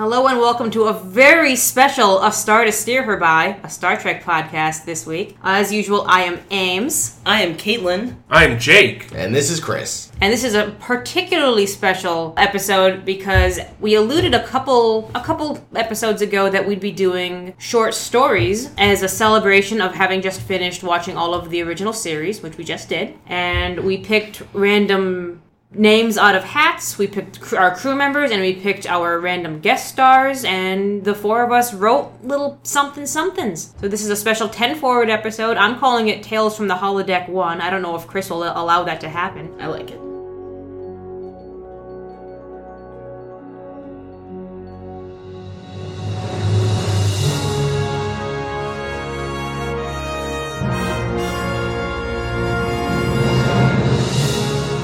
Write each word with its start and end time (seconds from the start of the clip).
Hello 0.00 0.26
and 0.28 0.38
welcome 0.38 0.70
to 0.70 0.84
a 0.84 0.94
very 0.94 1.54
special 1.54 2.24
A 2.24 2.32
Star 2.32 2.64
to 2.64 2.72
Steer 2.72 3.02
Her 3.02 3.18
By, 3.18 3.60
a 3.62 3.68
Star 3.68 3.98
Trek 3.98 4.24
podcast 4.24 4.86
this 4.86 5.04
week. 5.04 5.36
As 5.42 5.70
usual, 5.70 6.06
I 6.08 6.22
am 6.22 6.40
Ames, 6.50 7.20
I 7.26 7.42
am 7.42 7.54
Caitlin. 7.54 8.16
I'm 8.30 8.58
Jake. 8.58 9.12
And 9.14 9.34
this 9.34 9.50
is 9.50 9.60
Chris. 9.60 10.10
and 10.22 10.32
this 10.32 10.42
is 10.42 10.54
a 10.54 10.74
particularly 10.80 11.66
special 11.66 12.32
episode 12.38 13.04
because 13.04 13.60
we 13.78 13.94
alluded 13.94 14.32
a 14.32 14.42
couple 14.42 15.10
a 15.14 15.20
couple 15.20 15.62
episodes 15.74 16.22
ago 16.22 16.48
that 16.48 16.66
we'd 16.66 16.80
be 16.80 16.92
doing 16.92 17.52
short 17.58 17.92
stories 17.92 18.70
as 18.78 19.02
a 19.02 19.08
celebration 19.08 19.82
of 19.82 19.94
having 19.94 20.22
just 20.22 20.40
finished 20.40 20.82
watching 20.82 21.18
all 21.18 21.34
of 21.34 21.50
the 21.50 21.60
original 21.62 21.92
series, 21.92 22.40
which 22.40 22.56
we 22.56 22.64
just 22.64 22.88
did. 22.88 23.18
And 23.26 23.80
we 23.80 23.98
picked 23.98 24.40
random 24.54 25.42
names 25.72 26.18
out 26.18 26.34
of 26.34 26.44
hats. 26.44 26.98
We 26.98 27.06
picked 27.06 27.52
our 27.52 27.74
crew 27.74 27.94
members 27.94 28.30
and 28.30 28.40
we 28.40 28.54
picked 28.54 28.86
our 28.86 29.20
random 29.20 29.60
guest 29.60 29.88
stars, 29.88 30.44
and 30.44 31.04
the 31.04 31.14
four 31.14 31.42
of 31.44 31.52
us 31.52 31.72
wrote 31.72 32.12
little 32.22 32.58
something 32.62 33.06
somethings. 33.06 33.74
So 33.80 33.88
this 33.88 34.02
is 34.02 34.10
a 34.10 34.16
special 34.16 34.48
10 34.48 34.76
forward 34.76 35.10
episode. 35.10 35.56
I'm 35.56 35.78
calling 35.78 36.08
it 36.08 36.22
Tales 36.22 36.56
from 36.56 36.68
the 36.68 36.74
Holodeck 36.74 37.28
1. 37.28 37.60
I 37.60 37.70
don't 37.70 37.82
know 37.82 37.96
if 37.96 38.06
Chris 38.06 38.30
will 38.30 38.42
allow 38.42 38.82
that 38.84 39.00
to 39.02 39.08
happen. 39.08 39.54
I 39.60 39.66
like 39.66 39.90
it. 39.90 40.09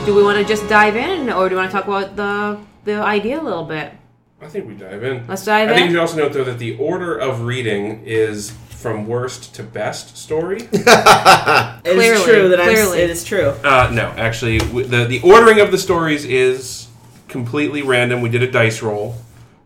Do 0.06 0.14
we 0.14 0.22
want 0.22 0.38
to 0.38 0.44
just 0.44 0.68
dive 0.68 0.94
in, 0.96 1.30
or 1.30 1.48
do 1.48 1.56
we 1.56 1.60
want 1.60 1.70
to 1.72 1.76
talk 1.76 1.86
about 1.88 2.14
the 2.14 2.58
the 2.84 3.02
idea 3.02 3.40
a 3.40 3.42
little 3.42 3.64
bit? 3.64 3.92
I 4.40 4.46
think 4.46 4.68
we 4.68 4.74
dive 4.74 5.02
in. 5.02 5.26
Let's 5.26 5.44
dive 5.44 5.68
in. 5.68 5.74
I 5.74 5.76
think 5.76 5.86
you 5.88 5.94
should 5.96 6.00
also 6.00 6.16
note 6.18 6.32
though 6.32 6.44
that 6.44 6.60
the 6.60 6.76
order 6.78 7.16
of 7.16 7.40
reading 7.40 8.02
is 8.04 8.52
from 8.68 9.08
worst 9.08 9.54
to 9.56 9.62
best 9.64 10.16
story. 10.16 10.58
It 11.86 11.96
is 11.98 12.22
Clearly, 12.22 12.24
true 12.24 12.48
that 12.50 12.60
clearly. 12.60 12.98
I'm. 12.98 13.04
It 13.04 13.10
is 13.10 13.24
true. 13.24 13.48
uh, 13.64 13.90
no, 13.92 14.06
actually, 14.16 14.58
w- 14.58 14.86
the 14.86 15.04
the 15.06 15.20
ordering 15.22 15.60
of 15.60 15.70
the 15.72 15.78
stories 15.78 16.24
is 16.24 16.86
completely 17.28 17.82
random. 17.82 18.20
We 18.20 18.28
did 18.28 18.42
a 18.44 18.50
dice 18.50 18.82
roll, 18.82 19.16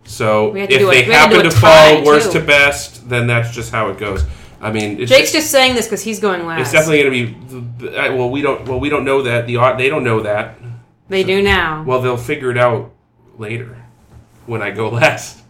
so 0.04 0.50
We 0.52 0.60
had 0.60 0.70
to 0.70 0.74
if 0.76 0.80
do 0.80 0.88
a- 0.90 0.94
they 0.94 1.06
we 1.06 1.12
had 1.12 1.24
to 1.26 1.30
do 1.30 1.36
happen 1.36 1.46
a 1.46 1.50
to 1.50 1.56
fall 1.56 2.04
worst 2.04 2.32
too. 2.32 2.40
to 2.40 2.46
best, 2.46 3.08
then 3.10 3.26
that's 3.26 3.50
just 3.54 3.72
how 3.72 3.90
it 3.90 3.98
goes. 3.98 4.24
I 4.60 4.70
mean, 4.70 5.00
it's 5.00 5.10
Jake's 5.10 5.32
just 5.32 5.50
saying 5.50 5.74
this 5.74 5.86
because 5.86 6.02
he's 6.02 6.20
going 6.20 6.46
last. 6.46 6.60
it's 6.60 6.72
definitely 6.72 7.02
going 7.02 7.48
to 7.48 7.86
be. 7.86 8.16
Well, 8.16 8.30
we 8.30 8.42
don't. 8.42 8.66
Well, 8.68 8.78
we 8.78 8.88
don't 8.90 9.04
know 9.04 9.22
that. 9.22 9.46
The 9.46 9.56
they 9.78 9.88
don't 9.88 10.04
know 10.04 10.20
that. 10.20 10.56
They 11.08 11.24
do 11.24 11.42
now. 11.42 11.82
Well, 11.82 12.00
they'll 12.02 12.16
figure 12.16 12.50
it 12.50 12.58
out 12.58 12.92
later 13.38 13.76
when 14.46 14.62
I 14.62 14.70
go 14.70 14.88
last. 14.90 15.42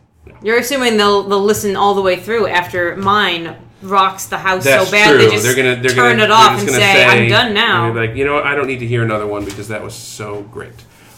You're 0.42 0.58
assuming 0.58 0.96
they'll 0.96 1.22
they'll 1.24 1.42
listen 1.42 1.76
all 1.76 1.94
the 1.94 2.02
way 2.02 2.16
through 2.16 2.46
after 2.46 2.96
mine 2.96 3.56
rocks 3.82 4.26
the 4.26 4.38
house 4.38 4.64
That's 4.64 4.86
so 4.86 4.90
bad 4.92 5.10
true. 5.10 5.18
they 5.18 5.30
just 5.30 5.42
they're 5.44 5.56
gonna 5.56 5.80
they're 5.82 5.90
turn 5.90 6.18
gonna, 6.18 6.24
it 6.24 6.30
off 6.30 6.58
and 6.58 6.68
gonna 6.68 6.78
say, 6.78 7.04
"I'm 7.04 7.28
done 7.28 7.54
now." 7.54 7.92
like, 7.92 8.14
you 8.14 8.24
know 8.24 8.34
what? 8.34 8.44
I 8.46 8.54
don't 8.54 8.66
need 8.66 8.80
to 8.80 8.86
hear 8.86 9.02
another 9.02 9.26
one 9.26 9.44
because 9.44 9.68
that 9.68 9.82
was 9.82 9.94
so 9.94 10.42
great. 10.42 10.72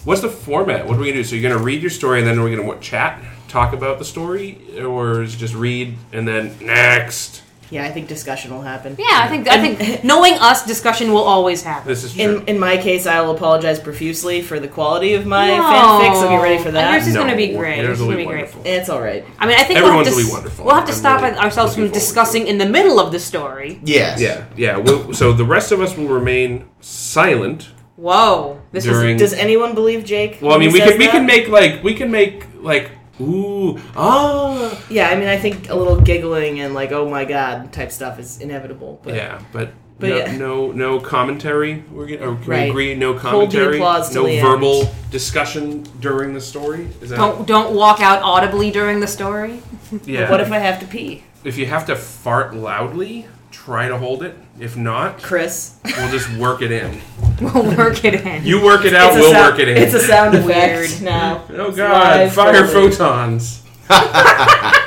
What's 0.05 0.21
the 0.21 0.29
format? 0.29 0.87
What 0.87 0.97
are 0.97 1.01
we 1.01 1.07
gonna 1.07 1.19
do? 1.19 1.25
So 1.25 1.37
you're 1.37 1.49
gonna 1.49 1.63
read 1.63 1.81
your 1.83 1.91
story 1.91 2.21
and 2.21 2.27
then 2.27 2.41
we're 2.43 2.55
gonna 2.55 2.67
what 2.67 2.81
chat, 2.81 3.23
talk 3.49 3.73
about 3.73 3.99
the 3.99 4.05
story, 4.05 4.81
or 4.81 5.23
is 5.23 5.35
it 5.35 5.39
just 5.39 5.55
read 5.55 5.97
and 6.13 6.27
then 6.27 6.57
next? 6.61 7.43
Yeah, 7.73 7.87
I 7.87 7.91
think 7.91 8.07
discussion 8.07 8.53
will 8.55 8.61
happen. 8.61 8.97
yeah, 8.99 9.21
I 9.25 9.29
think 9.29 9.49
I 9.49 9.59
think 9.65 10.05
knowing 10.13 10.35
us, 10.35 10.59
discussion 10.67 11.11
will 11.15 11.27
always 11.35 11.63
happen. 11.63 11.89
This 11.89 12.05
is 12.05 12.13
true. 12.15 12.23
In 12.41 12.47
in 12.47 12.59
my 12.59 12.77
case, 12.77 13.07
I 13.07 13.21
will 13.23 13.35
apologize 13.35 13.81
profusely 13.81 14.43
for 14.43 14.61
the 14.61 14.69
quality 14.69 15.15
of 15.15 15.25
my 15.27 15.47
No. 15.57 15.63
fanfic. 15.63 16.15
So 16.21 16.29
get 16.29 16.43
ready 16.43 16.63
for 16.63 16.71
that. 16.71 16.93
Yours 16.93 17.07
is 17.09 17.15
No, 17.15 17.21
gonna 17.23 17.35
be 17.45 17.49
great. 17.61 17.79
yours 17.79 17.87
Yours 17.87 17.99
is 17.99 18.01
will 18.01 18.07
gonna 18.13 18.17
be 18.19 18.23
be 18.25 18.29
great. 18.29 18.45
wonderful. 18.53 18.63
It's 18.67 18.89
all 18.91 19.01
right. 19.01 19.25
I 19.39 19.47
mean, 19.47 19.57
I 19.59 19.63
think 19.65 19.79
Everyone's 19.79 20.07
we'll 20.09 20.15
have 20.15 20.15
to, 20.15 20.17
will 20.23 20.29
be 20.29 20.33
wonderful. 20.39 20.65
We'll 20.67 20.75
have 20.75 20.85
to 20.93 20.93
I'm 20.93 20.99
stop 21.05 21.23
really 21.23 21.37
ourselves 21.39 21.73
looking 21.73 21.85
from 21.85 21.93
forward 21.93 21.95
to 21.95 22.07
discussing 22.07 22.47
in 22.47 22.59
the 22.59 22.69
middle 22.77 23.01
of 23.01 23.11
the 23.11 23.19
story. 23.19 23.81
Yes. 23.85 24.21
yeah, 24.21 24.45
yeah. 24.65 24.77
We'll, 24.77 25.15
so 25.15 25.33
the 25.33 25.45
rest 25.57 25.73
of 25.73 25.81
us 25.81 25.97
will 25.97 26.09
remain 26.21 26.67
silent 26.81 27.71
Whoa, 27.97 28.61
this 28.73 28.85
during. 28.85 29.17
Does 29.17 29.33
anyone 29.33 29.75
believe 29.75 30.05
Jake? 30.05 30.39
well, 30.43 30.53
I 30.53 30.55
when 30.57 30.61
he 30.63 30.67
mean, 30.69 30.75
we 30.75 30.81
says 30.81 30.91
can 30.91 30.99
we 30.99 31.07
that? 31.07 31.13
can 31.13 31.27
make 31.27 31.49
like 31.49 31.83
we 31.85 31.95
can 31.95 32.11
make 32.11 32.47
like 32.61 32.91
ooh 33.23 33.81
ah 33.97 34.79
Yeah, 34.91 35.09
I 35.09 35.15
mean, 35.17 35.29
I 35.29 35.37
think 35.39 35.69
a 35.71 35.75
little 35.75 36.01
giggling 36.01 36.61
and 36.61 36.75
like, 36.75 36.93
oh 36.93 37.09
my 37.09 37.25
god, 37.25 37.73
type 37.73 37.93
stuff 37.93 38.19
is 38.19 38.41
inevitable. 38.41 39.01
But 39.03 39.15
Yeah, 39.15 39.41
but, 39.53 39.73
But 39.99 40.09
no, 40.09 40.17
yeah. 40.17 40.37
no 40.37 40.73
no 40.73 41.01
commentary. 41.01 41.85
We're 41.93 42.07
gonna, 42.07 42.31
or 42.31 42.35
can 42.37 42.47
we 42.47 42.55
Right. 42.57 42.71
agree? 42.71 42.95
No 42.95 43.15
commentary. 43.15 43.77
applause 43.77 44.13
no 44.15 44.27
the 44.27 44.41
verbal 44.41 44.81
end. 44.83 44.91
discussion 45.11 45.85
during 46.01 46.35
the 46.35 46.41
story. 46.41 46.89
Is 47.01 47.11
that? 47.11 47.17
Don't 47.17 47.47
don't 47.47 47.75
walk 47.75 48.01
out 48.01 48.21
audibly 48.23 48.71
during 48.71 49.01
the 49.01 49.07
story. 49.07 49.63
yeah. 50.05 50.31
what 50.31 50.41
if 50.41 50.51
I 50.51 50.59
have 50.59 50.81
to 50.81 50.87
pee, 50.87 51.23
if 51.45 51.57
you 51.59 51.67
have 51.67 51.87
to 51.87 51.95
fart 51.97 52.55
loudly, 52.55 53.27
try 53.65 53.89
to 53.89 53.97
hold 53.99 54.23
it. 54.23 54.37
If 54.61 54.77
not, 54.77 55.23
Chris? 55.23 55.77
we'll 55.85 56.11
just 56.11 56.31
work 56.37 56.63
it 56.63 56.73
in. 56.73 57.01
We'll 57.43 57.77
work 57.77 58.05
it 58.05 58.15
in. 58.25 58.45
You 58.45 58.63
work 58.63 58.85
it 58.85 58.95
out. 58.95 59.09
It's 59.09 59.17
a 59.17 59.21
We'll 59.21 59.33
sound- 59.33 59.51
work 59.53 59.59
it 59.61 59.69
in. 59.69 59.77
It's 59.77 59.95
a 59.95 60.01
sound 60.01 60.45
Weird. 60.45 60.85
effect 60.85 61.03
now. 61.03 61.43
oh 61.51 61.69
It's 61.69 61.77
God! 61.77 62.21
live 62.21 62.33
Fire 62.33 62.67
fully. 62.69 62.91
photons. 62.93 63.63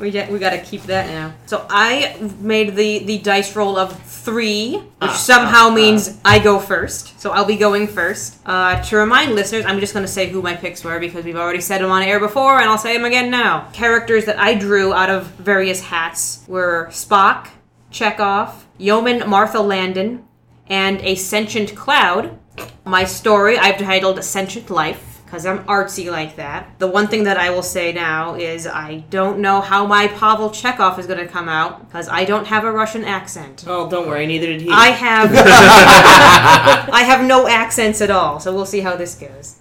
We 0.00 0.10
get, 0.10 0.32
we 0.32 0.38
got 0.38 0.50
to 0.50 0.58
keep 0.62 0.84
that 0.84 1.08
now. 1.08 1.34
So 1.44 1.66
I 1.68 2.16
made 2.40 2.74
the 2.74 3.00
the 3.04 3.18
dice 3.18 3.54
roll 3.54 3.76
of 3.76 4.00
three, 4.04 4.76
which 4.78 4.86
Ah, 5.02 5.12
somehow 5.12 5.68
means 5.68 6.18
I 6.24 6.38
go 6.38 6.58
first. 6.58 7.20
So 7.20 7.32
I'll 7.32 7.44
be 7.44 7.56
going 7.56 7.86
first. 7.86 8.38
Uh, 8.46 8.80
to 8.84 8.96
remind 8.96 9.34
listeners, 9.34 9.66
I'm 9.66 9.78
just 9.78 9.92
going 9.92 10.06
to 10.06 10.10
say 10.10 10.30
who 10.30 10.40
my 10.40 10.54
picks 10.56 10.82
were 10.82 10.98
because 10.98 11.26
we've 11.26 11.36
already 11.36 11.60
said 11.60 11.82
them 11.82 11.90
on 11.90 12.02
air 12.02 12.18
before, 12.18 12.58
and 12.58 12.70
I'll 12.70 12.78
say 12.78 12.96
them 12.96 13.04
again 13.04 13.30
now. 13.30 13.68
Characters 13.74 14.24
that 14.24 14.38
I 14.38 14.54
drew 14.54 14.94
out 14.94 15.10
of 15.10 15.26
various 15.32 15.82
hats 15.82 16.44
were 16.48 16.88
Spock, 16.90 17.48
Chekhov, 17.90 18.66
Yeoman 18.78 19.28
Martha 19.28 19.60
Landon, 19.60 20.24
and 20.68 21.00
a 21.02 21.14
sentient 21.14 21.74
cloud. 21.74 22.38
My 22.84 23.04
story 23.04 23.58
I've 23.58 23.78
titled 23.78 24.22
Sentient 24.22 24.70
Life 24.70 25.10
because 25.24 25.46
I'm 25.46 25.64
artsy 25.64 26.10
like 26.10 26.36
that. 26.36 26.76
The 26.80 26.88
one 26.88 27.06
thing 27.06 27.22
that 27.24 27.36
I 27.36 27.50
will 27.50 27.62
say 27.62 27.92
now 27.92 28.34
is 28.34 28.66
I 28.66 29.04
don't 29.10 29.38
know 29.38 29.60
how 29.60 29.86
my 29.86 30.08
Pavel 30.08 30.50
Chekhov 30.50 30.98
is 30.98 31.06
going 31.06 31.20
to 31.20 31.26
come 31.28 31.48
out 31.48 31.86
because 31.86 32.08
I 32.08 32.24
don't 32.24 32.48
have 32.48 32.64
a 32.64 32.72
Russian 32.72 33.04
accent. 33.04 33.64
Oh, 33.66 33.88
don't 33.88 34.08
worry, 34.08 34.26
neither 34.26 34.46
did 34.46 34.62
he. 34.62 34.70
I 34.70 34.88
have 34.88 35.30
I 36.92 37.02
have 37.04 37.24
no 37.24 37.46
accents 37.46 38.00
at 38.00 38.10
all, 38.10 38.40
so 38.40 38.52
we'll 38.52 38.66
see 38.66 38.80
how 38.80 38.96
this 38.96 39.14
goes. 39.14 39.58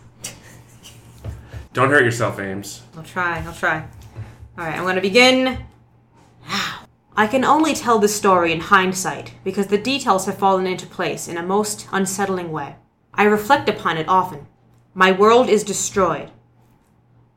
Don't 1.73 1.91
hurt 1.91 2.03
yourself, 2.03 2.39
Ames. 2.39 2.81
I'll 2.97 3.03
try. 3.03 3.44
I'll 3.45 3.53
try. 3.53 3.85
All 4.57 4.66
right, 4.66 4.75
I'm 4.75 4.84
going 4.84 4.95
to 4.95 5.01
begin. 5.01 5.66
now. 6.47 6.78
I 7.19 7.28
can 7.28 7.44
only 7.44 7.74
tell 7.74 8.00
this 8.00 8.16
story 8.16 8.53
in 8.53 8.62
hindsight 8.62 9.34
because 9.44 9.68
the 9.68 9.78
details 9.78 10.25
have 10.25 10.38
fallen 10.38 10.66
into 10.66 10.88
place 10.88 11.28
in 11.28 11.35
a 11.35 11.44
most 11.44 11.85
unsettling 11.91 12.50
way. 12.50 12.78
I 13.13 13.25
reflect 13.25 13.68
upon 13.68 13.97
it 13.97 14.07
often. 14.07 14.47
My 14.94 15.12
world 15.12 15.50
is 15.50 15.66
destroyed. 15.66 16.31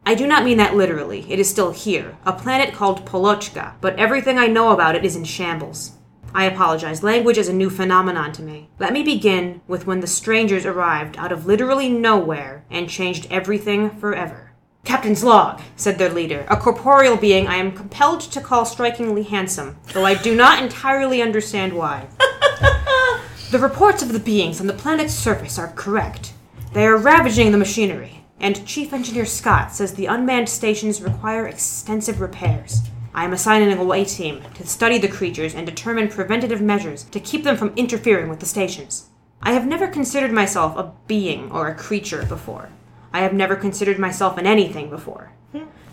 I 0.07 0.15
do 0.15 0.25
not 0.25 0.45
mean 0.45 0.59
that 0.59 0.77
literally. 0.77 1.27
It 1.29 1.41
is 1.41 1.51
still 1.51 1.73
here, 1.73 2.17
a 2.25 2.33
planet 2.33 2.73
called 2.73 3.05
Polochka, 3.05 3.75
but 3.81 3.99
everything 3.99 4.39
I 4.39 4.47
know 4.47 4.71
about 4.71 4.95
it 4.95 5.05
is 5.05 5.17
in 5.17 5.25
shambles. 5.25 5.99
I 6.33 6.45
apologize. 6.45 7.03
Language 7.03 7.39
is 7.39 7.49
a 7.49 7.53
new 7.53 7.69
phenomenon 7.69 8.31
to 8.35 8.43
me. 8.43 8.71
Let 8.79 8.93
me 8.93 9.03
begin 9.03 9.63
with 9.67 9.85
when 9.85 9.99
the 9.99 10.07
strangers 10.07 10.65
arrived 10.65 11.17
out 11.19 11.33
of 11.33 11.47
literally 11.47 11.89
nowhere 11.89 12.65
and 12.71 12.89
changed 12.89 13.27
everything 13.33 13.91
forever. 13.91 14.52
Captain's 14.85 15.23
log, 15.23 15.61
said 15.77 15.97
their 15.97 16.11
leader, 16.11 16.45
a 16.49 16.57
corporeal 16.57 17.17
being 17.17 17.47
I 17.47 17.57
am 17.57 17.73
compelled 17.73 18.21
to 18.21 18.41
call 18.41 18.65
strikingly 18.65 19.23
handsome, 19.23 19.77
though 19.93 20.05
I 20.05 20.15
do 20.15 20.35
not 20.35 20.61
entirely 20.61 21.23
understand 21.23 21.73
why. 21.73 22.09
the 23.51 23.61
reports 23.61 24.03
of 24.03 24.13
the 24.13 24.19
beings 24.19 24.61
on 24.61 24.67
the 24.67 24.73
planet's 24.73 25.15
surface 25.15 25.57
are 25.57 25.73
correct. 25.73 26.33
They 26.73 26.85
are 26.85 26.97
ravaging 26.97 27.53
the 27.53 27.59
machinery, 27.59 28.25
and 28.41 28.67
Chief 28.67 28.93
Engineer 28.93 29.25
Scott 29.25 29.73
says 29.73 29.95
the 29.95 30.07
unmanned 30.07 30.49
stations 30.49 31.01
require 31.01 31.47
extensive 31.47 32.21
repairs. 32.21 32.81
I 33.15 33.25
am 33.25 33.33
assigning 33.33 33.73
a 33.73 33.81
away 33.81 34.05
team 34.05 34.43
to 34.55 34.67
study 34.67 34.99
the 34.99 35.07
creatures 35.07 35.55
and 35.55 35.65
determine 35.65 36.09
preventative 36.09 36.61
measures 36.61 37.05
to 37.05 37.21
keep 37.21 37.45
them 37.45 37.57
from 37.57 37.73
interfering 37.77 38.29
with 38.29 38.41
the 38.41 38.47
stations. 38.47 39.11
I 39.43 39.53
have 39.53 39.67
never 39.67 39.87
considered 39.87 40.33
myself 40.33 40.77
a 40.77 40.93
being 41.07 41.53
or 41.53 41.69
a 41.69 41.75
creature 41.75 42.25
before. 42.25 42.69
I 43.13 43.21
have 43.21 43.33
never 43.33 43.57
considered 43.57 43.99
myself 43.99 44.39
in 44.39 44.47
anything 44.47 44.91
before. 44.91 45.33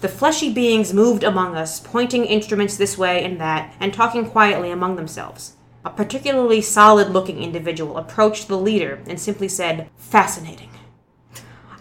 The 0.01 0.07
fleshy 0.07 0.53
beings 0.53 0.93
moved 0.93 1.23
among 1.23 1.57
us, 1.57 1.81
pointing 1.81 2.23
instruments 2.23 2.77
this 2.77 2.97
way 2.97 3.23
and 3.23 3.39
that, 3.41 3.73
and 3.81 3.93
talking 3.93 4.25
quietly 4.25 4.71
among 4.71 4.95
themselves. 4.95 5.57
A 5.83 5.89
particularly 5.89 6.61
solid 6.61 7.09
looking 7.09 7.43
individual 7.43 7.97
approached 7.97 8.47
the 8.47 8.57
leader 8.57 8.99
and 9.07 9.19
simply 9.19 9.49
said, 9.49 9.89
Fascinating. 9.97 10.69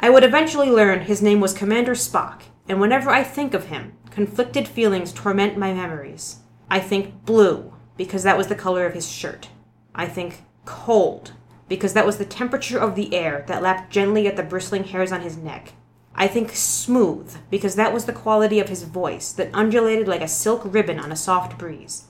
I 0.00 0.11
would 0.11 0.25
eventually 0.25 0.70
learn 0.70 1.02
his 1.02 1.23
name 1.23 1.40
was 1.40 1.52
Commander 1.52 1.94
Spock, 1.94 2.43
and 2.69 2.81
whenever 2.81 3.11
I 3.11 3.23
think 3.23 3.55
of 3.55 3.67
him, 3.67 3.93
conflicted 4.11 4.67
feelings 4.67 5.12
torment 5.12 5.56
my 5.56 5.73
memories. 5.73 6.38
I 6.69 6.81
think 6.81 7.25
blue, 7.25 7.73
because 7.96 8.25
that 8.25 8.37
was 8.37 8.49
the 8.49 8.55
color 8.56 8.85
of 8.85 8.94
his 8.94 9.08
shirt. 9.08 9.49
I 9.94 10.06
think 10.06 10.43
cold, 10.64 11.32
because 11.68 11.92
that 11.92 12.06
was 12.06 12.18
the 12.18 12.24
temperature 12.24 12.78
of 12.78 12.94
the 12.94 13.14
air 13.14 13.44
that 13.46 13.62
lapped 13.62 13.92
gently 13.92 14.26
at 14.26 14.36
the 14.36 14.42
bristling 14.42 14.84
hairs 14.84 15.12
on 15.12 15.20
his 15.20 15.36
neck. 15.36 15.72
I 16.14 16.26
think 16.26 16.50
smooth, 16.50 17.36
because 17.50 17.76
that 17.76 17.94
was 17.94 18.06
the 18.06 18.12
quality 18.12 18.58
of 18.58 18.68
his 18.68 18.82
voice 18.82 19.30
that 19.32 19.50
undulated 19.54 20.08
like 20.08 20.22
a 20.22 20.28
silk 20.28 20.62
ribbon 20.64 20.98
on 20.98 21.12
a 21.12 21.16
soft 21.16 21.56
breeze. 21.58 22.04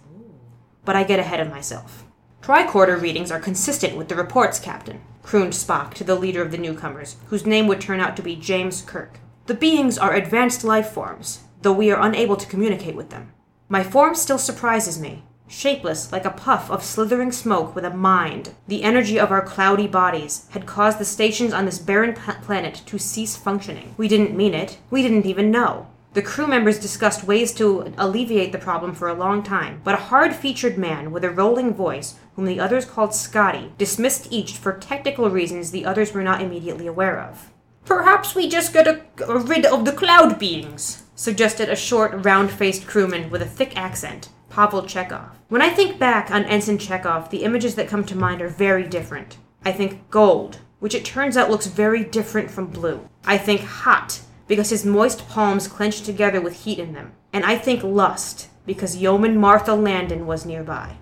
But 0.84 0.96
I 0.96 1.04
get 1.04 1.18
ahead 1.18 1.40
of 1.40 1.50
myself. 1.50 2.04
Tricorder 2.40 2.98
readings 2.98 3.30
are 3.30 3.40
consistent 3.40 3.96
with 3.96 4.08
the 4.08 4.14
reports, 4.14 4.58
Captain, 4.58 5.02
crooned 5.22 5.52
Spock 5.52 5.92
to 5.94 6.04
the 6.04 6.14
leader 6.14 6.40
of 6.40 6.52
the 6.52 6.56
newcomers, 6.56 7.16
whose 7.26 7.44
name 7.44 7.66
would 7.66 7.80
turn 7.80 8.00
out 8.00 8.16
to 8.16 8.22
be 8.22 8.36
James 8.36 8.80
Kirk. 8.80 9.18
The 9.44 9.54
beings 9.54 9.98
are 9.98 10.14
advanced 10.14 10.64
life 10.64 10.88
forms, 10.88 11.40
though 11.60 11.72
we 11.72 11.90
are 11.90 12.00
unable 12.00 12.36
to 12.36 12.46
communicate 12.46 12.94
with 12.94 13.10
them. 13.10 13.32
My 13.68 13.82
form 13.82 14.14
still 14.14 14.38
surprises 14.38 14.98
me, 14.98 15.24
shapeless 15.48 16.12
like 16.12 16.24
a 16.24 16.30
puff 16.30 16.70
of 16.70 16.84
slithering 16.84 17.32
smoke 17.32 17.74
with 17.74 17.84
a 17.84 17.90
mind. 17.90 18.54
The 18.68 18.82
energy 18.82 19.18
of 19.18 19.30
our 19.30 19.42
cloudy 19.42 19.86
bodies 19.86 20.46
had 20.50 20.66
caused 20.66 20.98
the 20.98 21.04
stations 21.04 21.52
on 21.52 21.64
this 21.64 21.78
barren 21.78 22.14
planet 22.14 22.82
to 22.86 22.98
cease 22.98 23.36
functioning. 23.36 23.94
We 23.96 24.08
didn't 24.08 24.36
mean 24.36 24.54
it. 24.54 24.78
We 24.90 25.02
didn't 25.02 25.26
even 25.26 25.50
know. 25.50 25.88
The 26.14 26.22
crew 26.22 26.46
members 26.46 26.78
discussed 26.78 27.24
ways 27.24 27.52
to 27.54 27.92
alleviate 27.98 28.52
the 28.52 28.58
problem 28.58 28.94
for 28.94 29.08
a 29.08 29.14
long 29.14 29.42
time, 29.42 29.82
but 29.84 29.94
a 29.94 30.08
hard 30.08 30.34
featured 30.34 30.78
man 30.78 31.12
with 31.12 31.22
a 31.22 31.30
rolling 31.30 31.74
voice, 31.74 32.14
whom 32.34 32.46
the 32.46 32.58
others 32.58 32.84
called 32.84 33.14
Scotty, 33.14 33.72
dismissed 33.76 34.26
each 34.30 34.56
for 34.56 34.72
technical 34.72 35.28
reasons 35.28 35.70
the 35.70 35.84
others 35.84 36.12
were 36.12 36.22
not 36.22 36.40
immediately 36.40 36.86
aware 36.86 37.20
of. 37.20 37.50
Perhaps 37.84 38.34
we 38.34 38.48
just 38.48 38.72
get 38.72 38.88
a, 38.88 39.02
a 39.26 39.38
rid 39.38 39.66
of 39.66 39.84
the 39.84 39.92
cloud 39.92 40.38
beings, 40.38 41.04
suggested 41.14 41.68
a 41.68 41.76
short, 41.76 42.24
round 42.24 42.50
faced 42.50 42.86
crewman 42.86 43.30
with 43.30 43.42
a 43.42 43.46
thick 43.46 43.76
accent, 43.76 44.30
Pavel 44.58 44.82
Chekhov. 44.82 45.38
When 45.48 45.62
I 45.62 45.68
think 45.68 46.00
back 46.00 46.32
on 46.32 46.44
Ensign 46.46 46.78
Chekhov, 46.78 47.30
the 47.30 47.44
images 47.44 47.76
that 47.76 47.86
come 47.86 48.02
to 48.06 48.18
mind 48.18 48.42
are 48.42 48.48
very 48.48 48.82
different. 48.82 49.38
I 49.64 49.70
think 49.70 50.10
gold, 50.10 50.58
which 50.80 50.96
it 50.96 51.04
turns 51.04 51.36
out 51.36 51.48
looks 51.48 51.68
very 51.68 52.02
different 52.02 52.50
from 52.50 52.66
blue. 52.66 53.08
I 53.24 53.38
think 53.38 53.60
hot, 53.60 54.20
because 54.48 54.70
his 54.70 54.84
moist 54.84 55.28
palms 55.28 55.68
clenched 55.68 56.04
together 56.04 56.40
with 56.40 56.64
heat 56.64 56.80
in 56.80 56.92
them. 56.92 57.12
And 57.32 57.44
I 57.44 57.56
think 57.56 57.84
lust, 57.84 58.48
because 58.66 58.96
yeoman 58.96 59.38
Martha 59.38 59.74
Landon 59.74 60.26
was 60.26 60.44
nearby. 60.44 60.96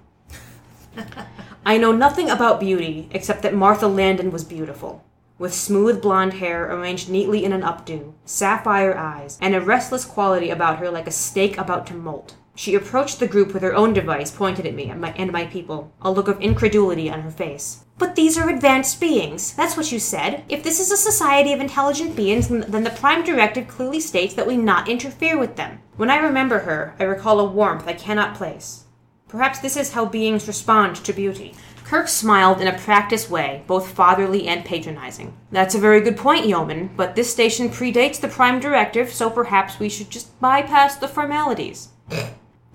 I 1.64 1.78
know 1.78 1.92
nothing 1.92 2.28
about 2.28 2.60
beauty 2.60 3.08
except 3.10 3.40
that 3.40 3.54
Martha 3.54 3.86
Landon 3.86 4.30
was 4.30 4.44
beautiful, 4.44 5.02
with 5.38 5.54
smooth 5.54 6.02
blonde 6.02 6.34
hair 6.34 6.70
arranged 6.70 7.08
neatly 7.08 7.42
in 7.42 7.54
an 7.54 7.62
updo, 7.62 8.12
sapphire 8.26 8.94
eyes, 8.94 9.38
and 9.40 9.54
a 9.54 9.62
restless 9.62 10.04
quality 10.04 10.50
about 10.50 10.78
her 10.78 10.90
like 10.90 11.06
a 11.06 11.10
steak 11.10 11.56
about 11.56 11.86
to 11.86 11.94
molt. 11.94 12.34
She 12.58 12.74
approached 12.74 13.20
the 13.20 13.28
group 13.28 13.52
with 13.52 13.62
her 13.62 13.74
own 13.74 13.92
device 13.92 14.30
pointed 14.30 14.66
at 14.66 14.74
me 14.74 14.88
and 14.88 14.98
my, 14.98 15.12
and 15.12 15.30
my 15.30 15.44
people, 15.44 15.92
a 16.00 16.10
look 16.10 16.26
of 16.26 16.40
incredulity 16.40 17.10
on 17.10 17.20
her 17.20 17.30
face. 17.30 17.84
But 17.98 18.16
these 18.16 18.38
are 18.38 18.48
advanced 18.48 18.98
beings. 18.98 19.52
That's 19.54 19.76
what 19.76 19.92
you 19.92 19.98
said. 19.98 20.42
If 20.48 20.62
this 20.62 20.80
is 20.80 20.90
a 20.90 20.96
society 20.96 21.52
of 21.52 21.60
intelligent 21.60 22.16
beings, 22.16 22.48
then 22.48 22.82
the 22.82 22.90
Prime 22.90 23.24
Directive 23.24 23.68
clearly 23.68 24.00
states 24.00 24.32
that 24.34 24.46
we 24.46 24.56
not 24.56 24.88
interfere 24.88 25.38
with 25.38 25.56
them. 25.56 25.80
When 25.96 26.10
I 26.10 26.16
remember 26.16 26.60
her, 26.60 26.96
I 26.98 27.04
recall 27.04 27.40
a 27.40 27.44
warmth 27.44 27.86
I 27.86 27.92
cannot 27.92 28.34
place. 28.34 28.84
Perhaps 29.28 29.58
this 29.58 29.76
is 29.76 29.92
how 29.92 30.06
beings 30.06 30.48
respond 30.48 30.96
to 30.96 31.12
beauty. 31.12 31.54
Kirk 31.84 32.08
smiled 32.08 32.60
in 32.60 32.68
a 32.68 32.78
practiced 32.78 33.28
way, 33.30 33.64
both 33.66 33.92
fatherly 33.92 34.48
and 34.48 34.64
patronizing. 34.64 35.36
That's 35.52 35.74
a 35.74 35.80
very 35.80 36.00
good 36.00 36.16
point, 36.16 36.46
Yeoman, 36.46 36.90
but 36.96 37.16
this 37.16 37.30
station 37.30 37.68
predates 37.68 38.20
the 38.20 38.28
Prime 38.28 38.60
Directive, 38.60 39.12
so 39.12 39.28
perhaps 39.28 39.78
we 39.78 39.88
should 39.88 40.10
just 40.10 40.40
bypass 40.40 40.96
the 40.96 41.06
formalities. 41.06 41.88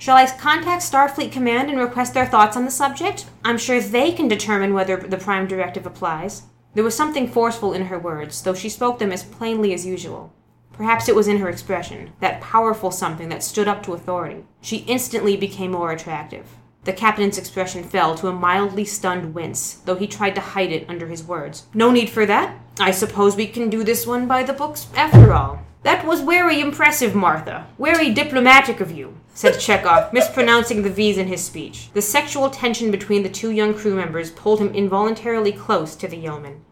Shall 0.01 0.17
I 0.17 0.25
contact 0.25 0.81
Starfleet 0.81 1.31
Command 1.31 1.69
and 1.69 1.79
request 1.79 2.15
their 2.15 2.25
thoughts 2.25 2.57
on 2.57 2.65
the 2.65 2.71
subject? 2.71 3.25
I'm 3.45 3.59
sure 3.59 3.79
they 3.79 4.11
can 4.11 4.27
determine 4.27 4.73
whether 4.73 4.97
the 4.97 5.15
Prime 5.15 5.45
Directive 5.45 5.85
applies. 5.85 6.41
There 6.73 6.83
was 6.83 6.95
something 6.97 7.27
forceful 7.27 7.73
in 7.73 7.85
her 7.85 7.99
words, 7.99 8.41
though 8.41 8.55
she 8.55 8.67
spoke 8.67 8.97
them 8.97 9.11
as 9.11 9.23
plainly 9.23 9.75
as 9.75 9.85
usual. 9.85 10.33
Perhaps 10.73 11.07
it 11.07 11.15
was 11.15 11.27
in 11.27 11.37
her 11.37 11.49
expression, 11.49 12.13
that 12.19 12.41
powerful 12.41 12.89
something 12.89 13.29
that 13.29 13.43
stood 13.43 13.67
up 13.67 13.83
to 13.83 13.93
authority. 13.93 14.43
She 14.59 14.77
instantly 14.87 15.37
became 15.37 15.69
more 15.69 15.91
attractive. 15.91 16.47
The 16.83 16.93
captain's 16.93 17.37
expression 17.37 17.83
fell 17.83 18.15
to 18.15 18.27
a 18.27 18.33
mildly 18.33 18.85
stunned 18.85 19.35
wince, 19.35 19.73
though 19.85 19.97
he 19.97 20.07
tried 20.07 20.33
to 20.33 20.41
hide 20.41 20.71
it 20.71 20.89
under 20.89 21.09
his 21.09 21.23
words. 21.23 21.67
No 21.75 21.91
need 21.91 22.09
for 22.09 22.25
that. 22.25 22.57
I 22.79 22.89
suppose 22.89 23.35
we 23.35 23.45
can 23.45 23.69
do 23.69 23.83
this 23.83 24.07
one 24.07 24.27
by 24.27 24.41
the 24.41 24.53
books 24.53 24.87
after 24.95 25.31
all. 25.31 25.61
That 25.83 26.05
was 26.05 26.21
very 26.21 26.61
impressive, 26.61 27.15
Martha. 27.15 27.67
Very 27.79 28.11
diplomatic 28.11 28.79
of 28.81 28.91
you, 28.91 29.17
said 29.33 29.59
Chekhov, 29.59 30.13
mispronouncing 30.13 30.83
the 30.83 30.89
V's 30.89 31.17
in 31.17 31.27
his 31.27 31.43
speech. 31.43 31.89
The 31.93 32.01
sexual 32.01 32.49
tension 32.49 32.91
between 32.91 33.23
the 33.23 33.29
two 33.29 33.51
young 33.51 33.73
crew 33.73 33.95
members 33.95 34.31
pulled 34.31 34.59
him 34.59 34.75
involuntarily 34.75 35.51
close 35.51 35.95
to 35.95 36.07
the 36.07 36.17
yeoman. 36.17 36.63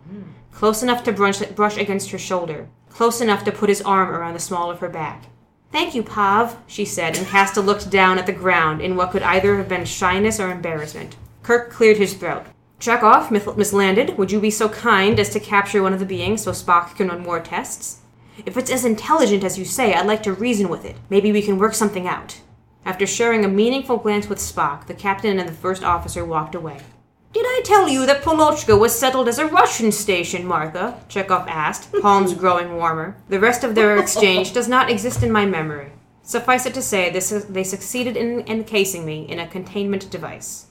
Close 0.52 0.84
enough 0.84 1.04
to 1.06 1.12
brush, 1.12 1.40
brush 1.40 1.78
against 1.78 2.12
her 2.12 2.18
shoulder, 2.18 2.68
close 2.90 3.22
enough 3.22 3.44
to 3.46 3.52
put 3.52 3.70
his 3.70 3.82
arm 3.82 4.10
around 4.10 4.34
the 4.34 4.40
small 4.40 4.70
of 4.70 4.80
her 4.80 4.90
back. 4.90 5.26
Thank 5.72 5.96
you, 5.96 6.04
Pav, 6.04 6.58
she 6.68 6.84
said, 6.84 7.18
and 7.18 7.26
cast 7.28 7.56
a 7.56 7.62
look 7.62 7.90
down 7.90 8.18
at 8.18 8.26
the 8.26 8.34
ground 8.34 8.82
in 8.82 8.96
what 8.96 9.12
could 9.12 9.24
either 9.24 9.58
have 9.58 9.70
been 9.70 9.86
shyness 9.86 10.40
or 10.40 10.52
embarrassment. 10.52 11.16
Kirk 11.44 11.72
cleared 11.72 11.98
his 11.98 12.14
throat. 12.14 12.46
Chekhov, 12.80 13.32
Miss 13.32 13.48
Miss 13.56 13.74
Landon, 13.74 14.18
would 14.18 14.32
you 14.32 14.40
be 14.40 14.52
so 14.52 14.68
kind 14.70 15.20
as 15.20 15.30
to 15.30 15.40
capture 15.40 15.82
one 15.82 15.94
of 15.94 16.00
the 16.00 16.06
beings 16.06 16.44
so 16.44 16.52
Spock 16.52 16.96
can 16.96 17.10
run 17.10 17.22
more 17.22 17.40
tests? 17.40 17.99
If 18.46 18.58
it's 18.58 18.72
as 18.72 18.86
intelligent 18.86 19.44
as 19.44 19.58
you 19.58 19.66
say, 19.66 19.94
I'd 19.94 20.06
like 20.06 20.24
to 20.24 20.34
reason 20.34 20.70
with 20.70 20.86
it. 20.86 20.96
Maybe 21.10 21.32
we 21.32 21.42
can 21.42 21.58
work 21.58 21.74
something 21.74 22.08
out. 22.08 22.40
After 22.86 23.06
sharing 23.06 23.44
a 23.44 23.50
meaningful 23.50 23.98
glance 23.98 24.30
with 24.30 24.40
Spock, 24.40 24.88
the 24.88 24.94
captain 24.94 25.40
and 25.40 25.48
the 25.48 25.54
first 25.54 25.84
officer 25.84 26.24
walked 26.24 26.56
away. 26.56 26.80
Did 27.32 27.46
I 27.46 27.62
tell 27.64 27.88
you 27.88 28.06
that 28.08 28.24
Polochka 28.24 28.80
was 28.80 28.98
settled 28.98 29.28
as 29.28 29.38
a 29.38 29.46
Russian 29.46 29.92
station, 29.92 30.46
Martha? 30.46 31.00
Chekhov 31.10 31.48
asked, 31.48 31.92
palms 32.02 32.34
growing 32.44 32.76
warmer. 32.76 33.18
The 33.28 33.40
rest 33.40 33.64
of 33.64 33.76
their 33.76 33.98
exchange 33.98 34.54
does 34.54 34.68
not 34.68 34.90
exist 34.90 35.22
in 35.22 35.32
my 35.32 35.46
memory. 35.46 35.92
Suffice 36.24 36.66
it 36.66 36.74
to 36.74 36.82
say, 36.82 37.10
this 37.10 37.32
is, 37.32 37.46
they 37.46 37.64
succeeded 37.64 38.18
in 38.18 38.42
encasing 38.48 39.06
me 39.06 39.30
in 39.30 39.40
a 39.40 39.48
containment 39.48 40.10
device. 40.10 40.68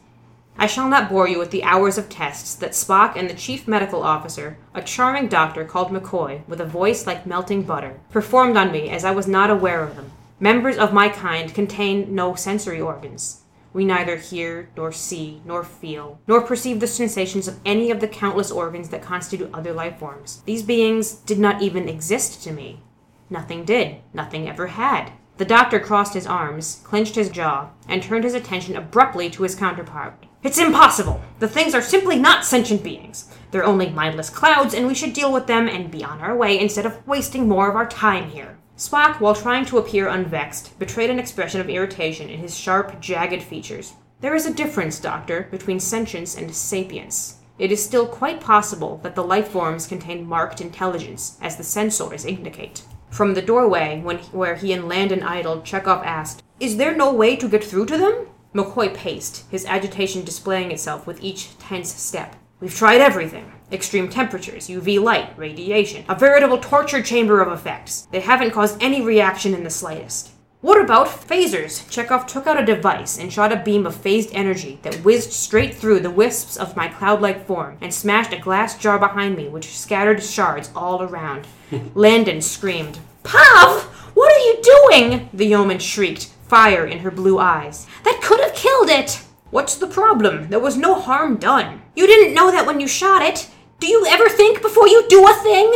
I 0.61 0.67
shall 0.67 0.89
not 0.89 1.09
bore 1.09 1.29
you 1.29 1.39
with 1.39 1.53
the 1.53 1.63
hours 1.63 1.99
of 1.99 2.09
tests 2.09 2.57
that 2.57 2.73
Spock 2.73 3.15
and 3.15 3.31
the 3.31 3.35
chief 3.35 3.69
medical 3.69 4.03
officer, 4.03 4.59
a 4.75 4.83
charming 4.83 5.29
doctor 5.29 5.65
called 5.65 5.93
McCoy, 5.93 6.45
with 6.49 6.61
a 6.61 6.67
voice 6.67 7.07
like 7.07 7.27
melting 7.27 7.63
butter, 7.63 8.01
performed 8.11 8.57
on 8.57 8.73
me 8.73 8.91
as 8.91 9.05
I 9.05 9.13
was 9.13 9.29
not 9.29 9.51
aware 9.51 9.85
of 9.85 9.95
them. 9.95 10.11
Members 10.41 10.77
of 10.77 10.93
my 10.93 11.11
kind 11.11 11.55
contain 11.55 12.13
no 12.13 12.35
sensory 12.35 12.81
organs. 12.81 13.43
We 13.73 13.85
neither 13.85 14.17
hear, 14.17 14.71
nor 14.77 14.91
see, 14.91 15.43
nor 15.45 15.63
feel, 15.63 16.19
nor 16.27 16.41
perceive 16.41 16.81
the 16.81 16.89
sensations 16.89 17.47
of 17.47 17.61
any 17.65 17.93
of 17.93 18.01
the 18.01 18.09
countless 18.09 18.51
organs 18.51 18.89
that 18.89 19.01
constitute 19.03 19.51
other 19.55 19.73
life 19.73 19.99
forms. 19.99 20.43
These 20.45 20.65
beings 20.65 21.13
did 21.13 21.39
not 21.39 21.63
even 21.63 21.89
exist 21.89 22.43
to 22.43 22.53
me. 22.53 22.83
Nothing 23.31 23.65
did. 23.65 23.99
Nothing 24.13 24.49
ever 24.49 24.67
had. 24.67 25.13
The 25.37 25.45
doctor 25.45 25.79
crossed 25.79 26.15
his 26.15 26.27
arms, 26.27 26.81
clenched 26.83 27.15
his 27.15 27.29
jaw, 27.29 27.69
and 27.87 28.03
turned 28.03 28.25
his 28.25 28.35
attention 28.35 28.75
abruptly 28.75 29.31
to 29.31 29.45
his 29.45 29.55
counterpart. 29.55 30.27
It's 30.41 30.59
impossible! 30.59 31.21
The 31.41 31.49
things 31.49 31.75
are 31.75 31.83
simply 31.83 32.17
not 32.17 32.45
sentient 32.45 32.85
beings. 32.85 33.29
They're 33.51 33.65
only 33.65 33.91
mindless 33.91 34.31
clouds, 34.31 34.73
and 34.73 34.87
we 34.87 34.95
should 34.95 35.13
deal 35.13 35.33
with 35.33 35.49
them 35.49 35.67
and 35.67 35.91
be 35.91 36.05
on 36.05 36.21
our 36.21 36.37
way 36.37 36.61
instead 36.61 36.87
of 36.87 37.05
wasting 37.09 37.49
more 37.49 37.69
of 37.69 37.75
our 37.75 37.89
time 37.89 38.31
here. 38.31 38.57
Spock, 38.77 39.19
while 39.19 39.35
trying 39.35 39.65
to 39.67 39.79
appear 39.79 40.07
unvexed, 40.07 40.79
betrayed 40.79 41.11
an 41.11 41.19
expression 41.19 41.61
of 41.61 41.69
irritation 41.69 42.31
in 42.31 42.39
his 42.39 42.57
sharp, 42.57 43.01
jagged 43.01 43.43
features. 43.43 43.95
There 44.21 44.37
is 44.37 44.47
a 44.47 44.55
difference, 44.55 45.01
Doctor, 45.01 45.49
between 45.51 45.81
sentience 45.81 46.37
and 46.37 46.55
sapience. 46.55 47.39
It 47.59 47.73
is 47.73 47.85
still 47.85 48.07
quite 48.07 48.41
possible 48.41 49.01
that 49.03 49.17
the 49.17 49.25
life 49.25 49.49
forms 49.49 49.89
contain 49.89 50.25
marked 50.25 50.61
intelligence, 50.61 51.37
as 51.43 51.57
the 51.57 51.65
sensors 51.65 52.25
indicate. 52.25 52.83
From 53.11 53.35
the 53.35 53.43
doorway, 53.43 54.01
when, 54.01 54.19
where 54.31 54.55
he 54.55 54.73
and 54.73 54.89
Landon 54.89 55.25
idled, 55.25 55.65
Chekhov 55.65 56.05
asked, 56.05 56.45
Is 56.61 56.77
there 56.77 56.97
no 56.97 57.13
way 57.13 57.35
to 57.35 57.49
get 57.49 57.65
through 57.65 57.87
to 57.87 57.99
them? 57.99 58.29
McCoy 58.59 58.93
paced, 58.93 59.45
his 59.51 59.65
agitation 59.67 60.25
displaying 60.25 60.73
itself 60.73 61.07
with 61.07 61.23
each 61.23 61.57
tense 61.59 61.95
step. 61.95 62.35
We've 62.59 62.75
tried 62.75 63.01
everything 63.01 63.53
extreme 63.71 64.09
temperatures, 64.09 64.69
UV 64.69 65.01
light, 65.01 65.39
radiation, 65.39 66.05
a 66.09 66.15
veritable 66.15 66.59
torture 66.59 67.03
chamber 67.03 67.41
of 67.41 67.53
effects. 67.53 68.09
They 68.11 68.21
haven't 68.21 68.53
caused 68.53 68.83
any 68.83 69.03
reaction 69.03 69.55
in 69.55 69.63
the 69.63 69.71
slightest. 69.71 70.31
What 70.63 70.81
about 70.81 71.07
phasers? 71.07 71.89
Chekhov 71.89 72.27
took 72.27 72.47
out 72.47 72.61
a 72.61 72.65
device 72.65 73.19
and 73.19 73.33
shot 73.33 73.53
a 73.53 73.63
beam 73.63 73.87
of 73.87 73.95
phased 73.95 74.31
energy 74.33 74.81
that 74.83 75.05
whizzed 75.05 75.33
straight 75.33 75.75
through 75.75 76.01
the 76.01 76.11
wisps 76.11 76.57
of 76.57 76.77
my 76.77 76.89
cloud 76.89 77.21
like 77.21 77.47
form 77.47 77.77
and 77.81 77.93
smashed 77.93 78.33
a 78.33 78.39
glass 78.39 78.77
jar 78.77 78.99
behind 78.99 79.37
me, 79.37 79.49
which 79.49 79.79
scattered 79.79 80.23
shards 80.23 80.71
all 80.75 81.03
around. 81.03 81.47
Landon 81.95 82.41
screamed, 82.41 82.99
Pav! 83.23 83.83
What 84.15 84.33
are 84.33 84.39
you 84.39 84.61
doing? 84.63 85.29
The 85.33 85.45
yeoman 85.45 85.79
shrieked, 85.79 86.33
fire 86.49 86.87
in 86.87 87.01
her 87.01 87.11
blue 87.11 87.39
eyes. 87.39 87.87
That 88.05 88.21
could 88.23 88.41
have 88.41 88.55
killed 88.55 88.89
it! 88.89 89.23
What's 89.51 89.77
the 89.77 89.87
problem? 89.87 90.49
There 90.49 90.61
was 90.61 90.77
no 90.77 91.01
harm 91.01 91.37
done. 91.37 91.83
You 91.95 92.07
didn't 92.07 92.35
know 92.35 92.51
that 92.51 92.67
when 92.67 92.81
you 92.81 92.89
shot 92.89 93.23
it. 93.23 93.49
Do 93.81 93.87
you 93.87 94.05
ever 94.07 94.29
think 94.29 94.61
before 94.61 94.89
you 94.89 95.07
do 95.09 95.27
a 95.27 95.35
thing? 95.35 95.75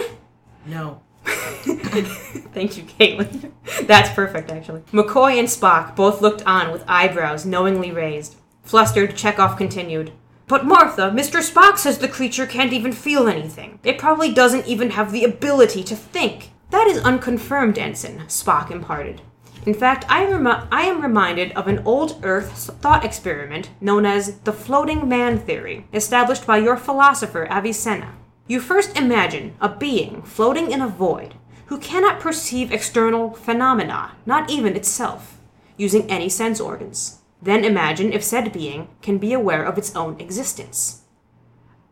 No. 0.67 1.03
Thank 1.25 2.77
you, 2.77 2.83
Caitlin. 2.83 3.53
That's 3.87 4.11
perfect, 4.11 4.51
actually. 4.51 4.81
McCoy 4.93 5.39
and 5.39 5.49
Spock 5.49 5.97
both 5.97 6.21
looked 6.21 6.43
on 6.45 6.73
with 6.73 6.85
eyebrows 6.87 7.47
knowingly 7.47 7.93
raised. 7.93 8.37
Flustered, 8.63 9.17
Chekhov 9.17 9.57
continued. 9.57 10.13
But 10.47 10.67
Martha, 10.67 11.11
Mr. 11.15 11.41
Spock 11.41 11.79
says 11.79 11.99
the 11.99 12.09
creature 12.09 12.47
can't 12.47 12.73
even 12.73 12.93
feel 12.93 13.29
anything. 13.29 13.79
It 13.85 13.99
probably 13.99 14.35
doesn't 14.35 14.67
even 14.67 14.91
have 14.91 15.13
the 15.13 15.25
ability 15.25 15.83
to 15.85 15.97
think. 15.97 16.51
That 16.71 16.87
is 16.89 16.99
unconfirmed, 16.99 17.79
Ensign, 17.79 18.19
Spock 18.27 18.71
imparted. 18.71 19.23
In 19.65 19.75
fact, 19.75 20.05
I, 20.09 20.25
remi- 20.25 20.67
I 20.73 20.83
am 20.83 21.03
reminded 21.03 21.53
of 21.53 21.69
an 21.69 21.83
old 21.85 22.19
Earth 22.25 22.71
thought 22.81 23.05
experiment 23.05 23.71
known 23.81 24.05
as 24.05 24.41
the 24.41 24.53
floating 24.53 25.09
man 25.09 25.39
theory, 25.39 25.87
established 25.93 26.47
by 26.47 26.59
your 26.59 26.77
philosopher 26.77 27.47
Avicenna. 27.49 28.15
You 28.49 28.59
first 28.61 28.99
imagine 28.99 29.55
a 29.61 29.69
being 29.69 30.23
floating 30.23 30.73
in 30.73 30.83
a 30.83 30.89
void 30.89 31.35
who 31.67 31.79
cannot 31.79 32.19
perceive 32.19 32.73
external 32.73 33.35
phenomena, 33.35 34.13
not 34.27 34.51
even 34.51 34.75
itself, 34.75 35.39
using 35.77 36.11
any 36.11 36.29
sense 36.29 36.61
organs. 36.61 37.21
Then 37.41 37.65
imagine 37.65 38.13
if 38.13 38.25
said 38.25 38.53
being 38.53 38.89
can 39.01 39.19
be 39.19 39.33
aware 39.33 39.65
of 39.65 39.79
its 39.79 39.95
own 39.95 40.21
existence. 40.21 41.03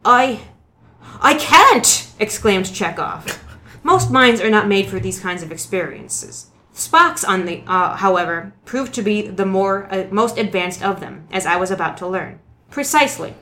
I. 0.05 0.41
I 1.21 1.35
can't! 1.35 2.09
exclaimed 2.19 2.75
Chekhov. 2.75 3.43
Most 3.83 4.11
minds 4.11 4.41
are 4.41 4.51
not 4.51 4.69
made 4.69 4.89
for 4.89 5.01
these 5.01 5.21
kinds 5.21 5.43
of 5.43 5.53
experiences. 5.53 6.50
Spock's, 6.75 7.25
on 7.25 7.47
the, 7.47 7.63
uh, 7.67 7.97
however, 7.97 8.53
proved 8.65 8.95
to 8.95 9.03
be 9.03 9.27
the 9.27 9.47
more 9.47 9.93
uh, 9.93 10.07
most 10.11 10.39
advanced 10.39 10.83
of 10.83 11.01
them, 11.01 11.27
as 11.33 11.47
I 11.47 11.57
was 11.57 11.71
about 11.71 11.97
to 11.99 12.07
learn. 12.07 12.41
Precisely. 12.71 13.35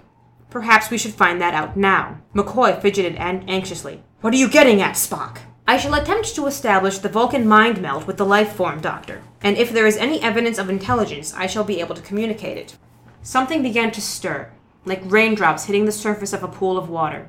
Perhaps 0.51 0.91
we 0.91 0.99
should 0.99 1.13
find 1.13 1.41
that 1.41 1.55
out 1.55 1.77
now. 1.77 2.21
McCoy 2.35 2.81
fidgeted 2.81 3.17
an- 3.17 3.45
anxiously. 3.49 4.03
What 4.23 4.33
are 4.33 4.39
you 4.39 4.49
getting 4.49 4.81
at, 4.81 4.95
Spock? 4.95 5.39
I 5.67 5.77
shall 5.77 5.93
attempt 5.93 6.35
to 6.35 6.47
establish 6.47 6.97
the 6.99 7.11
Vulcan 7.11 7.47
mind 7.47 7.83
meld 7.83 8.07
with 8.07 8.17
the 8.17 8.25
life 8.25 8.53
form, 8.53 8.81
Doctor, 8.81 9.23
and 9.43 9.59
if 9.59 9.71
there 9.71 9.87
is 9.87 9.99
any 9.99 10.23
evidence 10.23 10.57
of 10.57 10.71
intelligence, 10.71 11.35
I 11.35 11.47
shall 11.47 11.65
be 11.65 11.81
able 11.81 11.95
to 11.95 12.03
communicate 12.03 12.57
it. 12.57 12.79
Something 13.23 13.63
began 13.63 13.91
to 13.91 14.01
stir, 14.01 14.51
like 14.87 15.03
raindrops 15.05 15.67
hitting 15.67 15.85
the 15.85 15.93
surface 15.93 16.33
of 16.33 16.43
a 16.43 16.49
pool 16.49 16.79
of 16.79 16.89
water. 16.89 17.29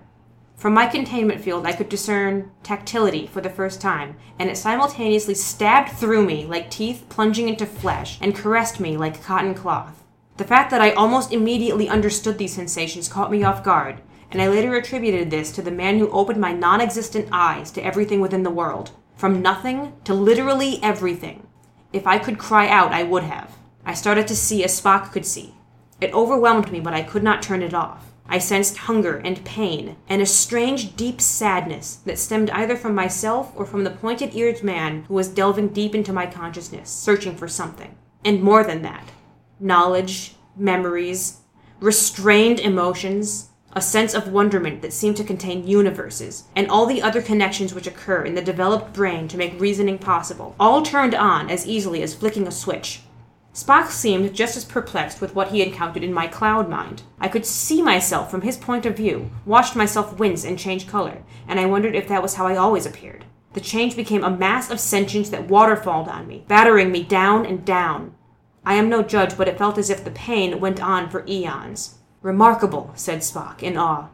From 0.59 0.73
my 0.73 0.87
containment 0.87 1.39
field, 1.39 1.65
I 1.65 1.71
could 1.71 1.87
discern 1.87 2.51
tactility 2.63 3.27
for 3.27 3.39
the 3.39 3.49
first 3.49 3.79
time, 3.79 4.17
and 4.37 4.49
it 4.49 4.57
simultaneously 4.57 5.33
stabbed 5.33 5.93
through 5.93 6.25
me 6.25 6.45
like 6.45 6.69
teeth 6.69 7.05
plunging 7.07 7.47
into 7.47 7.65
flesh 7.65 8.17
and 8.19 8.35
caressed 8.35 8.77
me 8.77 8.97
like 8.97 9.23
cotton 9.23 9.53
cloth. 9.53 10.03
The 10.35 10.43
fact 10.43 10.69
that 10.71 10.81
I 10.81 10.91
almost 10.91 11.31
immediately 11.31 11.87
understood 11.87 12.37
these 12.37 12.53
sensations 12.53 13.07
caught 13.07 13.31
me 13.31 13.41
off 13.41 13.63
guard, 13.63 14.01
and 14.31 14.41
I 14.41 14.49
later 14.49 14.75
attributed 14.75 15.31
this 15.31 15.53
to 15.53 15.61
the 15.61 15.71
man 15.71 15.97
who 15.97 16.11
opened 16.11 16.41
my 16.41 16.51
non 16.51 16.81
existent 16.81 17.29
eyes 17.31 17.71
to 17.71 17.85
everything 17.85 18.19
within 18.19 18.43
the 18.43 18.49
world. 18.49 18.91
From 19.15 19.41
nothing 19.41 19.93
to 20.03 20.13
literally 20.13 20.83
everything. 20.83 21.47
If 21.93 22.05
I 22.05 22.17
could 22.17 22.37
cry 22.37 22.67
out, 22.67 22.91
I 22.91 23.03
would 23.03 23.23
have. 23.23 23.57
I 23.85 23.93
started 23.93 24.27
to 24.27 24.35
see 24.35 24.65
as 24.65 24.79
Spock 24.79 25.13
could 25.13 25.25
see. 25.25 25.55
It 26.01 26.13
overwhelmed 26.13 26.69
me, 26.69 26.81
but 26.81 26.93
I 26.93 27.01
could 27.01 27.23
not 27.23 27.41
turn 27.41 27.61
it 27.61 27.73
off. 27.73 28.08
I 28.31 28.37
sensed 28.37 28.77
hunger 28.77 29.17
and 29.17 29.43
pain, 29.43 29.97
and 30.07 30.21
a 30.21 30.25
strange, 30.27 30.95
deep 30.95 31.19
sadness 31.19 31.95
that 32.05 32.19
stemmed 32.19 32.51
either 32.51 32.75
from 32.75 32.93
myself 32.93 33.51
or 33.55 33.65
from 33.65 33.83
the 33.83 33.89
pointed 33.89 34.35
eared 34.35 34.63
man 34.63 35.03
who 35.07 35.15
was 35.15 35.27
delving 35.27 35.69
deep 35.69 35.95
into 35.95 36.13
my 36.13 36.27
consciousness, 36.27 36.91
searching 36.91 37.35
for 37.35 37.47
something. 37.47 37.97
And 38.23 38.43
more 38.43 38.63
than 38.63 38.83
that 38.83 39.11
knowledge, 39.59 40.35
memories, 40.55 41.39
restrained 41.79 42.59
emotions, 42.59 43.49
a 43.73 43.81
sense 43.81 44.13
of 44.13 44.31
wonderment 44.31 44.81
that 44.81 44.93
seemed 44.93 45.17
to 45.17 45.23
contain 45.23 45.67
universes, 45.67 46.45
and 46.55 46.69
all 46.69 46.85
the 46.85 47.01
other 47.01 47.21
connections 47.21 47.73
which 47.73 47.87
occur 47.87 48.23
in 48.23 48.35
the 48.35 48.41
developed 48.41 48.93
brain 48.93 49.27
to 49.27 49.37
make 49.37 49.59
reasoning 49.59 49.97
possible, 49.97 50.55
all 50.59 50.81
turned 50.81 51.13
on 51.13 51.49
as 51.49 51.67
easily 51.67 52.01
as 52.01 52.15
flicking 52.15 52.47
a 52.47 52.51
switch. 52.51 53.01
Spock 53.53 53.89
seemed 53.89 54.33
just 54.33 54.55
as 54.55 54.63
perplexed 54.63 55.21
with 55.21 55.33
what 55.33 55.49
he 55.49 55.61
encountered 55.61 56.03
in 56.03 56.13
my 56.13 56.27
cloud 56.27 56.69
mind. 56.69 57.01
I 57.19 57.27
could 57.27 57.45
see 57.45 57.81
myself 57.81 58.29
from 58.29 58.41
his 58.41 58.57
point 58.57 58.85
of 58.85 58.95
view, 58.95 59.31
watched 59.45 59.75
myself 59.75 60.19
wince 60.19 60.45
and 60.45 60.57
change 60.57 60.87
color, 60.87 61.23
and 61.47 61.59
I 61.59 61.65
wondered 61.65 61.95
if 61.95 62.07
that 62.07 62.21
was 62.21 62.35
how 62.35 62.45
I 62.45 62.55
always 62.55 62.85
appeared. 62.85 63.25
The 63.53 63.59
change 63.59 63.95
became 63.95 64.23
a 64.23 64.29
mass 64.29 64.69
of 64.69 64.79
sentience 64.79 65.29
that 65.29 65.47
waterfalled 65.47 66.07
on 66.07 66.27
me, 66.27 66.45
battering 66.47 66.91
me 66.91 67.03
down 67.03 67.45
and 67.45 67.65
down. 67.65 68.13
I 68.63 68.75
am 68.75 68.87
no 68.87 69.01
judge, 69.01 69.35
but 69.35 69.47
it 69.47 69.57
felt 69.57 69.79
as 69.79 69.89
if 69.89 70.03
the 70.03 70.11
pain 70.11 70.59
went 70.59 70.81
on 70.81 71.09
for 71.09 71.25
eons. 71.27 71.95
Remarkable, 72.21 72.91
said 72.95 73.19
Spock 73.19 73.63
in 73.63 73.77
awe. 73.77 74.09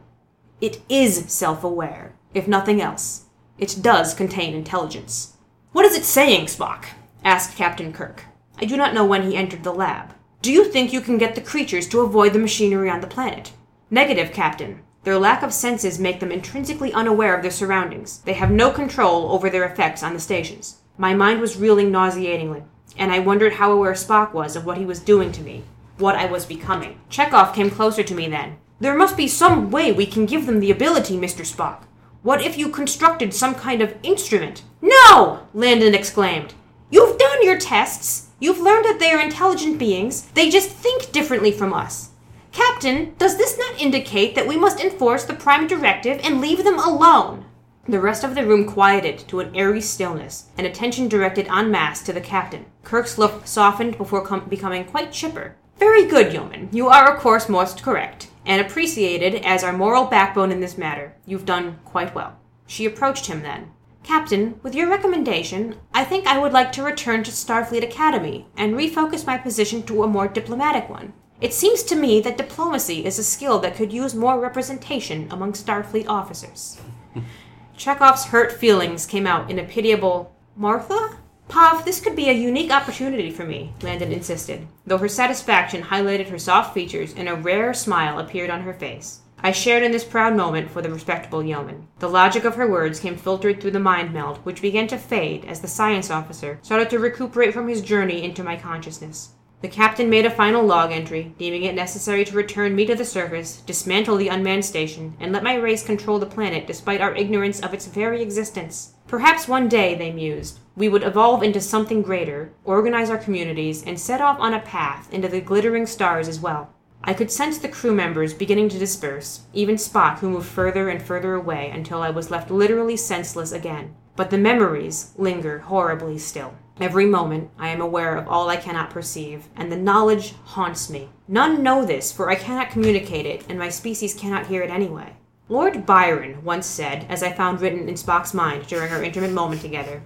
It 0.60 0.80
is 0.88 1.30
self 1.30 1.62
aware, 1.62 2.14
if 2.32 2.48
nothing 2.48 2.80
else. 2.80 3.24
It 3.58 3.78
does 3.82 4.14
contain 4.14 4.54
intelligence. 4.54 5.34
What 5.72 5.84
is 5.84 5.96
it 5.96 6.04
saying, 6.04 6.46
Spock? 6.46 6.86
asked 7.22 7.56
Captain 7.56 7.92
Kirk. 7.92 8.24
I 8.58 8.64
do 8.64 8.76
not 8.76 8.94
know 8.94 9.04
when 9.04 9.22
he 9.22 9.36
entered 9.36 9.64
the 9.64 9.72
lab. 9.72 10.14
Do 10.40 10.52
you 10.52 10.64
think 10.64 10.92
you 10.92 11.00
can 11.00 11.18
get 11.18 11.34
the 11.34 11.40
creatures 11.40 11.88
to 11.88 12.00
avoid 12.00 12.32
the 12.32 12.38
machinery 12.38 12.88
on 12.88 13.00
the 13.00 13.06
planet? 13.06 13.52
Negative, 13.90 14.32
Captain. 14.32 14.80
Their 15.04 15.18
lack 15.18 15.42
of 15.42 15.52
senses 15.52 15.98
make 15.98 16.20
them 16.20 16.32
intrinsically 16.32 16.92
unaware 16.92 17.36
of 17.36 17.42
their 17.42 17.50
surroundings. 17.50 18.18
They 18.20 18.32
have 18.32 18.50
no 18.50 18.70
control 18.70 19.30
over 19.30 19.50
their 19.50 19.64
effects 19.64 20.02
on 20.02 20.14
the 20.14 20.20
stations. 20.20 20.78
My 20.98 21.14
mind 21.14 21.40
was 21.40 21.56
reeling 21.56 21.92
nauseatingly, 21.92 22.62
and 22.96 23.12
I 23.12 23.18
wondered 23.18 23.54
how 23.54 23.72
aware 23.72 23.92
Spock 23.92 24.32
was 24.32 24.56
of 24.56 24.64
what 24.64 24.78
he 24.78 24.84
was 24.84 25.00
doing 25.00 25.32
to 25.32 25.42
me, 25.42 25.62
what 25.98 26.16
I 26.16 26.26
was 26.26 26.46
becoming. 26.46 26.98
Chekhov 27.10 27.54
came 27.54 27.70
closer 27.70 28.02
to 28.02 28.14
me 28.14 28.28
then. 28.28 28.56
There 28.80 28.96
must 28.96 29.16
be 29.16 29.28
some 29.28 29.70
way 29.70 29.92
we 29.92 30.06
can 30.06 30.26
give 30.26 30.46
them 30.46 30.60
the 30.60 30.70
ability, 30.70 31.16
Mr. 31.16 31.46
Spock. 31.46 31.84
What 32.22 32.42
if 32.42 32.58
you 32.58 32.68
constructed 32.68 33.32
some 33.32 33.54
kind 33.54 33.82
of 33.82 33.94
instrument? 34.02 34.62
No! 34.82 35.46
Landon 35.54 35.94
exclaimed. 35.94 36.54
You've 36.90 37.18
done 37.18 37.44
your 37.44 37.58
tests. 37.58 38.25
You've 38.38 38.60
learned 38.60 38.84
that 38.84 38.98
they 38.98 39.12
are 39.12 39.20
intelligent 39.20 39.78
beings. 39.78 40.22
They 40.34 40.50
just 40.50 40.68
think 40.68 41.10
differently 41.10 41.52
from 41.52 41.72
us. 41.72 42.10
Captain, 42.52 43.14
does 43.18 43.36
this 43.36 43.58
not 43.58 43.80
indicate 43.80 44.34
that 44.34 44.46
we 44.46 44.56
must 44.56 44.80
enforce 44.80 45.24
the 45.24 45.34
Prime 45.34 45.66
Directive 45.66 46.20
and 46.22 46.40
leave 46.40 46.64
them 46.64 46.78
alone? 46.78 47.46
The 47.88 48.00
rest 48.00 48.24
of 48.24 48.34
the 48.34 48.46
room 48.46 48.66
quieted 48.66 49.18
to 49.28 49.40
an 49.40 49.54
airy 49.54 49.80
stillness, 49.80 50.46
and 50.58 50.66
attention 50.66 51.08
directed 51.08 51.46
en 51.48 51.70
masse 51.70 52.02
to 52.02 52.12
the 52.12 52.20
captain. 52.20 52.66
Kirk's 52.82 53.16
look 53.16 53.46
softened 53.46 53.96
before 53.96 54.24
com- 54.24 54.48
becoming 54.48 54.84
quite 54.84 55.12
chipper. 55.12 55.56
Very 55.78 56.04
good, 56.06 56.32
yeoman. 56.32 56.68
You 56.72 56.88
are, 56.88 57.14
of 57.14 57.20
course, 57.20 57.48
most 57.48 57.82
correct, 57.82 58.28
and 58.44 58.60
appreciated 58.60 59.36
as 59.44 59.62
our 59.62 59.72
moral 59.72 60.06
backbone 60.06 60.50
in 60.50 60.60
this 60.60 60.76
matter. 60.76 61.14
You've 61.26 61.46
done 61.46 61.78
quite 61.84 62.14
well. 62.14 62.38
She 62.66 62.86
approached 62.86 63.26
him 63.26 63.42
then. 63.42 63.70
Captain, 64.06 64.60
with 64.62 64.72
your 64.72 64.88
recommendation, 64.88 65.74
I 65.92 66.04
think 66.04 66.28
I 66.28 66.38
would 66.38 66.52
like 66.52 66.70
to 66.72 66.82
return 66.84 67.24
to 67.24 67.32
Starfleet 67.32 67.82
Academy 67.82 68.46
and 68.56 68.74
refocus 68.74 69.26
my 69.26 69.36
position 69.36 69.82
to 69.82 70.04
a 70.04 70.06
more 70.06 70.28
diplomatic 70.28 70.88
one. 70.88 71.12
It 71.40 71.52
seems 71.52 71.82
to 71.82 71.96
me 71.96 72.20
that 72.20 72.38
diplomacy 72.38 73.04
is 73.04 73.18
a 73.18 73.24
skill 73.24 73.58
that 73.58 73.74
could 73.74 73.92
use 73.92 74.14
more 74.14 74.38
representation 74.38 75.26
among 75.32 75.54
Starfleet 75.54 76.06
officers. 76.06 76.80
Chekhov's 77.76 78.26
hurt 78.26 78.52
feelings 78.52 79.06
came 79.06 79.26
out 79.26 79.50
in 79.50 79.58
a 79.58 79.64
pitiable 79.64 80.36
Martha? 80.54 81.18
Pav, 81.48 81.84
this 81.84 82.00
could 82.00 82.14
be 82.14 82.28
a 82.28 82.32
unique 82.32 82.70
opportunity 82.70 83.32
for 83.32 83.44
me, 83.44 83.72
Landon 83.82 84.12
insisted, 84.12 84.68
though 84.86 84.98
her 84.98 85.08
satisfaction 85.08 85.82
highlighted 85.82 86.28
her 86.28 86.38
soft 86.38 86.74
features 86.74 87.12
and 87.12 87.28
a 87.28 87.34
rare 87.34 87.74
smile 87.74 88.20
appeared 88.20 88.50
on 88.50 88.62
her 88.62 88.72
face. 88.72 89.22
I 89.40 89.52
shared 89.52 89.82
in 89.82 89.92
this 89.92 90.04
proud 90.04 90.36
moment 90.36 90.70
for 90.70 90.82
the 90.82 90.90
respectable 90.90 91.42
yeoman. 91.42 91.88
The 91.98 92.08
logic 92.08 92.44
of 92.44 92.56
her 92.56 92.68
words 92.68 93.00
came 93.00 93.16
filtered 93.16 93.60
through 93.60 93.72
the 93.72 93.80
mind 93.80 94.12
meld, 94.12 94.38
which 94.38 94.62
began 94.62 94.86
to 94.88 94.98
fade 94.98 95.44
as 95.44 95.60
the 95.60 95.68
science 95.68 96.10
officer 96.10 96.58
started 96.62 96.90
to 96.90 96.98
recuperate 96.98 97.52
from 97.52 97.68
his 97.68 97.82
journey 97.82 98.24
into 98.24 98.42
my 98.42 98.56
consciousness. 98.56 99.30
The 99.62 99.68
captain 99.68 100.10
made 100.10 100.26
a 100.26 100.30
final 100.30 100.62
log 100.62 100.92
entry, 100.92 101.34
deeming 101.38 101.64
it 101.64 101.74
necessary 101.74 102.24
to 102.26 102.36
return 102.36 102.76
me 102.76 102.84
to 102.86 102.94
the 102.94 103.04
surface, 103.04 103.62
dismantle 103.62 104.16
the 104.16 104.28
unmanned 104.28 104.64
station, 104.64 105.16
and 105.18 105.32
let 105.32 105.42
my 105.42 105.54
race 105.54 105.82
control 105.82 106.18
the 106.18 106.26
planet 106.26 106.66
despite 106.66 107.00
our 107.00 107.14
ignorance 107.14 107.60
of 107.60 107.72
its 107.72 107.86
very 107.86 108.20
existence. 108.20 108.92
Perhaps 109.06 109.48
one 109.48 109.68
day, 109.68 109.94
they 109.94 110.12
mused, 110.12 110.60
we 110.76 110.90
would 110.90 111.02
evolve 111.02 111.42
into 111.42 111.60
something 111.60 112.02
greater, 112.02 112.52
organize 112.64 113.08
our 113.08 113.16
communities, 113.16 113.82
and 113.82 113.98
set 113.98 114.20
off 114.20 114.38
on 114.40 114.52
a 114.52 114.60
path 114.60 115.12
into 115.12 115.26
the 115.26 115.40
glittering 115.40 115.86
stars 115.86 116.28
as 116.28 116.38
well. 116.38 116.74
I 117.04 117.14
could 117.14 117.30
sense 117.30 117.58
the 117.58 117.68
crew 117.68 117.94
members 117.94 118.34
beginning 118.34 118.68
to 118.70 118.78
disperse, 118.78 119.42
even 119.52 119.76
Spock, 119.76 120.18
who 120.18 120.30
moved 120.30 120.48
further 120.48 120.88
and 120.88 121.00
further 121.02 121.34
away 121.34 121.70
until 121.70 122.02
I 122.02 122.10
was 122.10 122.30
left 122.30 122.50
literally 122.50 122.96
senseless 122.96 123.52
again. 123.52 123.94
But 124.16 124.30
the 124.30 124.38
memories 124.38 125.12
linger 125.16 125.60
horribly 125.60 126.18
still. 126.18 126.54
Every 126.80 127.06
moment 127.06 127.50
I 127.58 127.68
am 127.68 127.80
aware 127.80 128.16
of 128.16 128.28
all 128.28 128.48
I 128.48 128.56
cannot 128.56 128.90
perceive, 128.90 129.48
and 129.56 129.70
the 129.70 129.76
knowledge 129.76 130.34
haunts 130.44 130.90
me. 130.90 131.08
None 131.28 131.62
know 131.62 131.84
this, 131.86 132.12
for 132.12 132.28
I 132.28 132.34
cannot 132.34 132.70
communicate 132.70 133.24
it, 133.24 133.44
and 133.48 133.58
my 133.58 133.68
species 133.68 134.14
cannot 134.14 134.46
hear 134.46 134.62
it 134.62 134.70
anyway. 134.70 135.16
Lord 135.48 135.86
Byron 135.86 136.42
once 136.42 136.66
said, 136.66 137.06
as 137.08 137.22
I 137.22 137.32
found 137.32 137.60
written 137.60 137.88
in 137.88 137.94
Spock's 137.94 138.34
mind 138.34 138.66
during 138.66 138.92
our 138.92 139.02
intimate 139.02 139.30
moment 139.30 139.60
together 139.60 140.02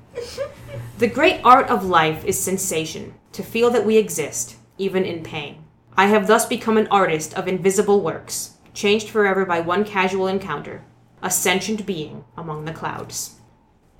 The 0.98 1.06
great 1.06 1.40
art 1.42 1.68
of 1.68 1.86
life 1.86 2.26
is 2.26 2.38
sensation, 2.38 3.14
to 3.32 3.42
feel 3.42 3.70
that 3.70 3.86
we 3.86 3.96
exist, 3.96 4.56
even 4.76 5.06
in 5.06 5.22
pain. 5.22 5.59
I 5.96 6.06
have 6.06 6.26
thus 6.26 6.46
become 6.46 6.76
an 6.76 6.88
artist 6.88 7.34
of 7.34 7.46
invisible 7.48 8.00
works, 8.00 8.54
changed 8.74 9.08
forever 9.08 9.44
by 9.44 9.60
one 9.60 9.84
casual 9.84 10.26
encounter, 10.26 10.84
a 11.22 11.30
sentient 11.30 11.84
being 11.86 12.24
among 12.36 12.64
the 12.64 12.72
clouds. 12.72 13.36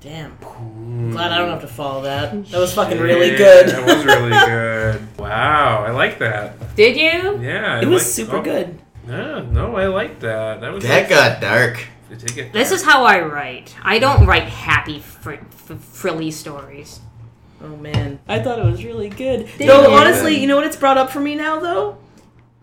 Damn. 0.01 0.37
Glad 1.11 1.31
I 1.33 1.39
don't 1.39 1.51
have 1.51 1.61
to 1.61 1.67
follow 1.69 2.03
that. 2.05 2.33
That 2.51 2.59
was 2.59 2.73
fucking 2.73 2.97
Yeah, 2.97 3.03
really 3.03 3.37
good. 3.37 3.69
that 3.69 3.85
was 3.85 4.05
really 4.07 4.31
good. 4.31 5.19
Wow, 5.19 5.85
I 5.85 5.91
like 5.91 6.19
that. 6.21 6.75
Did 6.75 6.97
you? 6.97 7.39
Yeah, 7.43 7.75
I 7.77 7.81
It 7.83 7.87
was 7.89 8.03
like- 8.05 8.11
super 8.13 8.37
oh, 8.37 8.43
good. 8.43 8.79
Yeah, 9.07 9.45
no, 9.51 9.77
I 9.77 9.87
like 9.89 10.21
that. 10.21 10.61
That 10.63 10.73
was 10.73 10.85
That 10.85 11.09
got 11.11 11.41
dark. 11.41 11.87
I 12.11 12.15
take 12.15 12.37
it. 12.39 12.53
This 12.53 12.71
is 12.73 12.83
how 12.83 13.05
I 13.05 13.21
write. 13.21 13.75
I 13.83 13.99
don't 13.99 14.25
write 14.27 14.45
happy, 14.45 15.01
fr- 15.01 15.33
f- 15.33 15.79
frilly 15.81 16.31
stories. 16.31 17.01
Oh 17.63 17.77
man, 17.77 18.19
I 18.29 18.39
thought 18.41 18.59
it 18.59 18.65
was 18.65 18.85
really 18.85 19.09
good. 19.11 19.49
Did 19.59 19.69
Though 19.69 19.89
you? 19.89 19.95
honestly, 19.97 20.37
you 20.41 20.47
know 20.47 20.57
what 20.57 20.65
it's 20.67 20.77
brought 20.77 20.97
up 20.99 21.11
for 21.11 21.21
me 21.21 21.35
now 21.35 21.61
though? 21.61 21.99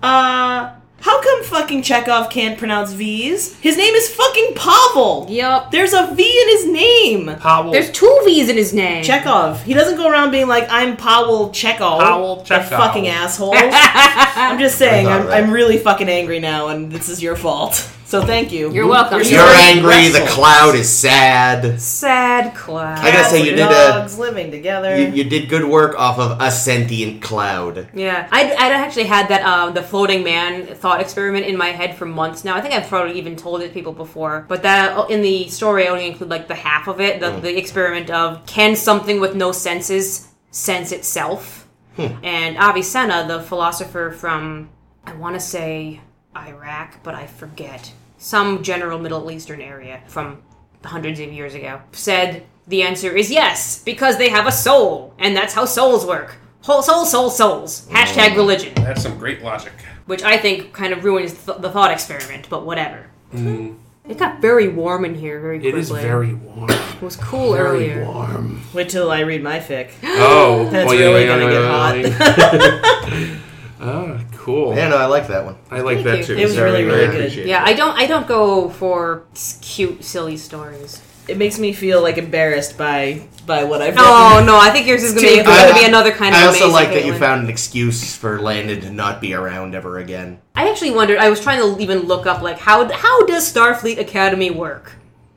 Uh 0.01 0.73
how 0.99 1.21
come 1.21 1.43
fucking 1.43 1.83
Chekhov 1.83 2.31
can't 2.31 2.57
pronounce 2.57 2.91
V's? 2.93 3.55
His 3.59 3.77
name 3.77 3.93
is 3.93 4.09
fucking 4.09 4.55
Pavel. 4.55 5.27
Yup. 5.29 5.69
There's 5.69 5.93
a 5.93 6.07
V 6.15 6.23
in 6.23 6.47
his 6.49 6.65
name. 6.67 7.35
Powell. 7.39 7.71
There's 7.71 7.91
two 7.91 8.21
V's 8.25 8.49
in 8.49 8.57
his 8.57 8.73
name. 8.73 9.03
Chekhov. 9.03 9.61
He 9.63 9.75
doesn't 9.75 9.97
go 9.97 10.09
around 10.09 10.31
being 10.31 10.47
like, 10.47 10.65
I'm 10.71 10.97
Pavel 10.97 11.51
Chekhov. 11.51 12.01
Powell 12.01 12.37
You 12.39 12.45
Chekhov. 12.45 12.69
fucking 12.79 13.07
asshole. 13.07 13.53
I'm 13.55 14.57
just 14.57 14.77
saying, 14.79 15.05
I 15.05 15.09
thought 15.11 15.21
I'm, 15.21 15.27
that. 15.27 15.43
I'm 15.43 15.51
really 15.51 15.77
fucking 15.77 16.09
angry 16.09 16.39
now, 16.39 16.69
and 16.69 16.91
this 16.91 17.09
is 17.09 17.21
your 17.21 17.35
fault. 17.35 17.87
So 18.07 18.25
thank 18.25 18.53
you. 18.53 18.71
You're 18.71 18.87
welcome. 18.87 19.17
You're 19.17 19.31
You're 19.31 19.45
very 19.47 19.59
angry. 19.63 20.07
The 20.07 20.25
cloud 20.29 20.75
is 20.75 20.87
sad. 20.87 21.81
Sad 21.81 22.55
cloud. 22.55 22.99
I 22.99 23.11
gotta 23.11 23.29
say, 23.29 23.43
you 23.43 23.49
and 23.49 23.57
did 23.57 23.67
a- 23.67 23.99
dogs 23.99 24.17
living 24.17 24.49
together. 24.49 24.97
You, 24.97 25.09
you 25.09 25.23
did 25.25 25.49
good 25.49 25.65
work 25.65 25.99
off 25.99 26.17
of 26.17 26.39
a 26.39 26.49
sentient 26.49 27.21
cloud. 27.21 27.89
Yeah, 27.93 28.29
I'd, 28.31 28.53
I'd 28.53 28.71
actually 28.71 29.07
had 29.07 29.27
that 29.27 29.43
um, 29.43 29.73
the 29.73 29.83
floating 29.83 30.23
man 30.23 30.67
thought 30.67 31.01
experiment 31.01 31.47
in 31.47 31.57
my 31.57 31.67
head 31.67 31.97
for 31.97 32.05
months 32.05 32.45
now. 32.45 32.55
I 32.55 32.61
think 32.61 32.73
I've 32.73 32.87
probably 32.87 33.17
even 33.17 33.35
told 33.35 33.61
it 33.61 33.67
to 33.67 33.73
people 33.73 33.91
before, 33.91 34.45
but 34.47 34.63
that 34.63 34.97
uh, 34.97 35.07
in 35.07 35.21
the 35.21 35.49
story 35.49 35.85
I 35.85 35.89
only 35.89 36.07
include 36.07 36.29
like 36.29 36.47
the 36.47 36.55
half 36.55 36.87
of 36.87 37.01
it, 37.01 37.19
the, 37.19 37.33
hmm. 37.33 37.41
the 37.41 37.57
experiment 37.57 38.09
of 38.09 38.45
can 38.45 38.77
something 38.77 39.19
with 39.19 39.35
no 39.35 39.51
senses 39.51 40.29
sense 40.49 40.93
itself? 40.93 41.67
Hmm. 41.97 42.23
And 42.23 42.55
Avicenna, 42.55 43.27
the 43.27 43.41
philosopher 43.41 44.11
from 44.11 44.69
I 45.05 45.13
want 45.15 45.35
to 45.35 45.41
say 45.41 45.99
Iraq, 46.45 47.01
but 47.03 47.15
I 47.15 47.25
forget 47.27 47.91
some 48.17 48.63
general 48.63 48.99
Middle 48.99 49.29
Eastern 49.31 49.61
area 49.61 50.01
from 50.07 50.41
hundreds 50.83 51.19
of 51.19 51.31
years 51.31 51.53
ago, 51.55 51.81
said 51.91 52.43
the 52.67 52.81
answer 52.83 53.15
is 53.15 53.31
yes 53.31 53.81
because 53.83 54.17
they 54.17 54.29
have 54.29 54.47
a 54.47 54.51
soul, 54.51 55.13
and 55.19 55.35
that's 55.35 55.53
how 55.53 55.65
souls 55.65 56.05
work. 56.05 56.35
Whole 56.61 56.81
soul, 56.81 57.05
soul, 57.05 57.29
souls. 57.29 57.87
Hashtag 57.91 58.35
religion, 58.35 58.73
That's 58.75 59.01
some 59.03 59.17
great 59.17 59.41
logic. 59.41 59.71
which 60.05 60.21
I 60.23 60.37
think 60.37 60.73
kind 60.73 60.91
of 60.91 61.03
ruins 61.05 61.33
th- 61.33 61.59
the 61.59 61.69
thought 61.69 61.91
experiment, 61.91 62.47
but 62.49 62.65
whatever. 62.65 63.07
It 63.33 64.17
got 64.17 64.41
very 64.41 64.67
warm 64.69 65.03
in 65.05 65.15
here 65.15 65.39
very 65.39 65.57
It 65.57 65.61
quickly. 65.73 65.79
is 65.79 65.89
very 65.89 66.33
warm. 66.33 66.69
It 66.69 67.01
was 67.01 67.15
cool 67.17 67.53
earlier. 67.55 67.93
Very 67.93 67.93
earlier. 68.01 68.05
warm. 68.05 68.61
Wait 68.73 68.89
till 68.89 69.11
I 69.11 69.19
read 69.21 69.43
my 69.43 69.59
fic. 69.59 69.91
Oh, 70.03 70.67
That's 70.71 70.89
oh, 70.89 70.93
yeah, 70.93 71.05
really 71.05 71.25
yeah, 71.25 71.39
gonna 71.39 71.51
yeah, 71.53 72.01
get 72.01 72.37
yeah, 72.37 73.17
yeah. 73.17 73.37
Ah, 73.79 74.23
cool. 74.47 74.75
Yeah, 74.75 74.87
no, 74.87 74.97
I 74.97 75.05
like 75.05 75.27
that 75.27 75.45
one. 75.45 75.55
I 75.69 75.81
like 75.81 75.97
Thank 75.97 76.05
that 76.07 76.17
you. 76.19 76.25
too. 76.25 76.35
It 76.41 76.45
was 76.45 76.55
Very, 76.55 76.71
really, 76.71 76.83
very 76.85 76.97
really 76.99 77.07
good. 77.11 77.19
appreciated. 77.19 77.49
Yeah, 77.49 77.63
I 77.63 77.73
don't. 77.73 77.95
I 77.95 78.07
don't 78.07 78.27
go 78.27 78.69
for 78.69 79.25
s- 79.33 79.59
cute, 79.61 80.03
silly 80.03 80.37
stories. 80.37 81.01
It 81.27 81.37
makes 81.37 81.59
me 81.59 81.73
feel 81.73 82.01
like 82.01 82.17
embarrassed 82.17 82.77
by 82.77 83.27
by 83.45 83.65
what 83.65 83.81
I've 83.81 83.95
oh, 83.97 84.01
written. 84.01 84.49
Oh 84.49 84.53
no, 84.53 84.57
I 84.59 84.69
think 84.71 84.87
yours 84.87 85.03
is 85.03 85.13
gonna 85.13 85.27
be, 85.27 85.37
Too 85.37 85.43
gonna 85.43 85.73
be 85.73 85.85
another 85.85 86.11
kind 86.11 86.33
of. 86.33 86.41
I 86.41 86.45
also 86.47 86.65
amazing 86.69 86.73
like 86.73 86.89
that 86.89 87.05
you 87.05 87.13
Caitlin. 87.13 87.19
found 87.19 87.43
an 87.43 87.49
excuse 87.49 88.15
for 88.15 88.39
Landon 88.41 88.79
to 88.81 88.89
not 88.91 89.19
be 89.19 89.33
around 89.33 89.75
ever 89.75 89.97
again. 89.99 90.39
I 90.55 90.69
actually 90.69 90.91
wondered. 90.91 91.17
I 91.19 91.29
was 91.29 91.41
trying 91.41 91.59
to 91.61 91.81
even 91.83 91.99
look 92.07 92.25
up 92.25 92.41
like 92.41 92.59
how 92.59 92.89
how 92.93 93.25
does 93.25 93.51
Starfleet 93.53 93.99
Academy 93.99 94.51
work. 94.51 94.93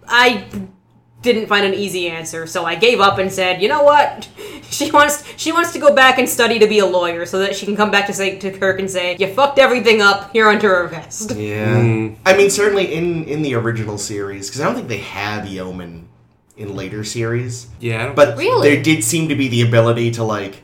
I 0.06 0.46
didn't 1.22 1.46
find 1.48 1.66
an 1.66 1.74
easy 1.74 2.08
answer, 2.08 2.46
so 2.46 2.64
I 2.64 2.74
gave 2.76 3.00
up 3.00 3.18
and 3.18 3.30
said, 3.32 3.60
you 3.62 3.68
know 3.68 3.82
what? 3.82 4.28
She 4.70 4.88
wants 4.92 5.24
she 5.36 5.50
wants 5.50 5.72
to 5.72 5.80
go 5.80 5.92
back 5.96 6.18
and 6.18 6.28
study 6.28 6.60
to 6.60 6.66
be 6.68 6.78
a 6.78 6.86
lawyer 6.86 7.26
so 7.26 7.40
that 7.40 7.56
she 7.56 7.66
can 7.66 7.74
come 7.74 7.90
back 7.90 8.06
to 8.06 8.12
say 8.12 8.38
to 8.38 8.52
Kirk 8.56 8.78
and 8.78 8.88
say, 8.88 9.16
you 9.18 9.26
fucked 9.26 9.58
everything 9.58 10.00
up. 10.00 10.32
You're 10.32 10.48
under 10.48 10.84
arrest. 10.84 11.32
Yeah. 11.34 11.76
Mm. 11.76 12.16
I 12.24 12.36
mean, 12.36 12.50
certainly 12.50 12.94
in 12.94 13.24
in 13.24 13.42
the 13.42 13.54
original 13.56 13.98
series, 13.98 14.48
because 14.48 14.60
I 14.60 14.64
don't 14.66 14.76
think 14.76 14.86
they 14.86 14.98
have 14.98 15.44
yeoman 15.44 16.08
in 16.56 16.76
later 16.76 17.02
series, 17.02 17.66
Yeah, 17.80 18.12
but 18.12 18.38
Really? 18.38 18.68
there 18.74 18.80
did 18.82 19.02
seem 19.02 19.28
to 19.28 19.34
be 19.34 19.48
the 19.48 19.62
ability 19.62 20.12
to 20.12 20.22
like. 20.22 20.62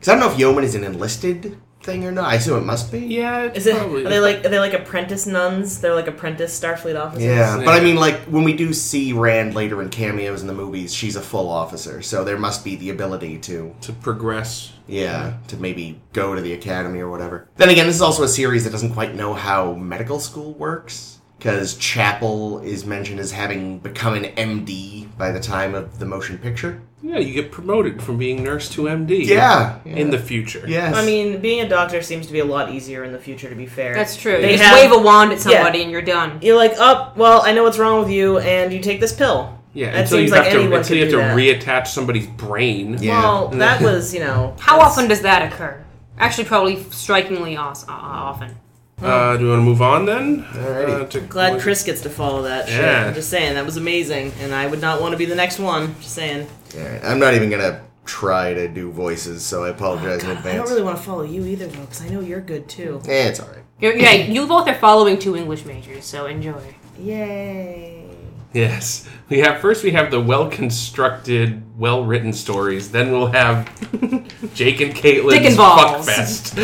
Because 0.00 0.08
I 0.08 0.12
don't 0.14 0.20
know 0.20 0.32
if 0.32 0.38
yeoman 0.38 0.64
is 0.64 0.74
an 0.74 0.82
enlisted 0.82 1.56
thing 1.88 2.04
or 2.04 2.12
not. 2.12 2.26
I 2.26 2.34
assume 2.34 2.58
it 2.58 2.66
must 2.66 2.92
be. 2.92 3.00
yeah, 3.00 3.44
it's 3.44 3.58
Is 3.58 3.66
it? 3.68 3.76
probably. 3.76 4.04
Are 4.04 4.08
they 4.10 4.20
like? 4.20 4.44
Are 4.44 4.48
they 4.50 4.58
like 4.58 4.74
apprentice 4.74 5.26
nuns? 5.26 5.80
They're 5.80 5.94
like 5.94 6.06
apprentice 6.06 6.58
Starfleet 6.58 7.00
officers. 7.00 7.24
Yeah, 7.24 7.58
Yeah. 7.58 7.64
but 7.64 7.74
I 7.74 7.80
mean, 7.82 7.96
like 7.96 8.20
when 8.26 8.44
we 8.44 8.52
do 8.52 8.72
see 8.72 9.12
Rand 9.12 9.54
later 9.54 9.80
in 9.82 9.88
cameos 9.88 10.42
in 10.42 10.46
the 10.46 10.54
movies, 10.54 10.94
she's 10.94 11.16
a 11.16 11.20
full 11.22 11.48
officer, 11.48 12.02
so 12.02 12.24
there 12.24 12.38
must 12.38 12.64
be 12.64 12.76
the 12.76 12.90
ability 12.90 13.38
to, 13.38 13.74
to 13.82 13.92
progress? 13.92 14.72
yeah, 14.86 15.34
to 15.48 15.56
maybe 15.58 16.00
go 16.14 16.34
to 16.34 16.40
the 16.40 16.52
academy 16.54 16.98
or 17.00 17.10
whatever. 17.10 17.46
Then 17.56 17.68
again, 17.68 17.86
this 17.86 17.96
is 17.96 18.02
also 18.02 18.22
a 18.22 18.28
series 18.28 18.64
that 18.64 18.70
doesn't 18.70 18.94
quite 18.94 19.14
know 19.14 19.34
how 19.34 19.74
medical 19.74 20.18
school 20.18 20.52
works, 20.54 21.18
because 21.38 21.76
Chapel 21.76 22.60
is 22.60 22.86
mentioned 22.86 23.20
as 23.20 23.32
having 23.32 23.78
become 23.80 24.14
an 24.14 24.24
MD 24.36 25.06
by 25.18 25.30
the 25.30 25.40
time 25.40 25.74
of 25.74 25.98
the 25.98 26.06
motion 26.06 26.38
picture. 26.38 26.80
Yeah, 27.00 27.18
you 27.18 27.32
get 27.32 27.52
promoted 27.52 28.02
from 28.02 28.18
being 28.18 28.42
nurse 28.42 28.68
to 28.70 28.82
MD. 28.88 29.24
Yeah, 29.24 29.78
in 29.84 30.10
the 30.10 30.18
future. 30.18 30.64
yes. 30.66 30.96
I 30.96 31.06
mean, 31.06 31.40
being 31.40 31.60
a 31.64 31.68
doctor 31.68 32.02
seems 32.02 32.26
to 32.26 32.32
be 32.32 32.40
a 32.40 32.44
lot 32.44 32.72
easier 32.72 33.04
in 33.04 33.12
the 33.12 33.18
future. 33.20 33.48
To 33.48 33.54
be 33.54 33.66
fair, 33.66 33.94
That's 33.94 34.16
true. 34.16 34.32
They 34.40 34.52
you 34.52 34.58
just 34.58 34.68
have- 34.68 34.90
wave 34.90 34.92
a 34.98 35.02
wand 35.02 35.32
at 35.32 35.38
somebody 35.38 35.82
and 35.82 35.90
you're 35.92 36.02
done. 36.02 36.38
You're 36.42 36.56
like, 36.56 36.74
oh, 36.76 37.12
well, 37.14 37.42
I 37.44 37.52
know 37.52 37.62
what's 37.62 37.78
wrong 37.78 38.00
with 38.00 38.10
you, 38.10 38.38
and 38.38 38.72
you 38.72 38.80
take 38.80 38.98
this 39.00 39.12
pill. 39.12 39.54
Yeah, 39.74 39.92
That 39.92 40.00
until 40.02 40.18
seems 40.18 40.30
you 40.30 40.34
like 40.36 40.44
have 40.44 40.52
to 40.54 40.58
anyone 40.60 40.78
until 40.80 40.96
you 40.96 41.04
could 41.06 41.20
have 41.20 41.36
to 41.36 41.36
that. 41.36 41.84
reattach 41.84 41.86
somebody's 41.86 42.26
brain. 42.26 42.96
Yeah. 43.00 43.20
Well, 43.22 43.48
that 43.48 43.80
was, 43.80 44.12
you 44.12 44.18
know. 44.20 44.56
How 44.58 44.80
often 44.80 45.06
does 45.06 45.20
that 45.22 45.52
occur? 45.52 45.84
Actually, 46.18 46.44
probably 46.46 46.82
strikingly 46.90 47.56
os- 47.56 47.84
uh, 47.88 47.92
often. 47.92 48.56
Uh, 49.00 49.36
do 49.36 49.44
you 49.44 49.50
want 49.50 49.60
to 49.60 49.64
move 49.64 49.80
on 49.82 50.06
then? 50.06 50.42
Alrighty. 50.44 51.02
Uh, 51.02 51.06
to 51.06 51.20
Glad 51.20 51.60
Chris 51.60 51.84
gets 51.84 52.00
to 52.02 52.10
follow 52.10 52.42
that 52.42 52.68
shit. 52.68 52.80
Yeah. 52.80 53.06
I'm 53.06 53.14
just 53.14 53.30
saying 53.30 53.54
that 53.54 53.64
was 53.64 53.76
amazing, 53.76 54.32
and 54.40 54.52
I 54.52 54.66
would 54.66 54.80
not 54.80 55.00
want 55.00 55.12
to 55.12 55.16
be 55.18 55.24
the 55.24 55.36
next 55.36 55.58
one. 55.58 55.94
Just 56.00 56.14
saying. 56.14 56.48
Alright, 56.76 57.04
I'm 57.04 57.18
not 57.20 57.34
even 57.34 57.48
gonna 57.48 57.80
try 58.04 58.54
to 58.54 58.66
do 58.68 58.90
voices, 58.90 59.44
so 59.44 59.64
I 59.64 59.68
apologize 59.68 60.24
in 60.24 60.30
advance. 60.30 60.30
I 60.30 60.32
don't 60.32 60.36
advance. 60.36 60.70
really 60.70 60.82
want 60.82 60.96
to 60.96 61.02
follow 61.02 61.22
you 61.22 61.44
either, 61.44 61.66
though, 61.66 61.80
because 61.82 62.02
I 62.02 62.08
know 62.08 62.20
you're 62.20 62.40
good 62.40 62.68
too. 62.68 63.00
Eh, 63.06 63.28
it's 63.28 63.40
alright. 63.40 63.62
You're, 63.80 63.96
yeah, 63.96 64.12
you 64.12 64.46
both 64.46 64.66
are 64.66 64.74
following 64.74 65.18
two 65.18 65.36
English 65.36 65.64
majors, 65.64 66.04
so 66.04 66.26
enjoy. 66.26 66.74
Yay! 66.98 68.10
Yes, 68.54 69.06
we 69.28 69.38
have 69.40 69.60
first. 69.60 69.84
We 69.84 69.90
have 69.92 70.10
the 70.10 70.20
well-constructed, 70.20 71.62
well-written 71.78 72.32
stories. 72.32 72.90
Then 72.90 73.12
we'll 73.12 73.26
have 73.26 73.66
Jake 74.54 74.80
and 74.80 74.94
Caitlin's 74.94 75.34
Dick 75.34 75.44
and 75.44 75.54
fuck 75.56 75.76
balls. 75.92 76.06
fest. 76.06 76.54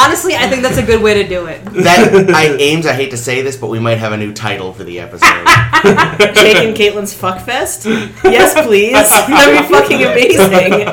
Honestly, 0.00 0.34
I 0.36 0.48
think 0.48 0.62
that's 0.62 0.78
a 0.78 0.82
good 0.82 1.02
way 1.02 1.14
to 1.22 1.28
do 1.28 1.46
it. 1.46 1.64
That 1.64 2.30
I 2.30 2.44
Ames, 2.58 2.86
I 2.86 2.92
hate 2.92 3.10
to 3.10 3.16
say 3.16 3.42
this, 3.42 3.56
but 3.56 3.66
we 3.68 3.78
might 3.80 3.98
have 3.98 4.12
a 4.12 4.16
new 4.16 4.32
title 4.32 4.72
for 4.72 4.84
the 4.84 5.00
episode. 5.00 5.44
Jake 6.34 6.56
and 6.56 6.76
Caitlin's 6.76 7.12
fuckfest? 7.18 7.84
Yes, 8.24 8.54
please. 8.66 8.92
That'd 8.94 9.68
be 9.68 9.74
fucking 9.74 10.02
amazing. 10.04 10.86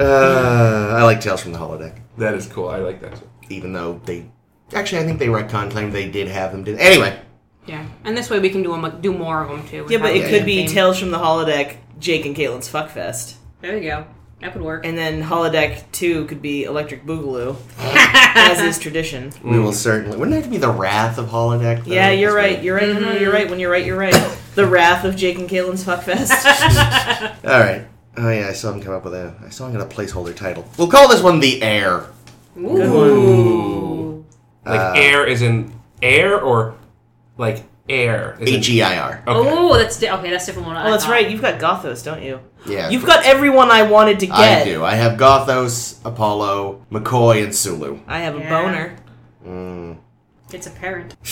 uh, 0.00 0.94
I 0.98 1.02
like 1.04 1.20
Tales 1.20 1.42
from 1.42 1.52
the 1.52 1.58
Holodeck, 1.58 2.00
That 2.18 2.34
is 2.34 2.46
cool. 2.46 2.68
I 2.68 2.78
like 2.78 3.00
that. 3.02 3.16
Too. 3.16 3.28
even 3.50 3.72
though 3.72 4.00
they 4.04 4.26
actually 4.72 5.00
I 5.02 5.04
think 5.04 5.18
they 5.18 5.26
retcon 5.28 5.70
claimed 5.70 5.92
they 5.92 6.08
did 6.08 6.28
have 6.28 6.52
them. 6.52 6.64
Did 6.64 6.78
anyway? 6.78 7.18
Yeah, 7.66 7.84
and 8.04 8.16
this 8.16 8.28
way 8.30 8.38
we 8.40 8.50
can 8.50 8.62
do 8.62 8.74
'em- 8.74 9.00
do 9.00 9.12
more 9.12 9.42
of 9.42 9.48
them 9.48 9.66
too. 9.68 9.86
Yeah, 9.88 9.98
but 9.98 10.10
it 10.14 10.22
Yeah, 10.22 10.28
could 10.30 10.40
yeah. 10.40 10.44
be 10.64 10.66
Tales 10.68 10.98
from 10.98 11.10
the 11.10 11.18
Holodeck, 11.18 11.76
Jake 11.98 12.26
and 12.26 12.36
Caitlin's 12.36 12.68
fuckfest. 12.70 13.34
There 13.62 13.76
you 13.76 13.88
go. 13.90 14.04
That 14.42 14.52
could 14.52 14.60
work. 14.62 14.84
And 14.84 14.98
then 14.98 15.22
Holodeck 15.22 15.84
2 15.92 16.26
could 16.26 16.42
be 16.42 16.64
Electric 16.64 17.06
Boogaloo, 17.06 17.56
as 17.78 18.60
is 18.60 18.78
tradition. 18.78 19.32
We 19.42 19.58
will 19.58 19.72
certainly. 19.72 20.18
Wouldn't 20.18 20.34
it 20.34 20.40
have 20.40 20.44
to 20.44 20.50
be 20.50 20.58
the 20.58 20.68
Wrath 20.70 21.16
of 21.16 21.28
Holodeck? 21.30 21.84
though? 21.86 21.92
Yeah, 21.94 22.10
you're 22.10 22.34
right. 22.34 22.62
You're 22.62 22.76
right. 22.76 22.88
No, 22.92 22.98
no, 23.00 23.12
you're 23.14 23.32
right. 23.32 23.48
When 23.48 23.58
you're 23.58 23.70
right, 23.70 23.84
you're 23.86 23.96
right. 23.98 24.14
The 24.54 24.66
wrath 24.68 25.04
of 25.04 25.16
Jake 25.16 25.36
and 25.38 25.48
Caitlin's 25.48 25.82
fuckfest. 25.82 26.30
All 27.44 27.58
right. 27.58 27.86
Oh 28.16 28.30
yeah, 28.30 28.46
I 28.48 28.52
saw 28.52 28.70
him 28.72 28.80
come 28.80 28.92
up 28.94 29.02
with 29.04 29.12
a. 29.14 29.34
I 29.44 29.48
saw 29.48 29.66
him 29.66 29.72
get 29.72 29.80
a 29.80 29.84
placeholder 29.86 30.32
title. 30.36 30.64
We'll 30.78 30.86
call 30.86 31.08
this 31.08 31.20
one 31.22 31.40
the 31.40 31.60
Heir. 31.60 32.04
Good 32.54 32.62
one. 32.64 33.93
Like 34.66 34.80
Uh, 34.80 34.92
air 34.96 35.26
is 35.26 35.42
in 35.42 35.72
air 36.02 36.40
or 36.40 36.74
like 37.36 37.64
air. 37.88 38.36
is 38.40 38.48
in- 38.48 38.54
H 38.56 38.68
E 38.70 38.82
I 38.82 38.98
R. 38.98 39.22
Oh, 39.26 39.76
that's 39.76 39.98
di- 39.98 40.08
okay. 40.10 40.30
That's 40.30 40.46
different 40.46 40.68
one. 40.68 40.76
Oh, 40.76 40.90
that's 40.90 41.06
right. 41.06 41.28
You've 41.30 41.42
got 41.42 41.58
Gothos, 41.60 42.02
don't 42.04 42.22
you? 42.22 42.40
Yeah. 42.66 42.88
You've 42.88 43.04
got 43.04 43.24
everyone 43.26 43.70
I 43.70 43.82
wanted 43.82 44.20
to 44.20 44.26
get. 44.26 44.62
I 44.62 44.64
do. 44.64 44.82
I 44.84 44.94
have 44.94 45.18
Gothos, 45.18 45.98
Apollo, 46.04 46.80
McCoy, 46.90 47.44
and 47.44 47.54
Sulu. 47.54 47.98
I 48.08 48.20
have 48.20 48.34
a 48.36 48.40
boner. 48.40 48.96
Mm. 49.46 49.98
It's 50.52 50.66
apparent. 50.66 51.14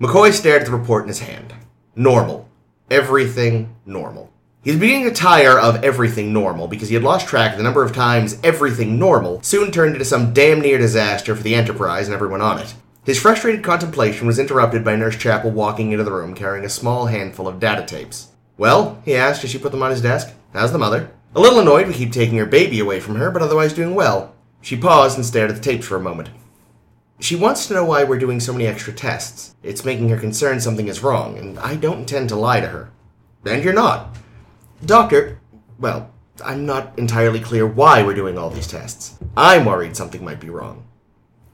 McCoy 0.00 0.32
stared 0.32 0.62
at 0.62 0.66
the 0.66 0.76
report 0.76 1.02
in 1.04 1.08
his 1.08 1.20
hand. 1.20 1.54
Normal. 1.94 2.48
Everything 2.90 3.76
normal. 3.86 4.30
He 4.64 4.70
was 4.70 4.80
beginning 4.80 5.04
to 5.04 5.14
tire 5.14 5.58
of 5.58 5.84
everything 5.84 6.32
normal 6.32 6.68
because 6.68 6.88
he 6.88 6.94
had 6.94 7.04
lost 7.04 7.28
track 7.28 7.52
of 7.52 7.58
the 7.58 7.62
number 7.62 7.84
of 7.84 7.92
times 7.92 8.38
everything 8.42 8.98
normal 8.98 9.42
soon 9.42 9.70
turned 9.70 9.92
into 9.92 10.06
some 10.06 10.32
damn 10.32 10.62
near 10.62 10.78
disaster 10.78 11.36
for 11.36 11.42
the 11.42 11.54
Enterprise 11.54 12.06
and 12.06 12.14
everyone 12.14 12.40
on 12.40 12.58
it. 12.58 12.74
His 13.04 13.20
frustrated 13.20 13.62
contemplation 13.62 14.26
was 14.26 14.38
interrupted 14.38 14.82
by 14.82 14.96
Nurse 14.96 15.18
Chapel 15.18 15.50
walking 15.50 15.92
into 15.92 16.02
the 16.02 16.12
room 16.12 16.34
carrying 16.34 16.64
a 16.64 16.70
small 16.70 17.04
handful 17.04 17.46
of 17.46 17.60
data 17.60 17.84
tapes. 17.84 18.28
Well, 18.56 19.02
he 19.04 19.14
asked 19.14 19.44
as 19.44 19.50
she 19.50 19.58
put 19.58 19.70
them 19.70 19.82
on 19.82 19.90
his 19.90 20.00
desk, 20.00 20.32
how's 20.54 20.72
the 20.72 20.78
mother? 20.78 21.10
A 21.34 21.40
little 21.40 21.60
annoyed 21.60 21.86
we 21.86 21.92
keep 21.92 22.12
taking 22.12 22.38
her 22.38 22.46
baby 22.46 22.80
away 22.80 23.00
from 23.00 23.16
her, 23.16 23.30
but 23.30 23.42
otherwise 23.42 23.74
doing 23.74 23.94
well. 23.94 24.34
She 24.62 24.78
paused 24.78 25.18
and 25.18 25.26
stared 25.26 25.50
at 25.50 25.56
the 25.56 25.62
tapes 25.62 25.86
for 25.86 25.96
a 25.96 26.00
moment. 26.00 26.30
She 27.20 27.36
wants 27.36 27.66
to 27.66 27.74
know 27.74 27.84
why 27.84 28.04
we're 28.04 28.18
doing 28.18 28.40
so 28.40 28.54
many 28.54 28.66
extra 28.66 28.94
tests. 28.94 29.54
It's 29.62 29.84
making 29.84 30.08
her 30.08 30.16
concerned 30.16 30.62
something 30.62 30.88
is 30.88 31.02
wrong, 31.02 31.36
and 31.36 31.58
I 31.58 31.76
don't 31.76 31.98
intend 31.98 32.30
to 32.30 32.36
lie 32.36 32.60
to 32.60 32.68
her. 32.68 32.90
And 33.44 33.62
you're 33.62 33.74
not. 33.74 34.16
Doctor, 34.86 35.40
well, 35.78 36.10
I'm 36.44 36.66
not 36.66 36.98
entirely 36.98 37.40
clear 37.40 37.66
why 37.66 38.02
we're 38.02 38.14
doing 38.14 38.36
all 38.36 38.50
these 38.50 38.66
tests. 38.66 39.18
I'm 39.36 39.64
worried 39.64 39.96
something 39.96 40.24
might 40.24 40.40
be 40.40 40.50
wrong. 40.50 40.86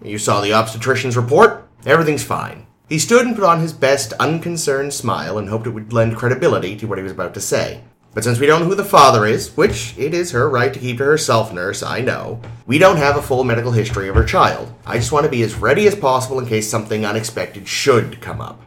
You 0.02 0.18
saw 0.18 0.40
the 0.40 0.52
obstetrician's 0.52 1.16
report? 1.16 1.68
Everything's 1.86 2.24
fine. 2.24 2.66
He 2.88 2.98
stood 2.98 3.24
and 3.24 3.36
put 3.36 3.44
on 3.44 3.60
his 3.60 3.72
best 3.72 4.14
unconcerned 4.14 4.92
smile 4.92 5.38
and 5.38 5.48
hoped 5.48 5.66
it 5.66 5.70
would 5.70 5.92
lend 5.92 6.16
credibility 6.16 6.76
to 6.76 6.86
what 6.86 6.98
he 6.98 7.04
was 7.04 7.12
about 7.12 7.34
to 7.34 7.40
say. 7.40 7.82
But 8.12 8.24
since 8.24 8.40
we 8.40 8.46
don't 8.46 8.62
know 8.62 8.66
who 8.66 8.74
the 8.74 8.84
father 8.84 9.24
is, 9.24 9.56
which 9.56 9.96
it 9.96 10.12
is 10.12 10.32
her 10.32 10.50
right 10.50 10.74
to 10.74 10.80
keep 10.80 10.98
to 10.98 11.04
herself, 11.04 11.52
nurse, 11.52 11.84
I 11.84 12.00
know, 12.00 12.40
we 12.66 12.78
don't 12.78 12.96
have 12.96 13.16
a 13.16 13.22
full 13.22 13.44
medical 13.44 13.70
history 13.70 14.08
of 14.08 14.16
her 14.16 14.24
child. 14.24 14.72
I 14.84 14.96
just 14.96 15.12
want 15.12 15.24
to 15.24 15.30
be 15.30 15.42
as 15.42 15.54
ready 15.54 15.86
as 15.86 15.94
possible 15.94 16.40
in 16.40 16.46
case 16.46 16.68
something 16.68 17.06
unexpected 17.06 17.68
should 17.68 18.20
come 18.20 18.40
up. 18.40 18.60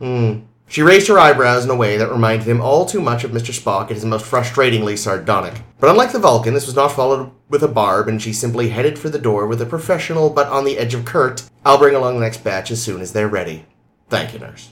Hmm. 0.00 0.40
She 0.68 0.82
raised 0.82 1.06
her 1.08 1.18
eyebrows 1.18 1.64
in 1.64 1.70
a 1.70 1.76
way 1.76 1.96
that 1.96 2.10
reminded 2.10 2.48
him 2.48 2.60
all 2.60 2.86
too 2.86 3.00
much 3.00 3.22
of 3.22 3.30
Mr. 3.30 3.58
Spock 3.58 3.84
at 3.84 3.92
his 3.92 4.04
most 4.04 4.24
frustratingly 4.24 4.98
sardonic. 4.98 5.62
But 5.78 5.90
unlike 5.90 6.12
the 6.12 6.18
Vulcan, 6.18 6.54
this 6.54 6.66
was 6.66 6.74
not 6.74 6.92
followed 6.92 7.30
with 7.48 7.62
a 7.62 7.68
barb, 7.68 8.08
and 8.08 8.20
she 8.20 8.32
simply 8.32 8.70
headed 8.70 8.98
for 8.98 9.08
the 9.08 9.18
door 9.18 9.46
with 9.46 9.62
a 9.62 9.66
professional 9.66 10.28
but 10.28 10.48
on 10.48 10.64
the 10.64 10.78
edge 10.78 10.92
of 10.92 11.04
curt, 11.04 11.44
I'll 11.64 11.78
bring 11.78 11.94
along 11.94 12.14
the 12.14 12.20
next 12.20 12.42
batch 12.42 12.70
as 12.70 12.82
soon 12.82 13.00
as 13.00 13.12
they're 13.12 13.28
ready. 13.28 13.64
Thank 14.08 14.32
you, 14.32 14.40
nurse. 14.40 14.70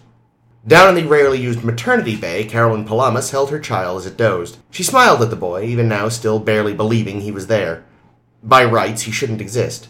Down 0.67 0.89
in 0.89 0.95
the 0.95 1.09
rarely 1.09 1.41
used 1.41 1.63
maternity 1.63 2.17
bay, 2.17 2.45
Carolyn 2.45 2.87
Palamas 2.87 3.31
held 3.31 3.51
her 3.51 3.61
child 3.61 3.99
as 3.99 4.07
it 4.07 4.17
dozed. 4.17 4.57
She 4.71 4.83
smiled 4.83 5.23
at 5.23 5.31
the 5.31 5.37
boy, 5.37 5.65
even 5.65 5.89
now 5.89 6.09
still 6.09 6.39
barely 6.41 6.75
believing 6.75 7.21
he 7.21 7.31
was 7.31 7.47
there. 7.47 7.85
By 8.43 8.65
rights, 8.65 9.03
he 9.03 9.13
shouldn't 9.13 9.43
exist. 9.43 9.89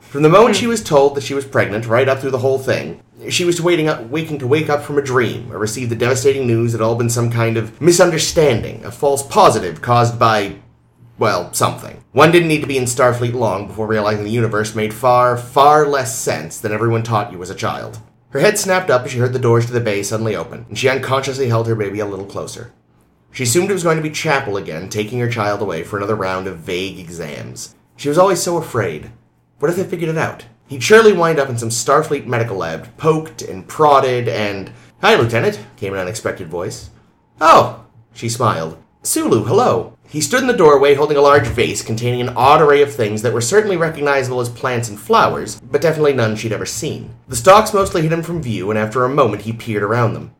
From 0.00 0.22
the 0.22 0.28
moment 0.28 0.56
she 0.56 0.66
was 0.66 0.82
told 0.82 1.14
that 1.14 1.24
she 1.24 1.34
was 1.34 1.44
pregnant, 1.44 1.86
right 1.86 2.08
up 2.08 2.20
through 2.20 2.30
the 2.30 2.38
whole 2.38 2.58
thing, 2.58 3.00
she 3.30 3.44
was 3.44 3.60
waiting 3.60 3.88
up, 3.88 4.08
waking 4.08 4.38
to 4.38 4.46
wake 4.46 4.68
up 4.68 4.82
from 4.82 4.98
a 4.98 5.02
dream, 5.02 5.52
or 5.52 5.58
receive 5.58 5.88
the 5.88 5.96
devastating 5.96 6.46
news 6.46 6.72
that 6.72 6.80
it 6.80 6.84
all 6.84 6.96
been 6.96 7.10
some 7.10 7.30
kind 7.30 7.56
of 7.56 7.80
misunderstanding, 7.80 8.84
a 8.84 8.90
false 8.90 9.22
positive 9.26 9.82
caused 9.82 10.18
by, 10.18 10.56
well, 11.18 11.52
something. 11.52 12.02
One 12.12 12.30
didn't 12.30 12.48
need 12.48 12.60
to 12.62 12.66
be 12.66 12.78
in 12.78 12.84
Starfleet 12.84 13.34
long 13.34 13.66
before 13.66 13.86
realizing 13.86 14.24
the 14.24 14.30
universe 14.30 14.74
made 14.74 14.94
far, 14.94 15.36
far 15.36 15.86
less 15.86 16.18
sense 16.18 16.58
than 16.58 16.72
everyone 16.72 17.02
taught 17.02 17.32
you 17.32 17.42
as 17.42 17.50
a 17.50 17.54
child. 17.54 17.98
Her 18.30 18.40
head 18.40 18.58
snapped 18.58 18.90
up 18.90 19.04
as 19.04 19.12
she 19.12 19.18
heard 19.18 19.32
the 19.32 19.38
doors 19.38 19.66
to 19.66 19.72
the 19.72 19.80
bay 19.80 20.02
suddenly 20.02 20.36
open, 20.36 20.66
and 20.68 20.78
she 20.78 20.88
unconsciously 20.88 21.48
held 21.48 21.68
her 21.68 21.74
baby 21.74 22.00
a 22.00 22.06
little 22.06 22.26
closer. 22.26 22.72
She 23.32 23.44
assumed 23.44 23.70
it 23.70 23.74
was 23.74 23.82
going 23.82 23.98
to 23.98 24.02
be 24.02 24.10
Chapel 24.10 24.56
again, 24.56 24.88
taking 24.88 25.18
her 25.20 25.30
child 25.30 25.60
away 25.60 25.84
for 25.84 25.96
another 25.96 26.14
round 26.14 26.46
of 26.46 26.58
vague 26.58 26.98
exams. 26.98 27.74
She 27.96 28.08
was 28.08 28.18
always 28.18 28.42
so 28.42 28.56
afraid. 28.56 29.10
What 29.58 29.70
if 29.70 29.76
they 29.76 29.84
figured 29.84 30.10
it 30.10 30.18
out? 30.18 30.46
He'd 30.66 30.82
surely 30.82 31.12
wind 31.12 31.38
up 31.38 31.48
in 31.48 31.58
some 31.58 31.68
Starfleet 31.68 32.26
medical 32.26 32.56
lab, 32.56 32.96
poked 32.96 33.42
and 33.42 33.66
prodded 33.66 34.28
and. 34.28 34.72
Hi, 35.00 35.14
Lieutenant, 35.14 35.60
came 35.76 35.92
an 35.92 36.00
unexpected 36.00 36.48
voice. 36.48 36.90
Oh, 37.40 37.84
she 38.12 38.28
smiled. 38.28 38.76
Sulu, 39.02 39.44
hello. 39.44 39.96
He 40.08 40.20
stood 40.20 40.40
in 40.40 40.48
the 40.48 40.52
doorway 40.52 40.94
holding 40.94 41.16
a 41.16 41.20
large 41.20 41.46
vase 41.46 41.82
containing 41.82 42.20
an 42.20 42.34
odd 42.36 42.60
array 42.60 42.82
of 42.82 42.92
things 42.92 43.22
that 43.22 43.32
were 43.32 43.40
certainly 43.40 43.76
recognizable 43.76 44.40
as 44.40 44.48
plants 44.48 44.88
and 44.88 44.98
flowers, 44.98 45.60
but 45.60 45.80
definitely 45.80 46.14
none 46.14 46.34
she'd 46.34 46.52
ever 46.52 46.66
seen. 46.66 47.14
The 47.28 47.36
stalks 47.36 47.72
mostly 47.72 48.02
hid 48.02 48.12
him 48.12 48.22
from 48.22 48.42
view, 48.42 48.70
and 48.70 48.78
after 48.78 49.04
a 49.04 49.08
moment 49.08 49.42
he 49.42 49.52
peered 49.52 49.84
around 49.84 50.14
them. 50.14 50.34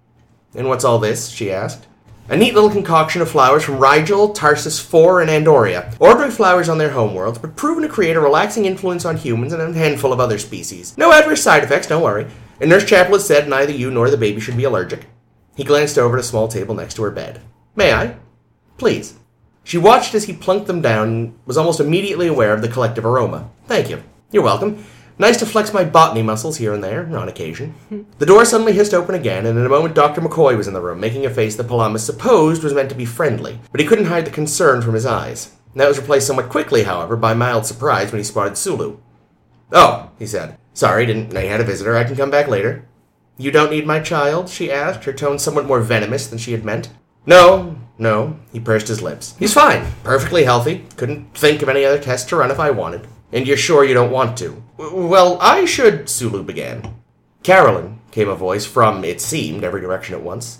And 0.54 0.68
what's 0.68 0.84
all 0.84 0.98
this? 0.98 1.28
she 1.28 1.52
asked. 1.52 1.86
A 2.28 2.36
neat 2.36 2.54
little 2.54 2.70
concoction 2.70 3.22
of 3.22 3.30
flowers 3.30 3.62
from 3.62 3.78
Rigel, 3.78 4.30
Tarsus 4.30 4.80
IV, 4.80 4.94
and 4.94 5.30
Andoria. 5.30 5.94
Ordinary 6.00 6.32
flowers 6.32 6.68
on 6.68 6.76
their 6.76 6.90
homeworlds, 6.90 7.40
but 7.40 7.54
proven 7.54 7.84
to 7.84 7.88
create 7.88 8.16
a 8.16 8.20
relaxing 8.20 8.64
influence 8.64 9.04
on 9.04 9.16
humans 9.16 9.52
and 9.52 9.62
a 9.62 9.72
handful 9.78 10.12
of 10.12 10.18
other 10.18 10.36
species. 10.36 10.98
No 10.98 11.12
adverse 11.12 11.40
side 11.40 11.62
effects, 11.62 11.86
don't 11.86 12.02
worry. 12.02 12.26
And 12.60 12.68
Nurse 12.68 12.84
Chapel 12.84 13.12
has 13.12 13.24
said 13.24 13.48
neither 13.48 13.70
you 13.70 13.92
nor 13.92 14.10
the 14.10 14.16
baby 14.16 14.40
should 14.40 14.56
be 14.56 14.64
allergic. 14.64 15.06
He 15.54 15.62
glanced 15.62 15.98
over 15.98 16.16
at 16.16 16.24
a 16.24 16.26
small 16.26 16.48
table 16.48 16.74
next 16.74 16.94
to 16.94 17.04
her 17.04 17.12
bed. 17.12 17.42
May 17.76 17.92
I? 17.92 18.16
Please. 18.76 19.14
She 19.62 19.78
watched 19.78 20.12
as 20.12 20.24
he 20.24 20.32
plunked 20.32 20.66
them 20.66 20.82
down 20.82 21.08
and 21.08 21.38
was 21.46 21.56
almost 21.56 21.78
immediately 21.78 22.26
aware 22.26 22.52
of 22.52 22.60
the 22.60 22.68
collective 22.68 23.06
aroma. 23.06 23.50
Thank 23.68 23.88
you. 23.88 24.02
You're 24.32 24.42
welcome. 24.42 24.84
Nice 25.18 25.38
to 25.38 25.46
flex 25.46 25.72
my 25.72 25.82
botany 25.82 26.22
muscles 26.22 26.58
here 26.58 26.74
and 26.74 26.84
there, 26.84 27.06
on 27.16 27.28
occasion. 27.28 27.74
the 28.18 28.26
door 28.26 28.44
suddenly 28.44 28.74
hissed 28.74 28.92
open 28.92 29.14
again, 29.14 29.46
and 29.46 29.58
in 29.58 29.64
a 29.64 29.68
moment 29.68 29.94
Dr. 29.94 30.20
McCoy 30.20 30.56
was 30.56 30.68
in 30.68 30.74
the 30.74 30.80
room, 30.80 31.00
making 31.00 31.24
a 31.24 31.30
face 31.30 31.56
that 31.56 31.68
Palamas 31.68 32.04
supposed 32.04 32.62
was 32.62 32.74
meant 32.74 32.90
to 32.90 32.94
be 32.94 33.06
friendly, 33.06 33.58
but 33.72 33.80
he 33.80 33.86
couldn't 33.86 34.06
hide 34.06 34.26
the 34.26 34.30
concern 34.30 34.82
from 34.82 34.92
his 34.92 35.06
eyes. 35.06 35.54
That 35.74 35.88
was 35.88 35.98
replaced 35.98 36.26
somewhat 36.26 36.50
quickly, 36.50 36.82
however, 36.82 37.16
by 37.16 37.34
mild 37.34 37.64
surprise 37.64 38.12
when 38.12 38.18
he 38.18 38.24
spotted 38.24 38.58
Sulu. 38.58 38.98
Oh, 39.72 40.10
he 40.18 40.26
said. 40.26 40.58
Sorry, 40.74 41.06
didn't 41.06 41.32
know 41.32 41.40
you 41.40 41.48
had 41.48 41.60
a 41.60 41.64
visitor. 41.64 41.96
I 41.96 42.04
can 42.04 42.16
come 42.16 42.30
back 42.30 42.48
later. 42.48 42.86
You 43.38 43.50
don't 43.50 43.70
need 43.70 43.86
my 43.86 44.00
child? 44.00 44.48
she 44.48 44.70
asked, 44.70 45.04
her 45.04 45.12
tone 45.12 45.38
somewhat 45.38 45.66
more 45.66 45.80
venomous 45.80 46.26
than 46.26 46.38
she 46.38 46.52
had 46.52 46.64
meant. 46.64 46.90
No, 47.26 47.76
no, 47.98 48.38
he 48.52 48.60
pursed 48.60 48.88
his 48.88 49.02
lips. 49.02 49.34
He's 49.38 49.54
fine, 49.54 49.86
perfectly 50.02 50.44
healthy. 50.44 50.84
Couldn't 50.96 51.34
think 51.36 51.62
of 51.62 51.68
any 51.68 51.84
other 51.84 51.98
tests 51.98 52.28
to 52.28 52.36
run 52.36 52.50
if 52.50 52.60
I 52.60 52.70
wanted. 52.70 53.06
And 53.32 53.46
you're 53.46 53.56
sure 53.56 53.84
you 53.84 53.94
don't 53.94 54.12
want 54.12 54.36
to? 54.38 54.62
Well, 54.76 55.38
I 55.40 55.64
should, 55.64 56.08
Sulu 56.08 56.42
began. 56.42 56.96
Carolyn, 57.42 58.00
came 58.10 58.28
a 58.28 58.34
voice 58.34 58.64
from, 58.64 59.04
it 59.04 59.20
seemed, 59.20 59.64
every 59.64 59.80
direction 59.80 60.14
at 60.14 60.22
once. 60.22 60.58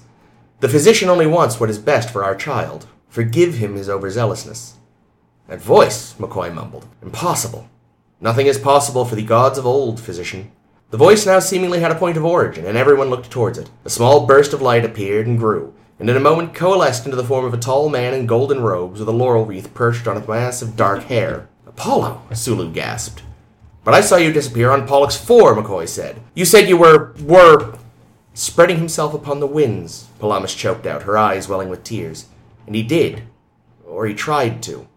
The 0.61 0.69
physician 0.69 1.09
only 1.09 1.27
wants 1.27 1.61
what 1.61 1.71
is 1.71 1.79
best 1.79 2.11
for 2.11 2.25
our 2.25 2.35
child. 2.35 2.87
Forgive 3.09 3.55
him 3.55 3.77
his 3.77 3.89
overzealousness. 3.89 4.75
That 5.49 5.61
voice, 5.61 6.15
McCoy 6.15 6.53
mumbled. 6.53 6.87
Impossible. 7.03 7.69
Nothing 8.21 8.47
is 8.47 8.59
possible 8.59 9.05
for 9.05 9.15
the 9.15 9.23
gods 9.23 9.59
of 9.59 9.67
old, 9.67 10.01
physician. 10.01 10.51
The 10.91 10.97
voice 10.97 11.27
now 11.27 11.41
seemingly 11.41 11.81
had 11.81 11.91
a 11.91 11.99
point 11.99 12.17
of 12.17 12.25
origin, 12.25 12.65
and 12.65 12.77
everyone 12.77 13.11
looked 13.11 13.31
towards 13.31 13.59
it. 13.59 13.71
A 13.85 13.91
small 13.91 14.27
burst 14.27 14.53
of 14.53 14.63
light 14.63 14.85
appeared 14.85 15.27
and 15.27 15.39
grew, 15.39 15.75
and 15.99 16.09
in 16.09 16.17
a 16.17 16.21
moment 16.21 16.55
coalesced 16.55 17.05
into 17.05 17.17
the 17.17 17.25
form 17.25 17.45
of 17.45 17.53
a 17.53 17.59
tall 17.59 17.89
man 17.89 18.15
in 18.15 18.27
golden 18.27 18.61
robes 18.61 19.01
with 19.01 19.09
a 19.09 19.13
laurel 19.13 19.45
wreath 19.45 19.75
perched 19.75 20.07
on 20.07 20.17
a 20.17 20.27
mass 20.27 20.63
of 20.63 20.77
dark 20.77 21.05
hair. 21.05 21.49
Apollo, 21.77 22.23
Sulu 22.33 22.73
gasped. 22.73 23.23
But 23.85 23.93
I 23.93 24.01
saw 24.01 24.17
you 24.17 24.33
disappear 24.33 24.71
on 24.71 24.89
Pollux 24.89 25.15
4, 25.15 25.55
McCoy 25.55 25.87
said. 25.87 26.23
You 26.35 26.47
said 26.47 26.71
you 26.71 26.79
were. 26.79 27.15
were. 27.21 27.77
Spreading 28.33 28.79
himself 28.79 29.13
upon 29.13 29.41
the 29.41 29.47
winds, 29.47 30.09
Palamas 30.19 30.55
choked 30.55 30.87
out, 30.87 31.03
her 31.03 31.19
eyes 31.19 31.49
welling 31.49 31.69
with 31.69 31.85
tears. 31.85 32.29
And 32.67 32.75
he 32.75 32.83
did. 32.83 33.25
Or 33.87 34.07
he 34.07 34.15
tried 34.15 34.63
to. 34.63 34.89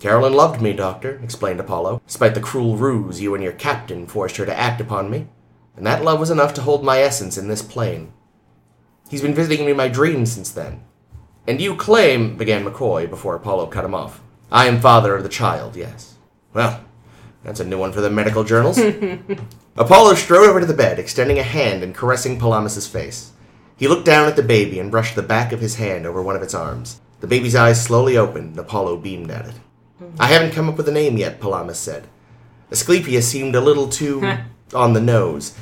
Carolyn 0.00 0.32
loved 0.32 0.62
me, 0.62 0.72
Doctor, 0.72 1.20
explained 1.22 1.60
Apollo, 1.60 2.00
despite 2.06 2.34
the 2.34 2.40
cruel 2.40 2.78
ruse 2.78 3.20
you 3.20 3.34
and 3.34 3.44
your 3.44 3.52
captain 3.52 4.06
forced 4.06 4.38
her 4.38 4.46
to 4.46 4.58
act 4.58 4.80
upon 4.80 5.10
me. 5.10 5.26
And 5.76 5.86
that 5.86 6.02
love 6.02 6.18
was 6.18 6.30
enough 6.30 6.54
to 6.54 6.62
hold 6.62 6.82
my 6.82 7.00
essence 7.00 7.36
in 7.36 7.48
this 7.48 7.62
plane. 7.62 8.14
He's 9.10 9.22
been 9.22 9.34
visiting 9.34 9.66
me 9.66 9.72
in 9.72 9.76
my 9.76 9.88
dreams 9.88 10.32
since 10.32 10.50
then. 10.50 10.84
And 11.46 11.60
you 11.60 11.76
claim, 11.76 12.38
began 12.38 12.64
McCoy 12.64 13.10
before 13.10 13.36
Apollo 13.36 13.66
cut 13.66 13.84
him 13.84 13.94
off. 13.94 14.22
I 14.50 14.66
am 14.66 14.80
father 14.80 15.14
of 15.14 15.22
the 15.22 15.28
child, 15.28 15.76
yes. 15.76 16.14
Well, 16.54 16.80
that's 17.44 17.60
a 17.60 17.64
new 17.64 17.78
one 17.78 17.92
for 17.92 18.00
the 18.00 18.10
medical 18.10 18.44
journals. 18.44 18.78
Apollo 19.76 20.14
strode 20.14 20.48
over 20.48 20.60
to 20.60 20.66
the 20.66 20.74
bed, 20.74 20.98
extending 20.98 21.38
a 21.38 21.42
hand 21.42 21.82
and 21.82 21.94
caressing 21.94 22.38
Palamas's 22.38 22.86
face. 22.86 23.32
He 23.76 23.88
looked 23.88 24.06
down 24.06 24.26
at 24.26 24.36
the 24.36 24.42
baby 24.42 24.80
and 24.80 24.90
brushed 24.90 25.14
the 25.14 25.22
back 25.22 25.52
of 25.52 25.60
his 25.60 25.76
hand 25.76 26.04
over 26.06 26.22
one 26.22 26.34
of 26.34 26.42
its 26.42 26.54
arms. 26.54 27.00
The 27.20 27.26
baby's 27.26 27.54
eyes 27.54 27.82
slowly 27.82 28.16
opened, 28.16 28.50
and 28.50 28.58
Apollo 28.58 28.98
beamed 28.98 29.30
at 29.30 29.46
it. 29.46 29.54
Mm-hmm. 30.02 30.16
I 30.20 30.26
haven't 30.26 30.52
come 30.52 30.68
up 30.68 30.76
with 30.76 30.88
a 30.88 30.92
name 30.92 31.16
yet, 31.16 31.40
Palamas 31.40 31.78
said. 31.78 32.08
Asclepius 32.70 33.28
seemed 33.28 33.54
a 33.54 33.60
little 33.60 33.88
too 33.88 34.38
on 34.74 34.92
the 34.92 35.00
nose. 35.00 35.56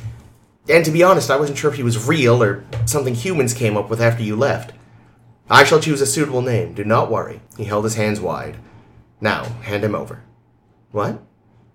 And 0.68 0.84
to 0.84 0.90
be 0.90 1.02
honest, 1.02 1.30
I 1.30 1.36
wasn't 1.36 1.58
sure 1.58 1.70
if 1.70 1.76
he 1.76 1.82
was 1.82 2.08
real 2.08 2.42
or 2.42 2.64
something 2.86 3.14
humans 3.14 3.54
came 3.54 3.76
up 3.76 3.88
with 3.88 4.00
after 4.00 4.22
you 4.22 4.34
left. 4.34 4.72
I 5.48 5.62
shall 5.62 5.78
choose 5.78 6.00
a 6.00 6.06
suitable 6.06 6.42
name, 6.42 6.74
do 6.74 6.84
not 6.84 7.10
worry. 7.10 7.40
He 7.56 7.64
held 7.64 7.84
his 7.84 7.94
hands 7.94 8.20
wide. 8.20 8.56
Now, 9.20 9.44
hand 9.62 9.84
him 9.84 9.94
over. 9.94 10.22
What? 10.92 11.22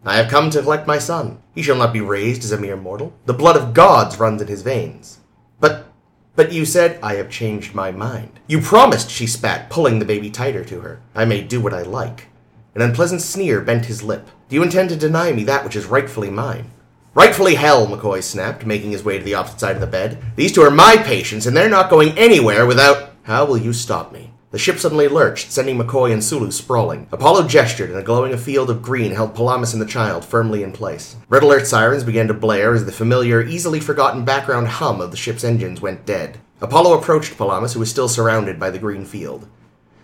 I 0.03 0.17
have 0.17 0.31
come 0.31 0.49
to 0.51 0.61
collect 0.61 0.87
my 0.87 0.97
son. 0.97 1.41
He 1.53 1.61
shall 1.61 1.75
not 1.75 1.93
be 1.93 2.01
raised 2.01 2.43
as 2.43 2.51
a 2.51 2.57
mere 2.59 2.77
mortal. 2.77 3.13
The 3.25 3.33
blood 3.33 3.55
of 3.55 3.73
gods 3.73 4.19
runs 4.19 4.41
in 4.41 4.47
his 4.47 4.63
veins. 4.63 5.19
But, 5.59 5.87
but 6.35 6.51
you 6.51 6.65
said, 6.65 6.99
I 7.03 7.15
have 7.15 7.29
changed 7.29 7.75
my 7.75 7.91
mind. 7.91 8.39
You 8.47 8.61
promised, 8.61 9.11
she 9.11 9.27
spat, 9.27 9.69
pulling 9.69 9.99
the 9.99 10.05
baby 10.05 10.29
tighter 10.29 10.63
to 10.65 10.81
her. 10.81 11.01
I 11.13 11.25
may 11.25 11.41
do 11.41 11.61
what 11.61 11.73
I 11.73 11.83
like. 11.83 12.27
An 12.73 12.81
unpleasant 12.81 13.21
sneer 13.21 13.61
bent 13.61 13.85
his 13.85 14.01
lip. 14.01 14.27
Do 14.49 14.55
you 14.55 14.63
intend 14.63 14.89
to 14.89 14.95
deny 14.95 15.31
me 15.31 15.43
that 15.43 15.63
which 15.63 15.75
is 15.75 15.85
rightfully 15.85 16.29
mine? 16.29 16.71
Rightfully 17.13 17.55
hell, 17.55 17.87
McCoy 17.87 18.23
snapped, 18.23 18.65
making 18.65 18.91
his 18.91 19.03
way 19.03 19.17
to 19.17 19.23
the 19.23 19.33
opposite 19.35 19.59
side 19.59 19.75
of 19.75 19.81
the 19.81 19.87
bed. 19.87 20.23
These 20.37 20.53
two 20.53 20.61
are 20.61 20.71
my 20.71 20.95
patients, 20.95 21.45
and 21.45 21.55
they're 21.55 21.69
not 21.69 21.89
going 21.89 22.17
anywhere 22.17 22.65
without. 22.65 23.11
How 23.23 23.45
will 23.45 23.57
you 23.57 23.73
stop 23.73 24.13
me? 24.13 24.30
The 24.51 24.57
ship 24.57 24.79
suddenly 24.79 25.07
lurched, 25.07 25.49
sending 25.49 25.77
McCoy 25.77 26.11
and 26.11 26.21
Sulu 26.21 26.51
sprawling. 26.51 27.07
Apollo 27.13 27.47
gestured, 27.47 27.89
and 27.89 27.97
a 27.97 28.03
glowing 28.03 28.35
field 28.37 28.69
of 28.69 28.81
green 28.81 29.13
held 29.13 29.33
Palamas 29.33 29.71
and 29.71 29.81
the 29.81 29.85
child 29.85 30.25
firmly 30.25 30.61
in 30.61 30.73
place. 30.73 31.15
Red 31.29 31.43
alert 31.43 31.65
sirens 31.65 32.03
began 32.03 32.27
to 32.27 32.33
blare 32.33 32.73
as 32.73 32.85
the 32.85 32.91
familiar, 32.91 33.41
easily 33.41 33.79
forgotten 33.79 34.25
background 34.25 34.67
hum 34.67 34.99
of 34.99 35.11
the 35.11 35.17
ship's 35.17 35.45
engines 35.45 35.79
went 35.79 36.05
dead. 36.05 36.37
Apollo 36.59 36.99
approached 36.99 37.37
Palamas, 37.37 37.73
who 37.73 37.79
was 37.79 37.89
still 37.89 38.09
surrounded 38.09 38.59
by 38.59 38.69
the 38.69 38.77
green 38.77 39.05
field. 39.05 39.47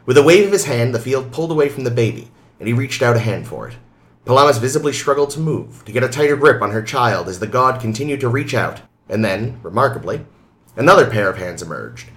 With 0.06 0.18
a 0.18 0.24
wave 0.24 0.46
of 0.46 0.54
his 0.54 0.64
hand, 0.64 0.96
the 0.96 1.00
field 1.00 1.34
pulled 1.34 1.52
away 1.52 1.68
from 1.68 1.84
the 1.84 1.92
baby, 1.92 2.32
and 2.58 2.70
he 2.70 2.74
reached 2.74 3.02
out 3.02 3.18
a 3.18 3.20
hand 3.20 3.48
for 3.48 3.68
it. 3.68 3.76
Palamas 4.24 4.60
visibly 4.60 4.94
struggled 4.94 5.30
to 5.32 5.42
move, 5.42 5.84
to 5.84 5.92
get 5.92 6.04
a 6.04 6.10
tighter 6.10 6.38
grip 6.38 6.62
on 6.62 6.72
her 6.72 6.82
child 6.82 7.28
as 7.28 7.40
the 7.40 7.48
god 7.48 7.82
continued 7.82 8.22
to 8.22 8.30
reach 8.30 8.54
out. 8.54 8.80
And 9.10 9.26
then, 9.26 9.60
remarkably, 9.62 10.26
another 10.78 11.10
pair 11.10 11.30
of 11.30 11.38
hands 11.38 11.62
emerged. 11.62 12.12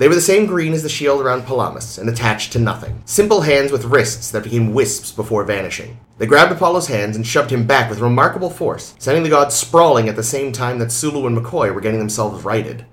They 0.00 0.08
were 0.08 0.14
the 0.14 0.20
same 0.22 0.46
green 0.46 0.72
as 0.72 0.82
the 0.82 0.88
shield 0.88 1.20
around 1.20 1.44
Palamas 1.44 1.98
and 1.98 2.08
attached 2.08 2.54
to 2.54 2.58
nothing. 2.58 3.02
Simple 3.04 3.42
hands 3.42 3.70
with 3.70 3.84
wrists 3.84 4.30
that 4.30 4.44
became 4.44 4.72
wisps 4.72 5.12
before 5.12 5.44
vanishing. 5.44 6.00
They 6.16 6.24
grabbed 6.24 6.52
Apollo's 6.52 6.86
hands 6.86 7.16
and 7.16 7.26
shoved 7.26 7.50
him 7.50 7.66
back 7.66 7.90
with 7.90 7.98
remarkable 7.98 8.48
force, 8.48 8.94
sending 8.98 9.24
the 9.24 9.28
god 9.28 9.52
sprawling 9.52 10.08
at 10.08 10.16
the 10.16 10.22
same 10.22 10.52
time 10.52 10.78
that 10.78 10.90
Sulu 10.90 11.26
and 11.26 11.36
McCoy 11.36 11.74
were 11.74 11.82
getting 11.82 11.98
themselves 11.98 12.46
righted. 12.46 12.86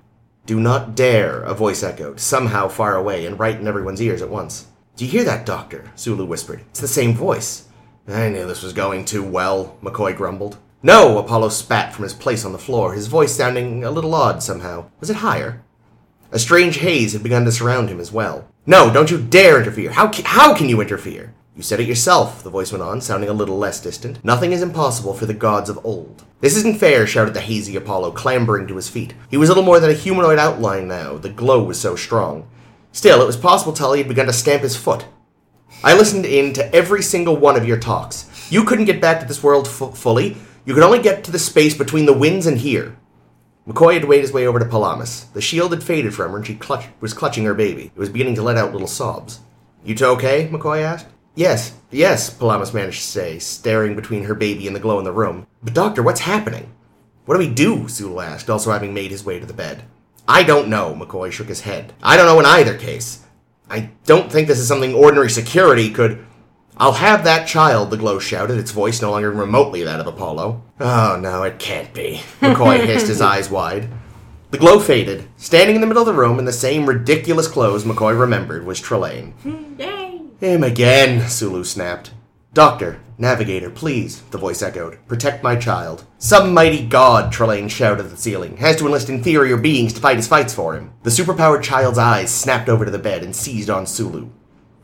Do 0.46 0.60
not 0.60 0.96
dare, 0.96 1.44
a 1.44 1.54
voice 1.54 1.82
echoed, 1.82 2.20
somehow 2.20 2.68
far 2.68 2.98
away 2.98 3.26
and 3.26 3.40
right 3.40 3.58
in 3.58 3.68
everyone's 3.68 4.02
ears 4.02 4.22
at 4.22 4.30
once. 4.30 4.68
Do 4.98 5.06
you 5.06 5.12
hear 5.12 5.24
that, 5.24 5.46
Doctor? 5.46 5.90
Sulu 5.96 6.26
whispered. 6.26 6.60
It's 6.72 6.82
the 6.82 6.90
same 6.90 7.14
voice. 7.14 7.70
I 8.06 8.28
knew 8.28 8.46
this 8.46 8.64
was 8.64 8.74
going 8.74 9.06
too 9.06 9.24
well, 9.24 9.78
McCoy 9.82 10.14
grumbled. 10.14 10.58
No, 10.84 11.20
Apollo 11.20 11.50
spat 11.50 11.94
from 11.94 12.04
his 12.04 12.14
place 12.14 12.44
on 12.44 12.52
the 12.52 12.58
floor, 12.58 12.94
his 12.94 13.08
voice 13.08 13.34
sounding 13.34 13.86
a 13.86 13.92
little 13.92 14.14
odd 14.14 14.44
somehow. 14.44 14.90
Was 15.00 15.10
it 15.10 15.16
higher? 15.16 15.64
A 16.32 16.40
strange 16.40 16.78
haze 16.78 17.14
had 17.14 17.24
begun 17.24 17.46
to 17.46 17.52
surround 17.52 17.90
him 17.90 18.00
as 18.00 18.12
well. 18.12 18.48
No, 18.66 18.92
don't 18.92 19.10
you 19.10 19.22
dare 19.22 19.60
interfere. 19.60 19.92
How, 19.92 20.12
ca- 20.12 20.24
how 20.26 20.54
can 20.54 20.68
you 20.68 20.82
interfere? 20.82 21.34
You 21.56 21.64
said 21.64 21.80
it 21.80 21.88
yourself, 21.88 22.44
the 22.44 22.50
voice 22.50 22.72
went 22.72 22.84
on, 22.84 23.02
sounding 23.02 23.30
a 23.30 23.34
little 23.34 23.58
less 23.58 23.82
distant. 23.82 24.24
Nothing 24.24 24.52
is 24.52 24.62
impossible 24.62 25.14
for 25.14 25.26
the 25.26 25.34
gods 25.34 25.70
of 25.70 25.84
old. 25.86 26.24
This 26.42 26.56
isn't 26.58 26.78
fair, 26.80 27.08
shouted 27.08 27.34
the 27.34 27.40
hazy 27.42 27.76
Apollo, 27.76 28.12
clambering 28.12 28.68
to 28.68 28.76
his 28.76 28.90
feet. 28.90 29.14
He 29.30 29.38
was 29.38 29.50
little 29.50 29.64
more 29.64 29.80
than 29.80 29.90
a 29.90 29.94
humanoid 29.94 30.38
outline 30.38 30.88
now, 30.88 31.18
the 31.18 31.30
glow 31.30 31.64
was 31.64 31.80
so 31.80 31.96
strong. 31.96 32.48
Still, 32.92 33.22
it 33.22 33.26
was 33.26 33.38
possible 33.38 33.74
Tully 33.74 34.00
had 34.00 34.08
begun 34.08 34.28
to 34.28 34.34
stamp 34.34 34.62
his 34.64 34.76
foot. 34.76 35.06
I 35.84 35.94
listened 35.96 36.26
in 36.26 36.54
to 36.54 36.76
every 36.76 37.02
single 37.02 37.38
one 37.38 37.56
of 37.56 37.68
your 37.68 37.80
talks. 37.80 38.30
You 38.52 38.64
couldn't 38.64 38.86
get 38.86 39.02
back 39.02 39.20
to 39.22 39.26
this 39.26 39.42
world 39.42 39.68
fu- 39.68 39.92
fully. 39.92 40.38
You 40.66 40.74
could 40.74 40.84
only 40.84 41.00
get 41.00 41.24
to 41.24 41.32
the 41.32 41.40
space 41.40 41.76
between 41.78 42.06
the 42.06 42.14
winds 42.18 42.46
and 42.46 42.58
here. 42.58 42.98
McCoy 43.68 43.96
had 43.96 44.08
made 44.08 44.22
his 44.22 44.32
way 44.32 44.48
over 44.48 44.60
to 44.60 44.66
Palamas. 44.66 45.26
The 45.34 45.42
shield 45.42 45.72
had 45.72 45.84
faded 45.84 46.16
from 46.16 46.32
her, 46.32 46.38
and 46.38 46.48
she 46.48 46.56
clutch- 46.56 46.88
was 47.02 47.14
clutching 47.14 47.44
her 47.44 47.54
baby. 47.54 47.92
It 47.94 48.00
was 48.00 48.10
beginning 48.10 48.36
to 48.36 48.42
let 48.42 48.56
out 48.56 48.72
little 48.72 48.88
sobs. 48.88 49.42
You 49.84 49.94
two 49.94 50.06
okay? 50.06 50.48
McCoy 50.48 50.82
asked. 50.82 51.08
Yes, 51.36 51.74
yes, 51.92 52.30
Palamas 52.30 52.74
managed 52.74 53.02
to 53.02 53.08
say, 53.08 53.40
staring 53.40 53.96
between 53.96 54.24
her 54.24 54.34
baby 54.34 54.68
and 54.68 54.76
the 54.76 54.80
glow 54.80 55.00
in 55.00 55.06
the 55.06 55.12
room. 55.12 55.46
But, 55.62 55.74
Doctor, 55.74 56.02
what's 56.02 56.22
happening? 56.22 56.72
What 57.26 57.36
do 57.36 57.40
we 57.40 57.54
do? 57.54 57.90
Sulu 57.90 58.22
asked, 58.22 58.50
also 58.50 58.72
having 58.72 58.94
made 58.94 59.12
his 59.12 59.26
way 59.26 59.38
to 59.38 59.46
the 59.46 59.54
bed. 59.54 59.84
I 60.28 60.44
don't 60.44 60.70
know, 60.70 60.96
McCoy 60.96 61.32
shook 61.32 61.50
his 61.50 61.62
head. 61.62 61.94
I 62.02 62.16
don't 62.16 62.26
know 62.26 62.40
in 62.40 62.46
either 62.46 62.78
case. 62.78 63.24
I 63.70 63.90
don't 64.06 64.32
think 64.32 64.48
this 64.48 64.60
is 64.60 64.68
something 64.68 64.94
ordinary 64.94 65.30
security 65.30 65.90
could. 65.92 66.26
I'll 66.80 66.94
have 66.94 67.24
that 67.24 67.48
child, 67.48 67.90
the 67.90 67.98
glow 67.98 68.20
shouted, 68.20 68.58
its 68.58 68.72
voice 68.72 69.02
no 69.02 69.12
longer 69.12 69.32
remotely 69.32 69.84
that 69.84 70.00
of 70.00 70.08
Apollo. 70.08 70.62
Oh, 70.80 71.18
no, 71.20 71.44
it 71.44 71.58
can't 71.58 71.92
be. 71.94 72.22
McCoy 72.40 72.86
hissed, 72.86 73.08
his 73.08 73.22
eyes 73.22 73.50
wide. 73.50 73.90
The 74.52 74.60
glow 74.60 74.80
faded. 74.80 75.28
Standing 75.38 75.76
in 75.76 75.82
the 75.82 75.88
middle 75.88 76.04
of 76.04 76.08
the 76.08 76.20
room 76.20 76.40
in 76.40 76.46
the 76.46 76.54
same 76.54 76.86
ridiculous 76.86 77.48
clothes 77.48 77.84
McCoy 77.84 78.18
remembered 78.18 78.66
was 78.66 78.80
Trelane. 78.80 79.34
Hmm, 79.42 80.28
him 80.40 80.64
again, 80.64 81.28
Sulu 81.28 81.64
snapped. 81.64 82.12
Doctor, 82.54 83.00
navigator, 83.18 83.72
please, 83.72 84.22
the 84.30 84.38
voice 84.38 84.62
echoed. 84.62 85.00
Protect 85.08 85.44
my 85.44 85.56
child. 85.56 86.06
Some 86.20 86.54
mighty 86.54 86.86
god, 86.86 87.34
Trelane 87.34 87.72
shouted 87.72 88.06
at 88.06 88.12
the 88.12 88.18
ceiling, 88.18 88.58
has 88.58 88.76
to 88.78 88.86
enlist 88.86 89.10
inferior 89.10 89.58
beings 89.58 89.94
to 89.94 90.00
fight 90.00 90.18
his 90.18 90.28
fights 90.28 90.54
for 90.54 90.76
him. 90.76 90.94
The 91.02 91.10
superpowered 91.10 91.64
child's 91.64 91.98
eyes 91.98 92.32
snapped 92.32 92.70
over 92.70 92.86
to 92.86 92.92
the 92.92 93.00
bed 93.00 93.24
and 93.24 93.36
seized 93.36 93.70
on 93.70 93.88
Sulu. 93.88 94.30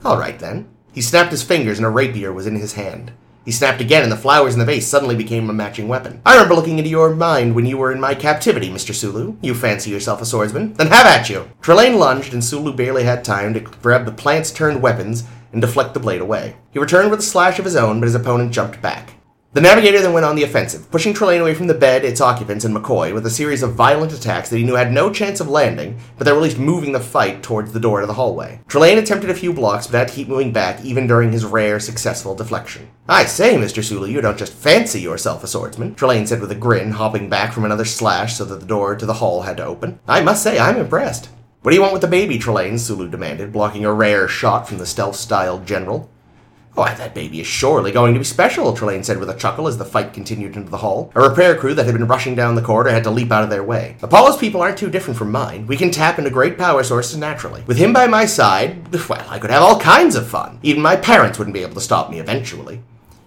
All 0.04 0.18
right 0.18 0.40
then. 0.40 0.73
He 0.94 1.02
snapped 1.02 1.32
his 1.32 1.44
fingers 1.44 1.80
and 1.80 1.86
a 1.86 1.90
rapier 1.90 2.32
was 2.32 2.46
in 2.46 2.56
his 2.56 2.74
hand. 2.74 3.12
He 3.44 3.52
snapped 3.52 3.82
again 3.82 4.04
and 4.04 4.12
the 4.12 4.16
flowers 4.16 4.54
in 4.54 4.60
the 4.60 4.66
vase 4.66 4.88
suddenly 4.88 5.16
became 5.16 5.50
a 5.50 5.54
matching 5.54 5.88
weapon. 5.88 6.22
I 6.26 6.34
remember 6.36 6.54
looking 6.54 6.78
into 6.78 6.90
your 6.90 7.14
mind 7.14 7.56
when 7.56 7.66
you 7.66 7.78
were 7.78 7.92
in 7.92 8.00
my 8.00 8.14
captivity, 8.16 8.70
Mr. 8.70 8.94
Sulu. 8.94 9.36
You 9.42 9.56
fancy 9.56 9.90
yourself 9.90 10.22
a 10.22 10.26
swordsman? 10.26 10.74
Then 10.74 10.88
have 10.88 11.08
at 11.08 11.30
you! 11.30 11.50
Trelane 11.62 11.98
lunged 11.98 12.34
and 12.34 12.44
Sulu 12.44 12.74
barely 12.74 13.04
had 13.04 13.26
time 13.26 13.54
to 13.56 13.60
grab 13.60 14.06
the 14.06 14.12
plants 14.12 14.52
turned 14.52 14.82
weapons 14.82 15.24
and 15.52 15.62
deflect 15.62 15.94
the 15.94 16.00
blade 16.00 16.22
away. 16.22 16.56
He 16.72 16.80
returned 16.80 17.10
with 17.10 17.20
a 17.20 17.24
slash 17.24 17.60
of 17.60 17.66
his 17.66 17.76
own, 17.76 18.00
but 18.00 18.06
his 18.06 18.16
opponent 18.16 18.54
jumped 18.54 18.82
back. 18.82 19.14
The 19.54 19.62
navigator 19.62 20.02
then 20.02 20.14
went 20.14 20.26
on 20.26 20.36
the 20.36 20.42
offensive, 20.42 20.90
pushing 20.90 21.14
Trelane 21.14 21.42
away 21.42 21.54
from 21.54 21.68
the 21.68 21.76
bed, 21.76 22.04
its 22.04 22.22
occupants, 22.22 22.66
and 22.66 22.76
McCoy 22.76 23.14
with 23.14 23.24
a 23.28 23.30
series 23.30 23.62
of 23.62 23.76
violent 23.76 24.12
attacks 24.12 24.50
that 24.50 24.58
he 24.58 24.64
knew 24.64 24.74
had 24.74 24.92
no 24.92 25.14
chance 25.14 25.40
of 25.40 25.48
landing, 25.48 26.00
but 26.18 26.24
that 26.24 26.32
were 26.32 26.40
at 26.40 26.44
least 26.44 26.58
moving 26.58 26.92
the 26.92 27.00
fight 27.00 27.44
towards 27.44 27.72
the 27.72 27.80
door 27.80 28.02
to 28.02 28.08
the 28.08 28.16
hallway. 28.16 28.62
Trelane 28.68 28.98
attempted 28.98 29.30
a 29.30 29.36
few 29.36 29.54
blocks, 29.54 29.86
but 29.86 29.96
had 29.96 30.08
to 30.08 30.14
keep 30.16 30.28
moving 30.28 30.52
back 30.52 30.84
even 30.84 31.06
during 31.06 31.32
his 31.32 31.46
rare, 31.46 31.80
successful 31.80 32.34
deflection. 32.34 32.90
I 33.08 33.26
say, 33.26 33.54
Mr. 33.54 33.84
Sulu, 33.84 34.08
you 34.08 34.22
don't 34.22 34.40
just 34.40 34.54
fancy 34.54 35.02
yourself 35.02 35.44
a 35.44 35.48
swordsman, 35.48 35.94
Trelane 35.94 36.28
said 36.28 36.42
with 36.42 36.52
a 36.52 36.56
grin, 36.56 36.90
hopping 36.90 37.30
back 37.30 37.54
from 37.54 37.64
another 37.64 37.86
slash 37.86 38.34
so 38.34 38.46
that 38.46 38.60
the 38.60 38.66
door 38.66 38.96
to 38.96 39.06
the 39.06 39.14
hall 39.14 39.44
had 39.44 39.58
to 39.58 39.66
open. 39.66 40.00
I 40.08 40.22
must 40.22 40.42
say, 40.42 40.58
I'm 40.58 40.78
impressed. 40.78 41.30
What 41.62 41.70
do 41.70 41.76
you 41.76 41.82
want 41.82 41.94
with 41.94 42.02
the 42.02 42.08
baby, 42.08 42.40
Trelane? 42.40 42.80
Sulu 42.80 43.08
demanded, 43.08 43.54
blocking 43.54 43.86
a 43.86 43.94
rare 43.94 44.28
shot 44.28 44.68
from 44.68 44.80
the 44.80 44.88
stealth-styled 44.88 45.68
general. 45.68 46.10
Why, 46.76 46.96
that 46.96 47.14
baby 47.14 47.40
is 47.40 47.46
surely 47.46 47.92
going 47.92 48.14
to 48.14 48.20
be 48.20 48.26
special, 48.26 48.74
Trelane 48.74 49.06
said 49.06 49.20
with 49.20 49.30
a 49.30 49.36
chuckle 49.36 49.68
as 49.68 49.78
the 49.78 49.86
fight 49.86 50.12
continued 50.12 50.56
into 50.56 50.72
the 50.72 50.78
hall. 50.78 51.12
A 51.14 51.22
repair 51.22 51.56
crew 51.56 51.76
that 51.76 51.86
had 51.86 51.94
been 51.94 52.08
rushing 52.08 52.34
down 52.34 52.56
the 52.56 52.64
corridor 52.64 52.90
had 52.90 53.04
to 53.04 53.12
leap 53.12 53.32
out 53.32 53.44
of 53.44 53.52
their 53.52 53.64
way. 53.64 53.96
Apollo's 54.02 54.38
people 54.38 54.60
aren't 54.60 54.80
too 54.80 54.90
different 54.90 55.20
from 55.20 55.32
mine. 55.32 55.68
We 55.68 55.78
can 55.78 55.92
tap 55.92 56.18
into 56.18 56.32
great 56.32 56.58
power 56.58 56.84
sources 56.84 57.18
naturally. 57.18 57.64
With 57.68 57.78
him 57.78 57.94
by 57.94 58.08
my 58.08 58.26
side, 58.26 58.92
well, 59.10 59.26
I 59.30 59.38
could 59.38 59.52
have 59.52 59.62
all 59.62 59.80
kinds 59.80 60.16
of 60.16 60.28
fun. 60.28 60.60
Even 60.64 60.82
my 60.82 60.96
parents 60.96 61.38
wouldn't 61.38 61.54
be 61.54 61.62
able 61.62 61.76
to 61.76 61.82
stop 61.82 62.10
me 62.10 62.20
eventually. 62.20 62.82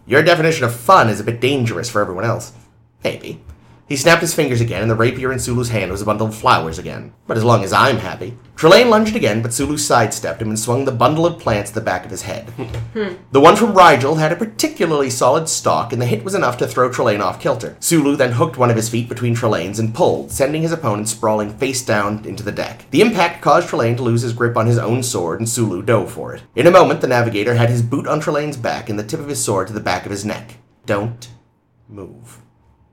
Your 0.06 0.22
definition 0.22 0.64
of 0.64 0.74
fun 0.74 1.08
is 1.08 1.20
a 1.20 1.24
bit 1.24 1.40
dangerous 1.40 1.88
for 1.88 2.00
everyone 2.00 2.24
else. 2.24 2.52
Maybe. 3.04 3.40
He 3.88 3.96
snapped 3.96 4.20
his 4.20 4.34
fingers 4.34 4.60
again, 4.60 4.82
and 4.82 4.90
the 4.90 4.96
rapier 4.96 5.32
in 5.32 5.38
Sulu's 5.38 5.68
hand 5.68 5.92
was 5.92 6.02
a 6.02 6.04
bundle 6.04 6.26
of 6.26 6.34
flowers 6.34 6.76
again. 6.76 7.12
But 7.28 7.36
as 7.36 7.44
long 7.44 7.62
as 7.62 7.72
I'm 7.72 7.98
happy. 7.98 8.36
Trelane 8.56 8.88
lunged 8.88 9.14
again, 9.14 9.42
but 9.42 9.52
Sulu 9.52 9.76
sidestepped 9.76 10.42
him 10.42 10.48
and 10.48 10.58
swung 10.58 10.84
the 10.84 10.92
bundle 10.92 11.24
of 11.24 11.38
plants 11.38 11.70
at 11.70 11.76
the 11.76 11.80
back 11.80 12.04
of 12.04 12.10
his 12.10 12.22
head. 12.22 12.50
Hmm. 12.50 12.62
Hmm. 12.98 13.14
the 13.30 13.38
one 13.38 13.54
from 13.54 13.76
Rigel 13.76 14.16
had 14.16 14.32
a 14.32 14.36
particularly 14.36 15.08
solid 15.08 15.48
stalk, 15.48 15.92
and 15.92 16.02
the 16.02 16.06
hit 16.06 16.24
was 16.24 16.34
enough 16.34 16.58
to 16.58 16.66
throw 16.66 16.90
Trelane 16.90 17.20
off 17.20 17.40
kilter. 17.40 17.76
Sulu 17.78 18.16
then 18.16 18.32
hooked 18.32 18.56
one 18.56 18.70
of 18.70 18.76
his 18.76 18.88
feet 18.88 19.08
between 19.08 19.36
Trelane's 19.36 19.78
and 19.78 19.94
pulled, 19.94 20.32
sending 20.32 20.62
his 20.62 20.72
opponent 20.72 21.08
sprawling 21.08 21.56
face 21.56 21.84
down 21.84 22.24
into 22.24 22.42
the 22.42 22.50
deck. 22.50 22.86
The 22.90 23.02
impact 23.02 23.40
caused 23.40 23.68
Trelane 23.68 23.96
to 23.98 24.02
lose 24.02 24.22
his 24.22 24.32
grip 24.32 24.56
on 24.56 24.66
his 24.66 24.78
own 24.78 25.04
sword, 25.04 25.38
and 25.38 25.48
Sulu 25.48 25.82
dove 25.82 26.10
for 26.10 26.34
it. 26.34 26.42
In 26.56 26.66
a 26.66 26.72
moment, 26.72 27.02
the 27.02 27.06
navigator 27.06 27.54
had 27.54 27.70
his 27.70 27.82
boot 27.82 28.08
on 28.08 28.20
Trelane's 28.20 28.56
back 28.56 28.88
and 28.88 28.98
the 28.98 29.04
tip 29.04 29.20
of 29.20 29.28
his 29.28 29.44
sword 29.44 29.68
to 29.68 29.72
the 29.72 29.80
back 29.80 30.06
of 30.06 30.10
his 30.10 30.24
neck. 30.24 30.56
Don't 30.86 31.28
move. 31.88 32.40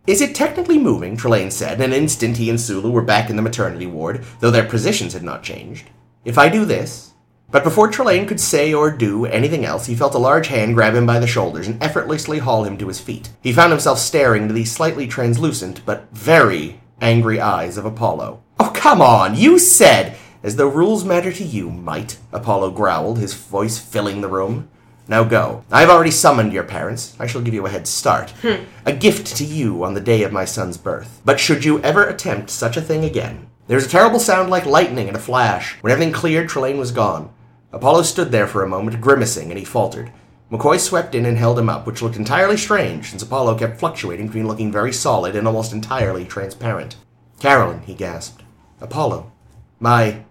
Is 0.06 0.20
it 0.20 0.36
technically 0.36 0.78
moving? 0.78 1.16
Trelane 1.16 1.52
said. 1.52 1.80
In 1.80 1.94
an 1.94 1.94
instant, 1.94 2.36
he 2.36 2.50
and 2.50 2.60
Sulu 2.60 2.92
were 2.92 3.02
back 3.02 3.30
in 3.30 3.38
the 3.38 3.42
maternity 3.42 3.86
ward, 3.86 4.26
though 4.42 4.52
their 4.52 4.68
positions 4.68 5.14
had 5.14 5.24
not 5.24 5.44
changed. 5.44 5.90
If 6.26 6.38
I 6.38 6.50
do 6.50 6.66
this. 6.66 7.14
But 7.50 7.64
before 7.64 7.90
Trelane 7.90 8.28
could 8.28 8.42
say 8.42 8.74
or 8.74 8.92
do 8.92 9.26
anything 9.26 9.64
else, 9.64 9.86
he 9.86 9.96
felt 9.96 10.16
a 10.16 10.18
large 10.18 10.48
hand 10.48 10.74
grab 10.74 10.94
him 10.94 11.06
by 11.06 11.20
the 11.20 11.28
shoulders 11.28 11.68
and 11.68 11.82
effortlessly 11.82 12.40
haul 12.40 12.66
him 12.66 12.78
to 12.80 12.88
his 12.90 13.00
feet. 13.00 13.30
He 13.42 13.54
found 13.54 13.72
himself 13.72 13.98
staring 13.98 14.42
into 14.42 14.54
the 14.54 14.66
slightly 14.66 15.08
translucent 15.08 15.86
but 15.86 16.10
very 16.12 16.82
angry 17.00 17.40
eyes 17.40 17.78
of 17.78 17.86
Apollo. 17.86 18.44
Oh, 18.60 18.74
come 18.76 19.02
on! 19.02 19.38
You 19.38 19.58
said! 19.58 20.18
As 20.42 20.58
though 20.58 20.68
rules 20.68 21.06
matter 21.06 21.32
to 21.32 21.44
you, 21.46 21.70
mite, 21.70 22.18
Apollo 22.34 22.72
growled, 22.72 23.20
his 23.20 23.34
voice 23.34 23.78
filling 23.78 24.20
the 24.20 24.28
room. 24.28 24.68
Now 25.08 25.24
go. 25.24 25.64
I 25.72 25.82
have 25.82 25.90
already 25.90 26.12
summoned 26.12 26.54
your 26.54 26.64
parents. 26.64 27.16
I 27.20 27.28
shall 27.28 27.42
give 27.42 27.54
you 27.54 27.66
a 27.66 27.70
head 27.70 27.88
start. 27.88 28.30
Hmm. 28.42 28.64
A 28.86 28.94
gift 28.94 29.36
to 29.38 29.44
you 29.44 29.84
on 29.84 29.94
the 29.94 30.02
day 30.02 30.24
of 30.24 30.32
my 30.32 30.46
son's 30.46 30.78
birth. 30.78 31.22
But 31.26 31.40
should 31.40 31.66
you 31.66 31.82
ever 31.82 32.06
attempt 32.06 32.50
such 32.50 32.78
a 32.78 32.82
thing 32.82 33.04
again? 33.04 33.48
There 33.68 33.76
was 33.76 33.86
a 33.86 33.90
terrible 33.90 34.20
sound 34.20 34.50
like 34.50 34.66
lightning 34.66 35.08
and 35.08 35.18
a 35.18 35.20
flash. 35.20 35.76
When 35.82 35.92
everything 35.92 36.14
cleared, 36.14 36.50
Trelane 36.50 36.78
was 36.78 36.92
gone. 36.92 37.34
Apollo 37.72 38.04
stood 38.04 38.32
there 38.32 38.48
for 38.48 38.64
a 38.64 38.70
moment, 38.70 39.02
grimacing, 39.02 39.50
and 39.50 39.58
he 39.58 39.66
faltered. 39.66 40.12
McCoy 40.52 40.80
swept 40.80 41.16
in 41.16 41.26
and 41.26 41.38
held 41.38 41.58
him 41.58 41.70
up, 41.70 41.88
which 41.88 42.02
looked 42.02 42.16
entirely 42.16 42.58
strange, 42.58 43.10
since 43.10 43.24
Apollo 43.24 43.58
kept 43.58 43.80
fluctuating 43.80 44.28
between 44.28 44.48
looking 44.48 44.72
very 44.72 44.94
solid 44.94 45.36
and 45.36 45.48
almost 45.48 45.74
entirely 45.74 46.26
transparent. 46.26 46.96
Carolyn, 47.40 47.82
he 47.82 47.96
gasped. 47.96 48.44
Apollo. 48.80 49.32
My. 49.80 50.24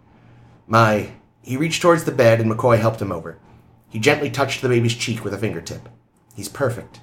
My. 0.66 1.10
He 1.42 1.56
reached 1.56 1.82
towards 1.82 2.04
the 2.04 2.12
bed, 2.12 2.40
and 2.40 2.50
McCoy 2.50 2.78
helped 2.78 3.02
him 3.02 3.10
over. 3.10 3.36
He 3.92 3.98
gently 3.98 4.30
touched 4.30 4.62
the 4.62 4.70
baby's 4.70 4.94
cheek 4.94 5.22
with 5.22 5.34
a 5.34 5.38
fingertip. 5.38 5.86
He's 6.34 6.48
perfect. 6.48 7.00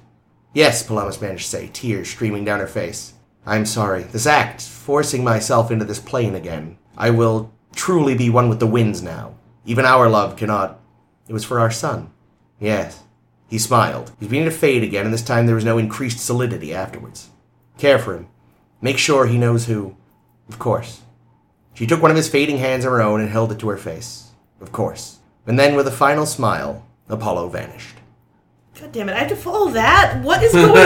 Yes, 0.52 0.82
Palamas 0.82 1.20
managed 1.20 1.44
to 1.44 1.50
say, 1.50 1.70
tears 1.72 2.10
streaming 2.10 2.44
down 2.44 2.58
her 2.58 2.66
face. 2.66 3.14
I'm 3.46 3.64
sorry. 3.64 4.02
This 4.02 4.26
act, 4.26 4.60
forcing 4.60 5.22
myself 5.22 5.70
into 5.70 5.84
this 5.84 6.00
plane 6.00 6.34
again. 6.34 6.78
I 6.96 7.10
will 7.10 7.52
truly 7.76 8.16
be 8.16 8.28
one 8.28 8.48
with 8.48 8.58
the 8.58 8.66
winds 8.66 9.02
now. 9.02 9.34
Even 9.64 9.84
our 9.84 10.08
love 10.08 10.36
cannot. 10.36 10.80
It 11.28 11.32
was 11.32 11.44
for 11.44 11.60
our 11.60 11.70
son. 11.70 12.10
Yes. 12.58 13.04
He 13.48 13.58
smiled. 13.58 14.08
He 14.08 14.24
was 14.24 14.28
beginning 14.28 14.50
to 14.50 14.56
fade 14.56 14.82
again, 14.82 15.04
and 15.04 15.14
this 15.14 15.22
time 15.22 15.46
there 15.46 15.54
was 15.54 15.64
no 15.64 15.78
increased 15.78 16.18
solidity 16.18 16.74
afterwards. 16.74 17.30
Care 17.78 18.00
for 18.00 18.16
him. 18.16 18.26
Make 18.80 18.98
sure 18.98 19.26
he 19.26 19.38
knows 19.38 19.66
who. 19.66 19.96
Of 20.48 20.58
course. 20.58 21.02
She 21.72 21.86
took 21.86 22.02
one 22.02 22.10
of 22.10 22.16
his 22.16 22.28
fading 22.28 22.58
hands 22.58 22.84
in 22.84 22.90
her 22.90 23.00
own 23.00 23.20
and 23.20 23.30
held 23.30 23.52
it 23.52 23.60
to 23.60 23.68
her 23.68 23.76
face. 23.76 24.32
Of 24.60 24.72
course. 24.72 25.19
And 25.46 25.58
then, 25.58 25.74
with 25.74 25.86
a 25.86 25.92
final 25.92 26.26
smile, 26.26 26.86
Apollo 27.08 27.48
vanished. 27.48 27.96
God 28.80 28.92
damn 28.92 29.08
it! 29.08 29.12
I 29.14 29.18
have 29.20 29.28
to 29.28 29.36
follow 29.36 29.70
that. 29.72 30.22
What 30.22 30.42
is 30.42 30.52
going 30.52 30.68
on? 30.70 30.72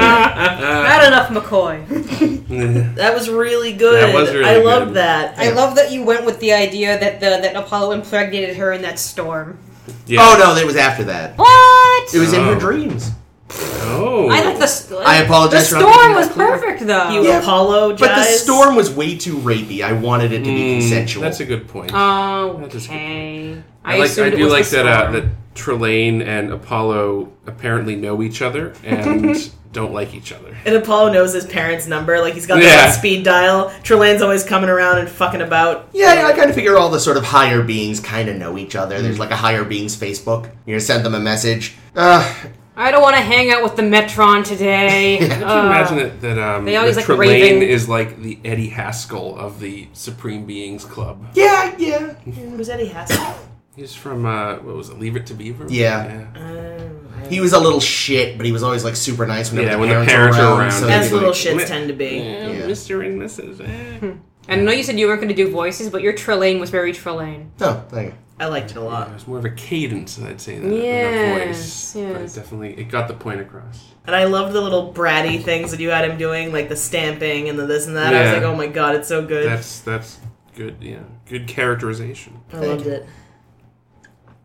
Not 0.00 1.04
enough 1.06 1.28
McCoy. 1.28 1.86
that 2.96 3.14
was 3.14 3.28
really 3.30 3.72
good. 3.72 4.02
That 4.02 4.14
was 4.14 4.32
really 4.32 4.44
I 4.44 4.56
loved 4.58 4.86
good. 4.88 4.94
that. 4.94 5.38
I 5.38 5.50
love 5.50 5.76
that 5.76 5.92
you 5.92 6.02
went 6.02 6.24
with 6.26 6.40
the 6.40 6.52
idea 6.52 6.98
that 6.98 7.20
the 7.20 7.26
that 7.42 7.54
Apollo 7.54 7.92
impregnated 7.92 8.56
her 8.56 8.72
in 8.72 8.82
that 8.82 8.98
storm. 8.98 9.58
Yeah. 10.06 10.20
Oh 10.22 10.36
no, 10.38 10.56
it 10.60 10.66
was 10.66 10.74
after 10.76 11.04
that. 11.04 11.36
What? 11.38 12.14
It 12.14 12.18
was 12.18 12.32
in 12.32 12.40
Oh. 12.40 12.54
her 12.54 12.58
dreams. 12.58 13.10
Oh. 13.50 14.28
I 14.30 14.42
like 14.44 14.58
the. 14.58 14.66
st- 14.66 15.00
I 15.06 15.18
apologize 15.22 15.70
The 15.70 15.76
for 15.76 15.82
not 15.82 15.94
storm 15.94 16.14
was 16.14 16.28
clear. 16.28 16.58
perfect 16.58 16.86
though. 16.86 17.10
You 17.10 17.26
Yeah, 17.26 17.38
apologize. 17.40 18.00
But 18.08 18.16
the 18.16 18.22
storm 18.24 18.74
was 18.74 18.90
way 18.90 19.16
too 19.16 19.36
rapey. 19.38 19.82
I 19.82 19.92
wanted 19.92 20.32
it 20.32 20.38
to 20.38 20.44
be 20.44 20.50
Mm, 20.50 20.80
consensual. 20.80 21.22
That's 21.22 21.40
a 21.40 21.44
good 21.44 21.68
point. 21.68 21.92
Oh, 21.94 22.58
That 22.60 22.74
is 22.74 22.86
a 22.86 22.88
good 22.88 22.94
okay. 22.96 23.62
I, 23.84 23.98
like. 23.98 24.18
I 24.18 24.26
it 24.26 24.30
do 24.36 24.44
was 24.44 24.52
like 24.52 24.66
the 24.66 24.76
that. 24.76 24.86
Uh, 24.86 24.98
storm. 25.00 25.12
that 25.12 25.24
Trelane 25.54 26.26
and 26.26 26.52
Apollo 26.52 27.32
apparently 27.46 27.96
know 27.96 28.20
each 28.22 28.42
other 28.42 28.74
and 28.84 29.50
don't 29.72 29.92
like 29.92 30.12
each 30.12 30.32
other. 30.32 30.54
And 30.66 30.74
Apollo 30.74 31.12
knows 31.12 31.32
his 31.32 31.46
parents' 31.46 31.86
number. 31.86 32.20
Like 32.20 32.34
he's 32.34 32.46
got 32.46 32.58
Yeah. 32.60 32.70
that 32.76 32.88
on 32.88 32.92
speed 32.94 33.24
dial. 33.24 33.70
Trelane's 33.84 34.22
always 34.22 34.42
coming 34.42 34.68
around 34.68 34.98
and 34.98 35.08
fucking 35.08 35.40
about. 35.40 35.88
Yeah, 35.92 36.14
yeah, 36.14 36.26
I 36.26 36.32
kind 36.32 36.50
of 36.50 36.56
figure 36.56 36.76
all 36.76 36.90
the 36.90 37.00
sort 37.00 37.16
of 37.16 37.24
higher 37.24 37.62
beings 37.62 38.00
kind 38.00 38.28
of 38.28 38.36
know 38.36 38.58
each 38.58 38.74
other. 38.74 39.00
There's 39.00 39.18
like 39.20 39.30
a 39.30 39.36
higher 39.36 39.64
beings 39.64 39.96
Facebook. 39.96 40.50
You're 40.66 40.74
gonna 40.76 40.80
send 40.80 41.06
them 41.06 41.14
a 41.14 41.20
message. 41.20 41.74
Uh, 41.94 42.34
I 42.78 42.90
don't 42.90 43.00
want 43.02 43.16
to 43.16 43.22
hang 43.22 43.50
out 43.50 43.62
with 43.62 43.76
the 43.76 43.82
Metron 43.82 44.44
today. 44.44 45.16
Could 45.20 45.28
you 45.38 45.46
Uh, 45.46 45.66
imagine 45.66 45.96
that, 45.96 46.20
that 46.20 46.38
um, 46.38 46.64
they 46.64 46.76
always 46.76 46.96
that 46.96 47.08
like 47.08 47.18
Trelane 47.18 47.40
raving. 47.40 47.62
is 47.68 47.88
like 47.88 48.20
the 48.20 48.38
Eddie 48.44 48.68
Haskell 48.68 49.36
of 49.38 49.60
the 49.60 49.88
Supreme 49.94 50.44
Beings 50.44 50.84
Club. 50.84 51.24
yeah, 51.34 51.74
yeah. 51.78 51.98
Who's 52.24 52.68
Eddie 52.68 52.86
Haskell? 52.88 53.38
He's 53.74 53.94
from 53.94 54.24
uh, 54.26 54.56
what 54.56 54.74
was 54.76 54.88
it? 54.90 54.98
Leave 54.98 55.16
It 55.16 55.26
to 55.26 55.34
Beaver. 55.34 55.66
Yeah. 55.68 56.26
Um, 56.34 57.08
I- 57.22 57.28
He 57.28 57.40
was 57.40 57.52
a 57.52 57.58
little 57.60 57.80
shit, 57.80 58.36
but 58.36 58.46
he 58.46 58.52
was 58.52 58.62
always 58.62 58.84
like 58.84 58.96
super 58.96 59.26
nice 59.26 59.50
whenever 59.50 59.68
Yeah, 59.68 59.74
the 59.74 59.80
when 59.80 59.88
the 59.88 59.94
parents, 59.94 60.12
parents 60.12 60.38
were 60.38 60.44
around. 60.44 60.60
around. 60.60 60.72
so 60.72 60.88
As 60.88 61.08
they 61.08 61.14
little 61.14 61.30
like- 61.30 61.38
shits 61.38 61.66
tend 61.66 61.88
to 61.88 61.94
be. 61.94 62.04
Yeah, 62.16 62.48
Yeah. 62.50 62.60
Mr. 62.66 63.04
and 63.04 63.20
Mrs. 63.20 63.60
Eh. 63.60 64.12
And 64.48 64.60
I 64.60 64.64
know 64.64 64.70
you 64.72 64.82
said 64.82 64.98
you 64.98 65.08
weren't 65.08 65.20
going 65.20 65.34
to 65.34 65.42
do 65.44 65.50
voices, 65.50 65.90
but 65.90 66.02
your 66.02 66.12
Trelane 66.12 66.60
was 66.60 66.70
very 66.70 66.92
Trelane. 66.92 67.48
Oh, 67.60 67.84
thank 67.88 68.12
you. 68.12 68.14
I 68.38 68.46
liked 68.46 68.70
it 68.70 68.76
a 68.76 68.80
Yeah, 68.80 68.86
lot. 68.86 69.08
it 69.08 69.14
was 69.14 69.26
more 69.26 69.38
of 69.38 69.44
a 69.46 69.50
cadence, 69.50 70.20
I'd 70.20 70.40
say, 70.40 70.58
than, 70.58 70.72
Yes, 70.72 71.94
a 71.96 71.98
voice. 72.04 72.12
But 72.12 72.20
it 72.22 72.34
definitely, 72.34 72.74
it 72.78 72.90
got 72.90 73.08
the 73.08 73.14
point 73.14 73.40
across. 73.40 73.92
And 74.06 74.14
I 74.14 74.24
loved 74.24 74.52
the 74.52 74.60
little 74.60 74.92
bratty 74.92 75.42
things 75.42 75.70
that 75.70 75.80
you 75.80 75.88
had 75.90 76.08
him 76.08 76.18
doing, 76.18 76.52
like 76.52 76.68
the 76.68 76.76
stamping 76.76 77.48
and 77.48 77.58
the 77.58 77.66
this 77.66 77.86
and 77.86 77.96
that. 77.96 78.14
I 78.14 78.22
was 78.24 78.32
like, 78.34 78.42
oh 78.42 78.54
my 78.54 78.66
god, 78.66 78.94
it's 78.94 79.08
so 79.08 79.24
good. 79.26 79.46
That's 79.46 79.80
that's 79.80 80.18
good. 80.54 80.76
Yeah, 80.80 81.00
good 81.28 81.48
characterization. 81.48 82.38
I 82.50 82.56
Thank 82.58 82.66
loved 82.66 82.86
you. 82.86 82.92
it. 82.92 83.06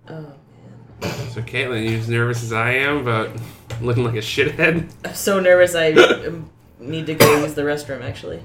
Oh. 0.08 0.14
Man. 1.02 1.12
So, 1.32 1.42
Caitlin, 1.42 1.90
you're 1.90 2.00
as 2.00 2.10
nervous 2.10 2.44
as 2.44 2.54
I 2.54 2.72
am 2.74 2.98
about 2.98 3.30
looking 3.82 4.04
like 4.04 4.16
a 4.16 4.20
shithead? 4.20 4.90
I'm 5.04 5.14
so 5.16 5.40
nervous 5.40 5.74
I 5.76 5.92
need 6.80 7.06
to 7.08 7.16
go 7.16 7.42
use 7.42 7.54
the 7.56 7.64
restroom, 7.64 8.04
actually. 8.04 8.42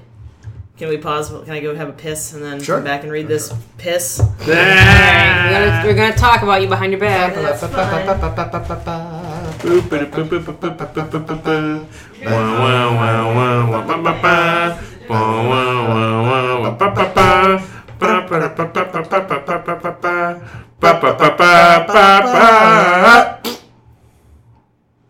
Can 0.77 0.89
we 0.89 0.97
pause? 0.97 1.29
Can 1.29 1.49
I 1.51 1.59
go 1.59 1.73
have 1.75 1.89
a 1.89 1.93
piss 1.93 2.33
and 2.33 2.43
then 2.43 2.61
Sure. 2.61 2.75
come 2.77 2.83
back 2.83 3.01
and 3.01 3.11
read 3.11 3.27
this 3.27 3.51
piss? 3.79 4.21
We're 4.45 4.53
gonna, 4.53 5.81
we're 5.83 5.95
gonna 5.95 6.15
talk 6.15 6.43
about 6.43 6.61
you 6.61 6.67
behind 6.67 6.91
your 6.91 7.01
back. 7.01 7.33
That's 7.33 7.63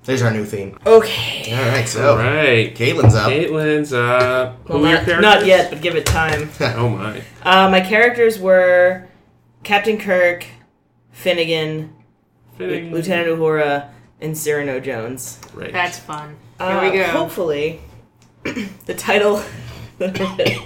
There's 0.08 0.22
our 0.22 0.32
new 0.32 0.46
theme. 0.46 0.80
Okay. 0.86 1.54
All 1.54 1.67
right, 1.67 1.86
so 1.88 2.12
All 2.12 2.17
right. 2.17 2.74
Caitlin's 2.74 3.13
up. 3.13 3.30
Caitlin's 3.30 3.91
up. 3.91 4.70
Well, 4.70 4.78
Who 4.80 4.86
are 4.86 4.89
your 4.89 4.98
not, 4.98 5.06
characters? 5.06 5.22
not 5.22 5.46
yet, 5.46 5.70
but 5.70 5.82
give 5.82 5.96
it 5.98 6.06
time. 6.06 6.50
Oh 6.62 6.88
my. 6.89 7.22
Uh, 7.43 7.70
my 7.70 7.82
characters 7.82 8.39
were 8.39 9.06
Captain 9.63 9.98
Kirk, 9.98 10.46
Finnegan, 11.12 11.93
Fitting. 12.58 12.93
Lieutenant 12.93 13.38
Uhura, 13.38 13.89
and 14.22 14.38
Cyrano 14.38 14.80
Jones. 14.80 15.39
Right. 15.54 15.74
That's 15.74 16.00
fun. 16.00 16.38
Here 16.58 16.67
Uh, 16.67 16.89
we 16.89 16.98
go. 16.98 17.04
Hopefully, 17.04 17.82
the 18.86 18.93
title. 18.96 19.43
oh, 20.00 20.65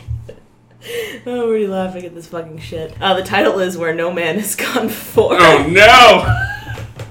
I'm 1.25 1.27
already 1.27 1.65
laughing 1.67 2.05
at 2.05 2.13
this 2.13 2.27
fucking 2.27 2.59
shit. 2.59 2.93
Uh, 3.01 3.15
the 3.15 3.23
title 3.23 3.57
is 3.59 3.75
Where 3.77 3.93
No 3.95 4.11
Man 4.13 4.37
Has 4.37 4.55
Gone 4.55 4.85
Before. 4.87 5.35
Oh 5.39 5.65
no! 5.67 6.47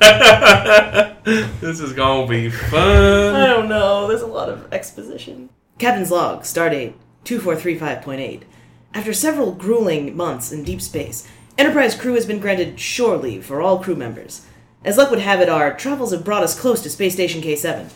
this 1.60 1.80
is 1.80 1.92
gonna 1.92 2.26
be 2.26 2.50
fun. 2.50 3.34
I 3.34 3.46
don't 3.46 3.68
know. 3.68 4.08
There's 4.08 4.22
a 4.22 4.26
lot 4.26 4.48
of 4.48 4.72
exposition. 4.72 5.50
Captain's 5.78 6.10
log, 6.10 6.42
stardate 6.42 6.94
2435.8. 7.24 8.42
After 8.92 9.12
several 9.12 9.52
grueling 9.52 10.16
months 10.16 10.50
in 10.52 10.64
deep 10.64 10.80
space, 10.80 11.28
Enterprise 11.60 11.94
crew 11.94 12.14
has 12.14 12.24
been 12.24 12.38
granted 12.40 12.80
shore 12.80 13.18
leave 13.18 13.44
for 13.44 13.60
all 13.60 13.82
crew 13.82 13.94
members. 13.94 14.46
As 14.82 14.96
luck 14.96 15.10
would 15.10 15.18
have 15.18 15.42
it, 15.42 15.50
our 15.50 15.76
travels 15.76 16.10
have 16.10 16.24
brought 16.24 16.42
us 16.42 16.58
close 16.58 16.82
to 16.82 16.88
Space 16.88 17.12
Station 17.12 17.42
K7. 17.42 17.90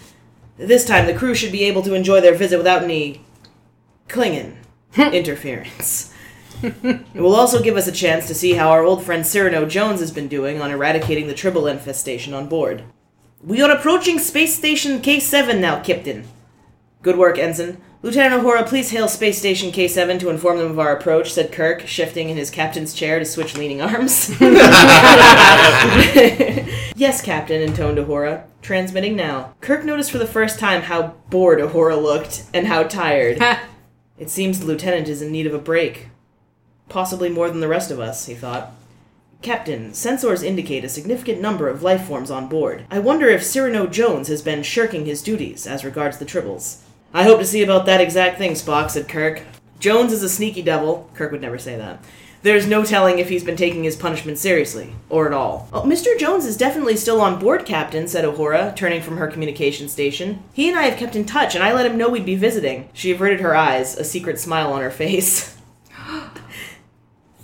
This 0.59 0.85
time, 0.85 1.07
the 1.07 1.15
crew 1.15 1.35
should 1.35 1.51
be 1.51 1.65
able 1.65 1.81
to 1.81 1.95
enjoy 1.95 2.21
their 2.21 2.35
visit 2.35 2.59
without 2.59 2.83
any 2.83 3.25
Klingon 4.07 4.57
interference. 4.97 6.14
It 6.65 7.21
will 7.21 7.35
also 7.35 7.63
give 7.63 7.77
us 7.77 7.87
a 7.87 7.93
chance 7.93 8.27
to 8.27 8.35
see 8.35 8.55
how 8.55 8.71
our 8.71 8.83
old 8.83 9.05
friend 9.05 9.27
Cyrano 9.27 9.67
Jones 9.67 10.01
has 10.01 10.11
been 10.11 10.29
doing 10.29 10.61
on 10.61 10.71
eradicating 10.71 11.27
the 11.27 11.35
Tribble 11.35 11.67
infestation 11.67 12.33
on 12.33 12.49
board. 12.49 12.85
We 13.43 13.61
are 13.61 13.71
approaching 13.71 14.19
Space 14.19 14.57
Station 14.57 15.01
K7 15.01 15.61
now, 15.61 15.83
Captain. 15.83 16.25
Good 17.03 17.19
work, 17.19 17.39
Ensign. 17.39 17.81
Lieutenant 18.01 18.43
Uhura, 18.43 18.67
please 18.67 18.91
hail 18.91 19.09
Space 19.09 19.39
Station 19.39 19.71
K7 19.71 20.21
to 20.21 20.31
inform 20.31 20.59
them 20.59 20.71
of 20.71 20.79
our 20.79 20.97
approach, 20.97 21.33
said 21.33 21.53
Kirk, 21.53 21.87
shifting 21.87 22.29
in 22.31 22.37
his 22.37 22.51
captain's 22.51 22.95
chair 22.95 23.19
to 23.19 23.25
switch 23.25 23.57
leaning 23.57 23.81
arms. 23.83 24.29
yes, 26.97 27.23
Captain, 27.23 27.63
intoned 27.63 27.99
Uhura. 27.99 28.45
Transmitting 28.63 29.17
now. 29.17 29.55
Kirk 29.61 29.85
noticed 29.85 30.11
for 30.11 30.19
the 30.19 30.27
first 30.27 30.59
time 30.59 30.83
how 30.83 31.15
bored 31.31 31.61
Uhura 31.61 32.03
looked 32.03 32.45
and 32.55 32.67
how 32.67 32.83
tired. 32.85 33.43
It 34.17 34.31
seems 34.31 34.61
the 34.61 34.67
lieutenant 34.67 35.09
is 35.09 35.21
in 35.23 35.33
need 35.33 35.49
of 35.49 35.55
a 35.55 35.59
break. 35.59 36.09
Possibly 36.89 37.29
more 37.29 37.49
than 37.49 37.61
the 37.61 37.69
rest 37.69 37.91
of 37.91 38.01
us, 38.01 38.27
he 38.27 38.35
thought. 38.35 38.73
Captain, 39.45 39.91
sensors 39.91 40.43
indicate 40.43 40.85
a 40.85 40.89
significant 40.89 41.39
number 41.39 41.69
of 41.69 41.83
life 41.83 42.07
forms 42.07 42.31
on 42.31 42.49
board. 42.49 42.87
I 42.91 42.99
wonder 42.99 43.29
if 43.29 43.45
Cyrano 43.45 43.87
Jones 43.87 44.29
has 44.29 44.41
been 44.41 44.63
shirking 44.63 45.05
his 45.05 45.23
duties 45.23 45.67
as 45.67 45.85
regards 45.85 46.17
the 46.17 46.25
Tribbles. 46.25 46.79
I 47.13 47.25
hope 47.25 47.41
to 47.41 47.45
see 47.45 47.63
about 47.63 47.85
that 47.85 48.01
exact 48.01 48.39
thing, 48.39 48.53
Spock, 48.53 48.91
said 48.91 49.07
Kirk. 49.07 49.43
Jones 49.79 50.13
is 50.13 50.23
a 50.23 50.31
sneaky 50.31 50.63
devil. 50.63 51.11
Kirk 51.15 51.31
would 51.31 51.43
never 51.43 51.59
say 51.59 51.77
that. 51.77 52.03
There's 52.43 52.67
no 52.67 52.85
telling 52.85 53.19
if 53.19 53.29
he's 53.29 53.45
been 53.45 53.57
taking 53.57 53.85
his 53.85 53.97
punishment 53.97 54.39
seriously, 54.39 54.95
or 55.11 55.27
at 55.27 55.35
all. 55.35 55.69
Oh, 55.75 55.83
Mr. 55.83 56.19
Jones 56.19 56.47
is 56.47 56.57
definitely 56.57 56.97
still 56.97 57.21
on 57.21 57.39
board, 57.39 57.67
Captain, 57.67 58.09
said 58.09 58.25
Uhura, 58.25 58.75
turning 58.75 59.03
from 59.03 59.19
her 59.19 59.27
communication 59.27 59.91
station. 59.91 60.43
He 60.55 60.71
and 60.71 60.79
I 60.79 60.85
have 60.85 60.99
kept 60.99 61.17
in 61.17 61.27
touch, 61.27 61.55
and 61.55 61.63
I 61.63 61.75
let 61.75 61.87
him 61.87 61.99
know 61.99 62.09
we'd 62.09 62.25
be 62.25 62.35
visiting. 62.35 62.89
She 62.95 63.11
averted 63.11 63.41
her 63.41 63.55
eyes, 63.55 63.97
a 63.97 64.05
secret 64.05 64.41
smile 64.41 64.73
on 64.73 64.81
her 64.81 64.91
face. 64.91 65.57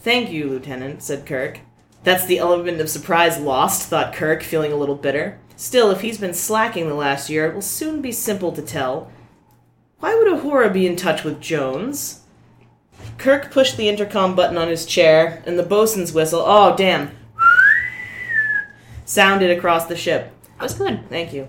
Thank 0.00 0.30
you, 0.30 0.48
Lieutenant, 0.48 1.02
said 1.02 1.26
Kirk. 1.26 1.60
That's 2.04 2.24
the 2.24 2.38
element 2.38 2.80
of 2.80 2.88
surprise 2.88 3.38
lost, 3.38 3.88
thought 3.88 4.14
Kirk, 4.14 4.42
feeling 4.42 4.72
a 4.72 4.76
little 4.76 4.94
bitter. 4.94 5.38
Still, 5.56 5.90
if 5.90 6.00
he's 6.00 6.16
been 6.16 6.32
slacking 6.32 6.88
the 6.88 6.94
last 6.94 7.28
year, 7.28 7.46
it 7.46 7.54
will 7.54 7.60
soon 7.60 8.00
be 8.00 8.10
simple 8.10 8.50
to 8.52 8.62
tell. 8.62 9.12
Why 9.98 10.14
would 10.14 10.26
Uhura 10.26 10.72
be 10.72 10.86
in 10.86 10.96
touch 10.96 11.22
with 11.22 11.42
Jones? 11.42 12.20
Kirk 13.18 13.50
pushed 13.50 13.76
the 13.76 13.90
intercom 13.90 14.34
button 14.34 14.56
on 14.56 14.68
his 14.68 14.86
chair, 14.86 15.42
and 15.44 15.58
the 15.58 15.62
bosun's 15.62 16.14
whistle, 16.14 16.42
oh 16.46 16.74
damn, 16.74 17.10
sounded 19.04 19.50
across 19.50 19.84
the 19.84 19.96
ship. 19.96 20.32
That 20.56 20.62
was 20.62 20.74
good. 20.74 21.06
Thank 21.10 21.34
you. 21.34 21.48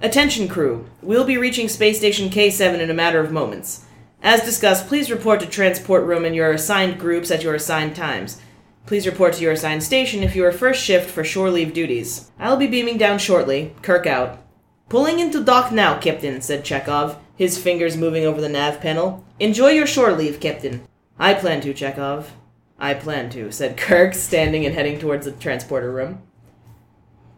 Attention, 0.00 0.46
crew. 0.46 0.86
We'll 1.02 1.24
be 1.24 1.36
reaching 1.36 1.68
Space 1.68 1.98
Station 1.98 2.28
K7 2.30 2.78
in 2.78 2.90
a 2.90 2.94
matter 2.94 3.18
of 3.18 3.32
moments. 3.32 3.84
As 4.22 4.42
discussed, 4.42 4.88
please 4.88 5.10
report 5.10 5.40
to 5.40 5.46
transport 5.46 6.04
room 6.04 6.24
in 6.24 6.34
your 6.34 6.52
assigned 6.52 6.98
groups 6.98 7.30
at 7.30 7.42
your 7.42 7.54
assigned 7.54 7.94
times. 7.94 8.40
Please 8.86 9.06
report 9.06 9.34
to 9.34 9.42
your 9.42 9.52
assigned 9.52 9.82
station 9.82 10.22
if 10.22 10.34
you 10.34 10.44
are 10.44 10.52
first 10.52 10.82
shift 10.82 11.10
for 11.10 11.22
shore 11.22 11.50
leave 11.50 11.74
duties. 11.74 12.30
I'll 12.38 12.56
be 12.56 12.66
beaming 12.66 12.98
down 12.98 13.18
shortly. 13.18 13.74
Kirk 13.82 14.06
out. 14.06 14.38
Pulling 14.88 15.20
into 15.20 15.44
dock 15.44 15.70
now, 15.70 15.98
Captain, 15.98 16.40
said 16.40 16.64
Chekov, 16.64 17.18
his 17.36 17.62
fingers 17.62 17.96
moving 17.96 18.24
over 18.24 18.40
the 18.40 18.48
nav 18.48 18.80
panel. 18.80 19.24
Enjoy 19.38 19.68
your 19.68 19.86
shore 19.86 20.12
leave, 20.12 20.40
Captain. 20.40 20.86
I 21.18 21.34
plan 21.34 21.60
to, 21.60 21.74
Chekov. 21.74 22.28
I 22.78 22.94
plan 22.94 23.28
to, 23.30 23.52
said 23.52 23.76
Kirk, 23.76 24.14
standing 24.14 24.64
and 24.64 24.74
heading 24.74 24.98
towards 24.98 25.26
the 25.26 25.32
transporter 25.32 25.92
room. 25.92 26.22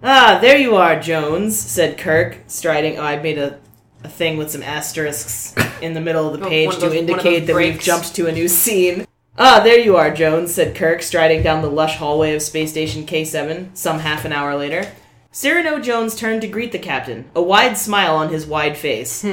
Ah, 0.03 0.39
there 0.41 0.57
you 0.57 0.77
are, 0.77 1.01
Jones, 1.01 1.59
said 1.59 1.99
Kirk, 1.99 2.39
striding. 2.47 2.99
Oh, 2.99 3.03
I 3.03 3.21
made 3.21 3.39
a, 3.39 3.59
a 4.05 4.09
thing 4.09 4.37
with 4.37 4.51
some 4.51 4.63
asterisks 4.63 5.55
in 5.83 5.95
the 5.95 6.01
middle 6.01 6.33
of 6.33 6.39
the 6.41 6.47
Oh, 6.47 6.49
page 6.49 6.67
one 6.69 6.75
of 6.77 6.81
to 6.83 6.87
those- 6.89 6.95
one 6.99 7.09
indicate 7.09 7.41
those 7.41 7.47
that 7.49 7.57
we've 7.57 7.81
jumped 7.81 8.15
to 8.17 8.27
a 8.27 8.33
new 8.33 8.49
scene. 8.49 9.07
Ah, 9.39 9.61
there 9.63 9.79
you 9.79 9.97
are, 9.97 10.11
Jones, 10.11 10.53
said 10.53 10.75
Kirk, 10.75 11.03
striding 11.03 11.43
down 11.43 11.63
the 11.63 11.71
lush 11.71 11.97
hallway 11.97 12.35
of 12.35 12.43
Space 12.43 12.71
Station 12.71 13.07
K7 13.07 13.77
some 13.77 14.01
half 14.01 14.25
an 14.25 14.33
hour 14.33 14.55
later. 14.57 14.91
Cyrano 15.33 15.79
Jones 15.79 16.17
turned 16.17 16.41
to 16.43 16.49
greet 16.49 16.73
the 16.73 16.79
captain, 16.79 17.31
a 17.37 17.41
wide 17.43 17.79
smile 17.79 18.17
on 18.17 18.31
his 18.31 18.47
wide 18.47 18.77
face. 18.77 19.25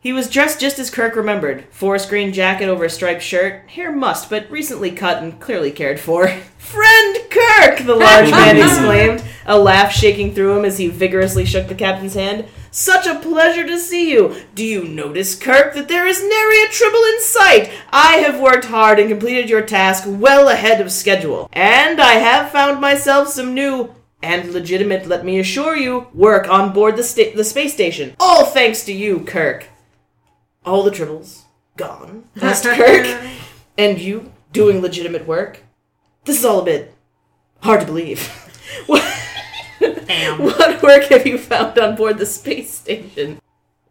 he 0.00 0.12
was 0.12 0.28
dressed 0.28 0.60
just 0.60 0.80
as 0.80 0.90
Kirk 0.90 1.14
remembered 1.14 1.64
forest 1.70 2.08
green 2.08 2.32
jacket 2.32 2.68
over 2.68 2.84
a 2.84 2.90
striped 2.90 3.22
shirt, 3.22 3.70
hair 3.70 3.92
mussed 3.92 4.28
but 4.28 4.50
recently 4.50 4.90
cut 4.90 5.22
and 5.22 5.38
clearly 5.40 5.70
cared 5.70 6.00
for. 6.00 6.26
Friend 6.58 7.16
Kirk! 7.30 7.78
the 7.86 7.94
large 7.94 8.30
man 8.32 8.56
exclaimed, 8.58 9.22
a 9.46 9.56
laugh 9.58 9.92
shaking 9.92 10.34
through 10.34 10.58
him 10.58 10.64
as 10.64 10.76
he 10.78 10.88
vigorously 10.88 11.44
shook 11.44 11.68
the 11.68 11.74
captain's 11.76 12.14
hand. 12.14 12.46
Such 12.76 13.06
a 13.06 13.20
pleasure 13.20 13.64
to 13.64 13.78
see 13.78 14.10
you. 14.10 14.34
Do 14.56 14.64
you 14.64 14.82
notice, 14.82 15.36
Kirk, 15.36 15.74
that 15.74 15.86
there 15.86 16.08
is 16.08 16.20
nary 16.20 16.60
a 16.60 16.66
tribble 16.66 17.04
in 17.04 17.20
sight? 17.20 17.70
I 17.92 18.16
have 18.16 18.40
worked 18.40 18.64
hard 18.64 18.98
and 18.98 19.08
completed 19.08 19.48
your 19.48 19.62
task 19.62 20.02
well 20.08 20.48
ahead 20.48 20.80
of 20.80 20.90
schedule. 20.90 21.48
And 21.52 22.00
I 22.00 22.14
have 22.14 22.50
found 22.50 22.80
myself 22.80 23.28
some 23.28 23.54
new 23.54 23.94
and 24.24 24.52
legitimate, 24.52 25.06
let 25.06 25.24
me 25.24 25.38
assure 25.38 25.76
you, 25.76 26.08
work 26.12 26.48
on 26.48 26.72
board 26.72 26.96
the, 26.96 27.04
sta- 27.04 27.36
the 27.36 27.44
space 27.44 27.72
station. 27.72 28.16
All 28.18 28.46
thanks 28.46 28.84
to 28.86 28.92
you, 28.92 29.20
Kirk. 29.20 29.68
All 30.66 30.82
the 30.82 30.90
tribbles 30.90 31.42
gone, 31.76 32.24
asked 32.42 32.64
Kirk. 32.64 33.06
And 33.78 34.00
you 34.00 34.32
doing 34.52 34.80
legitimate 34.80 35.28
work? 35.28 35.62
This 36.24 36.40
is 36.40 36.44
all 36.44 36.58
a 36.62 36.64
bit 36.64 36.92
hard 37.60 37.82
to 37.82 37.86
believe. 37.86 38.28
What- 40.38 40.82
work 40.82 41.04
have 41.04 41.26
you 41.26 41.38
found 41.38 41.78
on 41.78 41.96
board 41.96 42.18
the 42.18 42.26
space 42.26 42.74
station? 42.74 43.40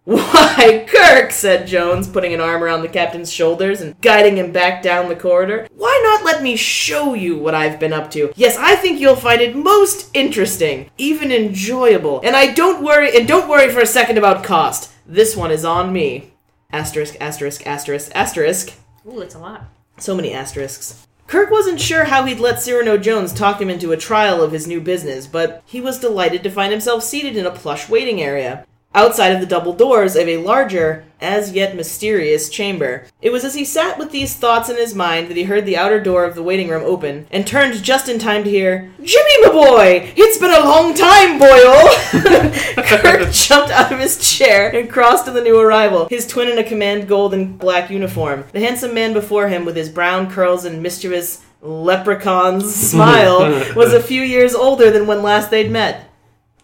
Why, 0.05 0.85
Kirk, 0.87 1.31
said 1.31 1.65
Jones, 1.65 2.09
putting 2.09 2.33
an 2.33 2.41
arm 2.41 2.61
around 2.61 2.81
the 2.81 2.89
captain's 2.89 3.31
shoulders 3.31 3.79
and 3.79 3.99
guiding 4.01 4.37
him 4.37 4.51
back 4.51 4.83
down 4.83 5.07
the 5.07 5.15
corridor. 5.15 5.65
Why 5.77 5.97
not 6.03 6.25
let 6.25 6.43
me 6.43 6.57
show 6.57 7.13
you 7.13 7.37
what 7.37 7.55
I've 7.55 7.79
been 7.79 7.93
up 7.93 8.11
to? 8.11 8.33
Yes, 8.35 8.57
I 8.57 8.75
think 8.75 8.99
you'll 8.99 9.15
find 9.15 9.39
it 9.39 9.55
most 9.55 10.09
interesting, 10.13 10.89
even 10.97 11.31
enjoyable. 11.31 12.19
And 12.21 12.35
I 12.35 12.51
don't 12.53 12.83
worry, 12.83 13.15
and 13.17 13.25
don't 13.25 13.47
worry 13.49 13.69
for 13.71 13.79
a 13.79 13.85
second 13.85 14.17
about 14.17 14.43
cost. 14.43 14.91
This 15.05 15.37
one 15.37 15.51
is 15.51 15.63
on 15.63 15.93
me. 15.93 16.33
Asterisk, 16.71 17.15
asterisk, 17.21 17.65
asterisk, 17.65 18.11
asterisk. 18.13 18.73
Ooh, 19.07 19.21
it's 19.21 19.35
a 19.35 19.39
lot. 19.39 19.63
So 19.99 20.15
many 20.15 20.33
asterisks. 20.33 21.07
Kirk 21.27 21.49
wasn't 21.49 21.81
sure 21.81 22.05
how 22.05 22.25
he'd 22.25 22.39
let 22.39 22.61
Cyrano 22.61 22.97
Jones 22.97 23.33
talk 23.33 23.59
him 23.61 23.69
into 23.69 23.91
a 23.91 23.97
trial 23.97 24.41
of 24.43 24.51
his 24.51 24.67
new 24.67 24.79
business, 24.79 25.25
but 25.25 25.63
he 25.65 25.81
was 25.81 25.99
delighted 25.99 26.43
to 26.43 26.51
find 26.51 26.71
himself 26.71 27.03
seated 27.03 27.35
in 27.35 27.45
a 27.45 27.51
plush 27.51 27.89
waiting 27.89 28.21
area, 28.21 28.65
outside 28.95 29.31
of 29.31 29.39
the 29.39 29.45
double 29.45 29.73
doors 29.73 30.15
of 30.15 30.27
a 30.27 30.37
larger, 30.37 31.05
as 31.19 31.53
yet 31.53 31.75
mysterious 31.75 32.49
chamber. 32.49 33.05
It 33.21 33.31
was 33.31 33.45
as 33.45 33.55
he 33.55 33.65
sat 33.65 33.97
with 33.97 34.11
these 34.11 34.35
thoughts 34.35 34.69
in 34.69 34.75
his 34.75 34.93
mind 34.93 35.29
that 35.29 35.37
he 35.37 35.43
heard 35.43 35.65
the 35.65 35.77
outer 35.77 35.99
door 35.99 36.25
of 36.25 36.35
the 36.35 36.43
waiting 36.43 36.67
room 36.67 36.83
open, 36.85 37.27
and 37.31 37.47
turned 37.47 37.81
just 37.81 38.09
in 38.09 38.19
time 38.19 38.43
to 38.43 38.49
hear, 38.49 38.91
Jimmy, 39.01 39.41
my 39.41 39.49
boy! 39.51 40.13
It's 40.15 40.37
been 40.37 40.53
a 40.53 40.65
long 40.65 40.93
time, 40.93 41.39
boyle! 41.39 42.53
Kirk 42.83 43.31
jumped 43.31 43.71
out 43.71 43.91
of 43.91 43.99
his 43.99 44.37
chair 44.37 44.69
and 44.75 44.89
crossed 44.89 45.25
to 45.25 45.31
the 45.31 45.41
new 45.41 45.59
arrival, 45.59 46.07
his 46.09 46.27
twin 46.27 46.49
in 46.49 46.57
a 46.57 46.63
command 46.63 47.07
gold 47.07 47.33
and 47.33 47.57
black 47.57 47.89
uniform. 47.89 48.43
The 48.51 48.59
handsome 48.59 48.93
man 48.93 49.13
before 49.13 49.47
him, 49.47 49.65
with 49.65 49.75
his 49.75 49.89
brown 49.89 50.29
curls 50.29 50.65
and 50.65 50.83
mischievous 50.83 51.43
leprechaun's 51.61 52.75
smile, 52.91 53.39
was 53.75 53.93
a 53.93 54.03
few 54.03 54.21
years 54.21 54.53
older 54.53 54.91
than 54.91 55.07
when 55.07 55.23
last 55.23 55.49
they'd 55.49 55.71
met. 55.71 56.09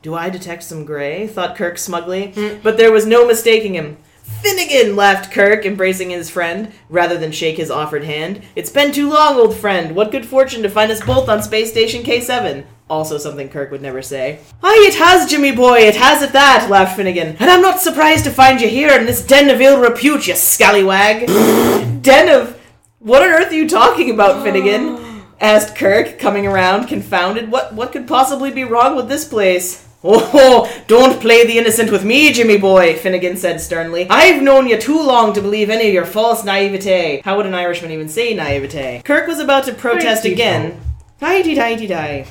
Do 0.01 0.15
I 0.15 0.29
detect 0.29 0.63
some 0.63 0.85
gray? 0.85 1.27
thought 1.27 1.57
Kirk 1.57 1.77
smugly, 1.77 2.31
hmm. 2.31 2.59
but 2.63 2.77
there 2.77 2.91
was 2.91 3.05
no 3.05 3.27
mistaking 3.27 3.73
him. 3.73 3.97
Finnegan, 4.41 4.95
laughed 4.95 5.33
Kirk, 5.33 5.65
embracing 5.65 6.11
his 6.11 6.29
friend, 6.29 6.71
rather 6.87 7.17
than 7.17 7.33
shake 7.33 7.57
his 7.57 7.69
offered 7.69 8.05
hand. 8.05 8.41
It's 8.55 8.69
been 8.69 8.93
too 8.93 9.09
long, 9.09 9.35
old 9.35 9.57
friend. 9.57 9.93
What 9.93 10.11
good 10.11 10.25
fortune 10.25 10.63
to 10.63 10.69
find 10.69 10.89
us 10.89 11.03
both 11.05 11.27
on 11.27 11.43
Space 11.43 11.69
Station 11.69 12.03
K7. 12.03 12.63
Also 12.89 13.17
something 13.17 13.49
Kirk 13.49 13.71
would 13.71 13.81
never 13.81 14.01
say. 14.01 14.39
Aye, 14.63 14.85
it 14.87 14.95
has, 14.95 15.29
Jimmy 15.29 15.51
boy, 15.51 15.79
it 15.79 15.97
has 15.97 16.23
at 16.23 16.31
that, 16.31 16.69
laughed 16.69 16.95
Finnegan. 16.95 17.35
And 17.37 17.51
I'm 17.51 17.61
not 17.61 17.81
surprised 17.81 18.23
to 18.23 18.31
find 18.31 18.61
you 18.61 18.69
here 18.69 18.97
in 18.97 19.05
this 19.05 19.25
den 19.25 19.49
of 19.49 19.59
ill 19.59 19.81
repute, 19.81 20.27
you 20.27 20.35
scallywag. 20.35 21.27
den 22.01 22.29
of... 22.29 22.57
What 22.99 23.21
on 23.21 23.29
earth 23.29 23.51
are 23.51 23.55
you 23.55 23.67
talking 23.67 24.11
about, 24.11 24.43
Finnegan? 24.43 25.25
asked 25.41 25.75
Kirk, 25.75 26.19
coming 26.19 26.47
around, 26.47 26.87
confounded. 26.87 27.51
What 27.51 27.73
what 27.73 27.91
could 27.91 28.07
possibly 28.07 28.51
be 28.51 28.63
wrong 28.63 28.95
with 28.95 29.09
this 29.09 29.25
place? 29.25 29.88
Oh, 30.01 30.71
don't 30.87 31.19
play 31.19 31.45
the 31.45 31.57
innocent 31.57 31.91
with 31.91 32.05
me, 32.05 32.31
Jimmy 32.31 32.57
boy, 32.57 32.95
Finnegan 32.95 33.35
said 33.35 33.59
sternly. 33.59 34.07
I've 34.09 34.41
known 34.41 34.67
you 34.67 34.79
too 34.79 35.01
long 35.01 35.33
to 35.33 35.41
believe 35.41 35.69
any 35.69 35.87
of 35.89 35.93
your 35.93 36.05
false 36.05 36.45
naivete. 36.45 37.21
How 37.25 37.35
would 37.35 37.45
an 37.45 37.53
Irishman 37.53 37.91
even 37.91 38.07
say 38.07 38.33
naivete? 38.33 39.01
Kirk 39.03 39.27
was 39.27 39.39
about 39.39 39.65
to 39.65 39.73
protest 39.73 40.23
again. 40.23 40.79
Righty 41.19 41.53
tighty 41.53 41.85
die. 41.85 42.25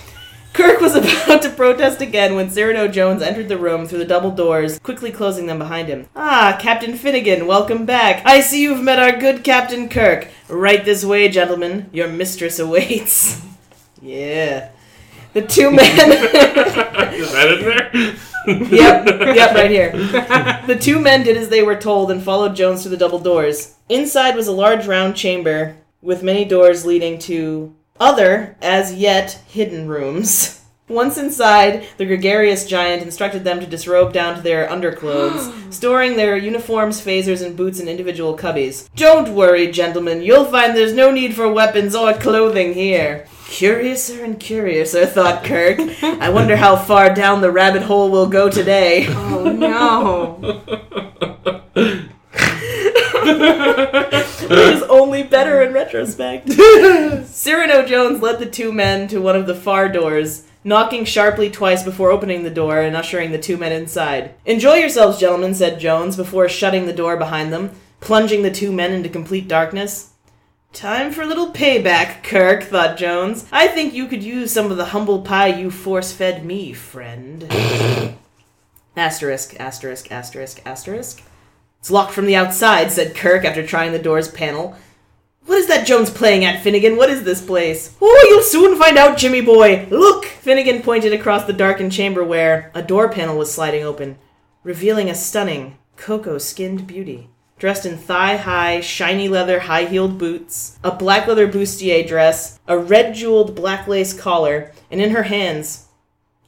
Kirk 0.55 0.81
was 0.81 0.95
about 0.97 1.43
to 1.43 1.51
protest 1.51 2.01
again 2.01 2.35
when 2.35 2.49
Cyrano 2.49 2.89
Jones 2.89 3.21
entered 3.21 3.51
the 3.51 3.59
room 3.59 3.87
through 3.87 3.99
the 3.99 4.07
double 4.07 4.31
doors, 4.31 4.79
quickly 4.79 5.12
closing 5.12 5.45
them 5.45 5.59
behind 5.59 5.89
him. 5.89 6.07
Ah, 6.16 6.57
Captain 6.59 6.97
Finnegan, 6.97 7.47
welcome 7.47 7.85
back. 7.85 8.25
I 8.25 8.41
see 8.41 8.62
you've 8.62 8.83
met 8.83 8.99
our 8.99 9.21
good 9.21 9.45
Captain 9.45 9.91
Kirk. 9.91 10.29
Right 10.49 10.87
this 10.87 11.05
way, 11.05 11.29
gentlemen. 11.29 11.91
Your 11.93 12.09
mistress 12.09 12.59
awaits. 12.59 13.43
yeah. 14.03 14.71
The 15.39 15.47
two 15.47 15.70
men. 15.70 15.78
Is 17.14 17.30
that 17.32 17.53
in 17.53 17.64
there? 17.64 18.74
yep, 18.74 19.36
yep, 19.36 19.55
right 19.55 19.70
here. 19.70 19.93
The 20.66 20.76
two 20.76 20.99
men 20.99 21.22
did 21.22 21.36
as 21.36 21.49
they 21.49 21.62
were 21.62 21.76
told 21.76 22.11
and 22.11 22.20
followed 22.20 22.57
Jones 22.57 22.82
through 22.82 22.91
the 22.91 22.97
double 22.97 23.20
doors. 23.20 23.76
Inside 23.89 24.34
was 24.34 24.49
a 24.49 24.53
large 24.53 24.89
round 24.89 25.14
chamber 25.14 25.76
with 26.03 26.24
many 26.24 26.45
doors 26.45 26.84
leading 26.84 27.20
to 27.20 27.72
other, 28.01 28.57
as 28.61 28.95
yet 28.95 29.41
hidden 29.47 29.86
rooms. 29.86 30.61
Once 30.89 31.18
inside, 31.18 31.86
the 31.99 32.07
gregarious 32.07 32.66
giant 32.66 33.03
instructed 33.03 33.45
them 33.45 33.61
to 33.61 33.66
disrobe 33.66 34.12
down 34.12 34.34
to 34.34 34.43
their 34.43 34.68
underclothes, 34.68 35.53
storing 35.70 36.16
their 36.16 36.36
uniforms, 36.36 37.01
phasers, 37.01 37.47
and 37.47 37.57
boots 37.57 37.78
in 37.78 37.86
individual 37.86 38.36
cubbies. 38.36 38.89
Don't 38.97 39.34
worry, 39.36 39.70
gentlemen, 39.70 40.20
you'll 40.20 40.47
find 40.47 40.74
there's 40.76 40.95
no 40.95 41.12
need 41.12 41.34
for 41.34 41.49
weapons 41.53 41.95
or 41.95 42.12
clothing 42.14 42.74
here. 42.74 43.28
Curiouser 43.49 44.25
and 44.25 44.39
curiouser, 44.39 45.05
thought 45.07 45.43
Kirk. 45.43 45.81
I 46.03 46.29
wonder 46.29 46.57
how 46.57 46.77
far 46.77 47.13
down 47.13 47.41
the 47.41 47.51
rabbit 47.51 47.83
hole 47.83 48.11
we'll 48.11 48.29
go 48.29 48.49
today. 48.49 49.07
Oh 49.19 49.53
no. 49.53 50.39
Which 54.49 54.59
is 54.59 54.83
only 54.85 55.23
better 55.23 55.63
in 55.63 55.73
retrospect. 55.73 56.51
Cyrano 57.27 57.85
Jones 57.87 58.23
led 58.23 58.39
the 58.39 58.47
two 58.51 58.73
men 58.73 59.09
to 59.09 59.21
one 59.21 59.37
of 59.37 59.47
the 59.47 59.55
far 59.55 59.89
doors, 59.89 60.47
knocking 60.65 61.05
sharply 61.05 61.51
twice 61.51 61.83
before 61.83 62.11
opening 62.11 62.43
the 62.43 62.51
door 62.51 62.81
and 62.81 62.97
ushering 62.97 63.33
the 63.33 63.39
two 63.39 63.57
men 63.57 63.73
inside. 63.73 64.35
Enjoy 64.47 64.75
yourselves, 64.75 65.19
gentlemen, 65.19 65.55
said 65.55 65.81
Jones 65.81 66.17
before 66.17 66.49
shutting 66.49 66.87
the 66.87 66.93
door 66.93 67.17
behind 67.17 67.53
them, 67.53 67.71
plunging 68.01 68.43
the 68.43 68.51
two 68.51 68.73
men 68.73 68.93
into 68.93 69.09
complete 69.09 69.49
darkness. 69.49 70.13
Time 70.73 71.12
for 71.12 71.23
a 71.23 71.27
little 71.27 71.53
payback, 71.53 72.23
Kirk, 72.23 72.64
thought 72.64 72.97
Jones. 72.97 73.47
I 73.51 73.69
think 73.69 73.95
you 73.95 74.07
could 74.07 74.23
use 74.23 74.53
some 74.53 74.71
of 74.71 74.77
the 74.77 74.87
humble 74.87 75.23
pie 75.23 75.49
you 75.49 75.71
force 75.71 76.12
fed 76.12 76.45
me, 76.45 76.73
friend. 76.73 77.47
asterisk, 78.97 79.59
asterisk, 79.59 80.12
asterisk, 80.12 80.61
asterisk. 80.64 81.23
It's 81.81 81.91
locked 81.91 82.12
from 82.12 82.27
the 82.27 82.37
outside, 82.37 82.93
said 82.93 83.16
Kirk 83.16 83.45
after 83.45 83.66
trying 83.66 83.93
the 83.93 83.99
door's 83.99 84.31
panel. 84.31 84.77
What 85.47 85.59
is 85.59 85.69
that 85.69 85.87
Jones 85.87 86.11
playing 86.11 86.45
at, 86.45 86.62
Finnegan? 86.62 86.97
What 86.97 87.09
is 87.09 87.25
this 87.25 87.45
place? 87.45 87.97
Oh, 88.03 88.27
you'll 88.29 88.43
soon 88.43 88.79
find 88.79 88.99
out, 88.99 89.16
Jimmy 89.16 89.41
boy. 89.41 89.87
Look! 89.91 90.27
Finnegan 90.27 90.83
pointed 90.83 91.12
across 91.12 91.45
the 91.45 91.53
darkened 91.53 91.93
chamber 91.93 92.23
where 92.23 92.71
a 92.75 92.83
door 92.83 93.09
panel 93.09 93.39
was 93.39 93.53
sliding 93.53 93.83
open, 93.83 94.19
revealing 94.62 95.09
a 95.09 95.14
stunning, 95.14 95.79
cocoa 95.97 96.39
skinned 96.39 96.87
beauty. 96.87 97.31
Dressed 97.59 97.87
in 97.87 97.97
thigh 97.99 98.37
high, 98.37 98.81
shiny 98.81 99.29
leather, 99.29 99.61
high 99.61 99.85
heeled 99.85 100.17
boots, 100.17 100.79
a 100.85 100.93
black 100.93 101.27
leather 101.27 101.49
bustier 101.49 102.07
dress, 102.07 102.61
a 102.69 102.79
red 102.79 103.15
jeweled 103.15 103.57
black 103.57 103.89
lace 103.89 104.13
collar, 104.13 104.73
and 104.91 105.01
in 105.01 105.11
her 105.11 105.25
hands, 105.25 105.89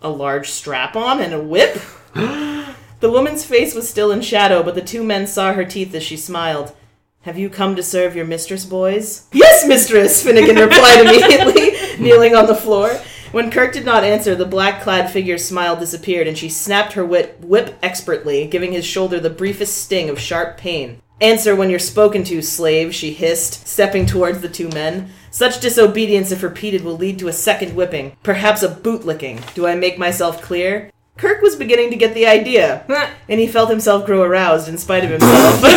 a 0.01 0.09
large 0.09 0.49
strap 0.49 0.95
on 0.95 1.21
and 1.21 1.35
a 1.35 1.43
whip? 1.43 1.81
The 3.01 3.11
woman's 3.11 3.47
face 3.47 3.75
was 3.75 3.89
still 3.89 4.13
in 4.13 4.21
shadow, 4.21 4.63
but 4.63 4.75
the 4.75 4.83
two 4.83 5.03
men 5.03 5.27
saw 5.27 5.55
her 5.55 5.65
teeth 5.65 5.95
as 5.95 6.03
she 6.03 6.19
smiled. 6.19 6.75
Have 7.23 7.39
you 7.39 7.49
come 7.49 7.75
to 7.77 7.83
serve 7.83 8.15
your 8.15 8.27
mistress, 8.27 8.67
boys? 8.67 9.27
Yes, 9.33 9.67
mistress, 9.67 10.23
Finnegan 10.23 10.57
replied 10.57 11.01
immediately, 11.07 11.99
kneeling 11.99 12.35
on 12.35 12.47
the 12.47 12.55
floor. 12.55 13.01
When 13.33 13.51
Kirk 13.51 13.73
did 13.73 13.85
not 13.85 14.03
answer, 14.03 14.35
the 14.35 14.45
black 14.45 14.83
clad 14.83 15.11
figure's 15.11 15.45
smile 15.45 15.77
disappeared, 15.77 16.27
and 16.27 16.37
she 16.37 16.49
snapped 16.49 16.95
her 16.95 17.05
whip, 17.05 17.41
whip 17.41 17.79
expertly, 17.81 18.47
giving 18.49 18.73
his 18.73 18.85
shoulder 18.85 19.21
the 19.21 19.31
briefest 19.31 19.79
sting 19.79 20.09
of 20.09 20.19
sharp 20.19 20.57
pain. 20.57 21.01
Answer 21.21 21.55
when 21.55 21.71
you're 21.71 21.79
spoken 21.79 22.25
to, 22.25 22.43
slave, 22.43 22.93
she 22.95 23.13
hissed, 23.13 23.69
stepping 23.69 24.07
towards 24.07 24.41
the 24.41 24.49
two 24.49 24.69
men. 24.71 25.11
Such 25.31 25.61
disobedience, 25.61 26.33
if 26.33 26.43
repeated, 26.43 26.83
will 26.83 26.97
lead 26.97 27.21
to 27.21 27.29
a 27.29 27.33
second 27.33 27.77
whipping, 27.77 28.17
perhaps 28.25 28.65
a 28.65 28.69
boot 28.69 29.05
licking. 29.05 29.41
Do 29.55 29.67
I 29.67 29.77
make 29.77 29.97
myself 29.97 30.43
clear? 30.43 30.91
Kirk 31.17 31.43
was 31.43 31.55
beginning 31.55 31.91
to 31.91 31.97
get 31.97 32.15
the 32.15 32.27
idea, 32.27 32.85
and 33.29 33.39
he 33.39 33.47
felt 33.47 33.71
himself 33.71 34.07
grow 34.07 34.23
aroused 34.23 34.69
in 34.69 34.79
spite 34.79 35.05
of 35.05 35.11
himself. 35.11 35.61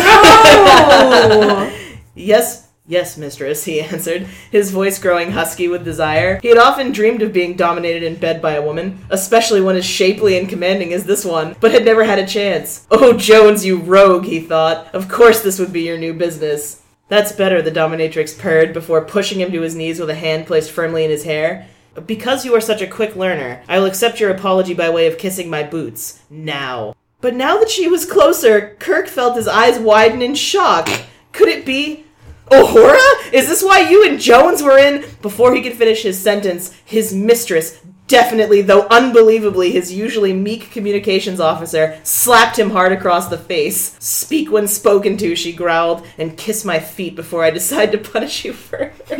Oh! 0.86 1.72
yes, 2.14 2.63
Yes, 2.86 3.16
mistress, 3.16 3.64
he 3.64 3.80
answered, 3.92 4.26
his 4.50 4.70
voice 4.70 4.98
growing 4.98 5.30
husky 5.30 5.68
with 5.68 5.84
desire. 5.84 6.38
He 6.42 6.48
had 6.48 6.58
often 6.58 6.92
dreamed 6.92 7.22
of 7.22 7.32
being 7.32 7.56
dominated 7.56 8.02
in 8.02 8.16
bed 8.16 8.42
by 8.42 8.52
a 8.52 8.62
woman, 8.62 9.04
especially 9.10 9.62
one 9.62 9.76
as 9.76 9.86
shapely 9.86 10.38
and 10.38 10.48
commanding 10.48 10.92
as 10.92 11.04
this 11.04 11.24
one, 11.24 11.56
but 11.60 11.72
had 11.72 11.84
never 11.84 12.04
had 12.04 12.18
a 12.18 12.26
chance. 12.26 12.86
Oh, 12.90 13.14
Jones, 13.14 13.64
you 13.64 13.78
rogue, 13.78 14.24
he 14.24 14.40
thought. 14.40 14.94
Of 14.94 15.08
course 15.08 15.40
this 15.42 15.58
would 15.58 15.72
be 15.72 15.82
your 15.82 15.96
new 15.96 16.12
business. 16.12 16.82
That's 17.08 17.32
better, 17.32 17.62
the 17.62 17.70
dominatrix 17.70 18.38
purred 18.38 18.74
before 18.74 19.04
pushing 19.04 19.40
him 19.40 19.52
to 19.52 19.60
his 19.62 19.74
knees 19.74 19.98
with 19.98 20.10
a 20.10 20.14
hand 20.14 20.46
placed 20.46 20.70
firmly 20.70 21.04
in 21.04 21.10
his 21.10 21.24
hair. 21.24 21.66
Because 22.06 22.44
you 22.44 22.54
are 22.54 22.60
such 22.60 22.82
a 22.82 22.86
quick 22.86 23.14
learner, 23.14 23.62
I 23.68 23.78
will 23.78 23.86
accept 23.86 24.20
your 24.20 24.30
apology 24.30 24.74
by 24.74 24.90
way 24.90 25.06
of 25.06 25.16
kissing 25.16 25.48
my 25.48 25.62
boots. 25.62 26.22
Now. 26.28 26.94
But 27.20 27.34
now 27.34 27.58
that 27.58 27.70
she 27.70 27.88
was 27.88 28.04
closer, 28.04 28.76
Kirk 28.78 29.06
felt 29.06 29.36
his 29.36 29.48
eyes 29.48 29.78
widen 29.78 30.20
in 30.20 30.34
shock. 30.34 30.88
Could 31.32 31.48
it 31.48 31.64
be 31.64 32.04
Uhura? 32.50 33.32
Is 33.32 33.48
this 33.48 33.62
why 33.62 33.80
you 33.80 34.06
and 34.06 34.20
Jones 34.20 34.62
were 34.62 34.78
in? 34.78 35.04
Before 35.22 35.54
he 35.54 35.62
could 35.62 35.74
finish 35.74 36.02
his 36.02 36.20
sentence, 36.20 36.72
his 36.84 37.14
mistress, 37.14 37.80
definitely, 38.06 38.60
though 38.60 38.86
unbelievably, 38.88 39.72
his 39.72 39.92
usually 39.92 40.32
meek 40.32 40.70
communications 40.70 41.40
officer, 41.40 41.98
slapped 42.04 42.58
him 42.58 42.70
hard 42.70 42.92
across 42.92 43.28
the 43.28 43.38
face. 43.38 43.96
Speak 43.98 44.50
when 44.50 44.68
spoken 44.68 45.16
to, 45.16 45.34
she 45.34 45.52
growled, 45.52 46.06
and 46.18 46.36
kiss 46.36 46.64
my 46.64 46.78
feet 46.78 47.16
before 47.16 47.42
I 47.44 47.50
decide 47.50 47.92
to 47.92 47.98
punish 47.98 48.44
you 48.44 48.52
further. 48.52 48.92
I 49.10 49.16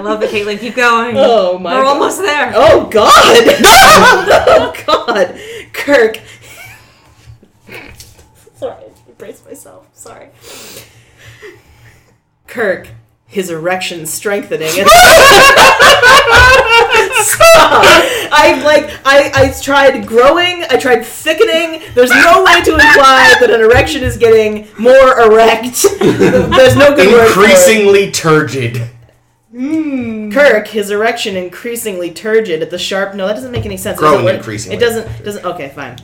love 0.00 0.22
it, 0.22 0.30
Caitlin. 0.30 0.60
Keep 0.60 0.76
going. 0.76 1.16
Oh 1.18 1.58
my 1.58 1.74
We're 1.74 1.82
God. 1.82 1.94
almost 1.94 2.18
there. 2.20 2.52
Oh 2.54 2.86
God! 2.88 3.12
oh 4.46 4.72
God! 4.86 5.40
Kirk. 5.72 6.18
Sorry, 8.54 8.84
I 8.84 9.10
braced 9.18 9.44
myself. 9.44 9.88
Sorry. 9.92 10.28
Kirk, 12.52 12.88
his 13.26 13.48
erection 13.48 14.04
strengthening. 14.04 14.68
And 14.78 14.86
Stop! 17.24 17.82
I 18.34 18.60
like 18.62 18.90
I 19.06 19.30
I 19.34 19.54
tried 19.62 20.06
growing. 20.06 20.64
I 20.68 20.76
tried 20.76 21.02
thickening. 21.04 21.80
There's 21.94 22.10
no 22.10 22.44
way 22.44 22.60
to 22.62 22.72
imply 22.74 23.34
that 23.40 23.50
an 23.50 23.60
erection 23.62 24.02
is 24.02 24.18
getting 24.18 24.68
more 24.78 25.18
erect. 25.20 25.82
There's 26.00 26.76
no 26.76 26.94
good 26.94 27.10
word 27.12 27.32
for 27.32 27.40
it. 27.40 27.44
Increasingly 27.44 28.10
turgid. 28.10 28.76
Hmm. 29.50 30.30
Kirk, 30.30 30.68
his 30.68 30.90
erection 30.90 31.34
increasingly 31.36 32.10
turgid 32.10 32.60
at 32.60 32.70
the 32.70 32.78
sharp. 32.78 33.14
No, 33.14 33.26
that 33.26 33.34
doesn't 33.34 33.52
make 33.52 33.64
any 33.64 33.76
sense. 33.78 33.96
It 33.96 34.00
Growing 34.00 34.12
doesn't 34.16 34.26
work- 34.26 34.36
increasingly 34.36 34.76
It 34.76 34.80
doesn't. 34.80 35.24
Doesn't. 35.24 35.44
Okay, 35.44 35.68
fine. 35.70 35.96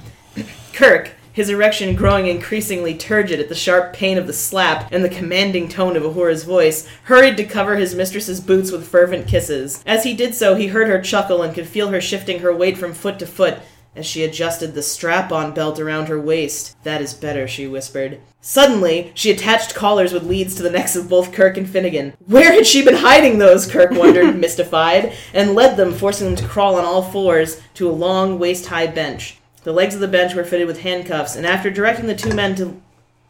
Kirk, 0.73 1.11
his 1.39 1.51
erection 1.51 1.95
growing 1.95 2.27
increasingly 2.27 2.93
turgid 2.97 3.39
at 3.39 3.49
the 3.49 3.55
sharp 3.55 3.93
pain 3.93 4.19
of 4.19 4.27
the 4.27 4.33
slap 4.33 4.89
and 4.91 5.05
the 5.05 5.09
commanding 5.09 5.69
tone 5.69 5.97
of 5.97 6.03
Uhura's 6.03 6.43
voice, 6.43 6.89
hurried 7.05 7.37
to 7.37 7.45
cover 7.45 7.77
his 7.77 7.95
mistress's 7.95 8.41
boots 8.41 8.73
with 8.73 8.89
fervent 8.89 9.29
kisses. 9.29 9.81
As 9.87 10.03
he 10.03 10.15
did 10.15 10.35
so, 10.35 10.57
he 10.57 10.67
heard 10.67 10.89
her 10.89 11.01
chuckle 11.01 11.43
and 11.43 11.55
could 11.55 11.69
feel 11.69 11.91
her 11.91 12.01
shifting 12.01 12.41
her 12.41 12.53
weight 12.53 12.77
from 12.77 12.93
foot 12.93 13.21
to 13.21 13.27
foot 13.27 13.61
as 13.95 14.05
she 14.05 14.25
adjusted 14.25 14.75
the 14.75 14.83
strap-on 14.83 15.55
belt 15.55 15.79
around 15.79 16.09
her 16.09 16.21
waist. 16.21 16.77
That 16.83 17.01
is 17.01 17.15
better, 17.15 17.47
she 17.47 17.69
whispered. 17.69 18.19
Suddenly, 18.41 19.13
she 19.15 19.31
attached 19.31 19.77
collars 19.77 20.13
with 20.13 20.25
leads 20.25 20.57
to 20.57 20.65
the 20.65 20.71
necks 20.71 20.97
of 20.97 21.09
both 21.09 21.33
Kirk 21.33 21.57
and 21.57 21.71
Finnegan. 21.71 22.15
Where 22.27 22.53
had 22.53 22.67
she 22.67 22.85
been 22.85 22.97
hiding 22.97 23.39
those? 23.39 23.71
Kirk 23.71 23.93
wondered, 23.93 24.37
mystified, 24.41 25.13
and 25.33 25.55
led 25.55 25.77
them, 25.77 25.95
forcing 25.95 26.27
them 26.27 26.37
to 26.37 26.49
crawl 26.49 26.75
on 26.75 26.85
all 26.85 27.03
fours 27.03 27.63
to 27.75 27.89
a 27.89 27.93
long, 27.93 28.41
waist-high 28.41 28.89
bench. 28.89 29.38
The 29.65 29.73
legs 29.73 29.95
of 29.95 30.01
the 30.01 30.09
bench 30.09 30.35
were 30.35 30.45
fitted 30.45 30.67
with 30.67 30.81
handcuffs, 30.81 31.37
and 31.37 31.47
after 31.47 31.71
directing 31.71 32.07
the 32.07 32.15
two 32.15 32.35
men 32.35 32.55
to 32.57 32.81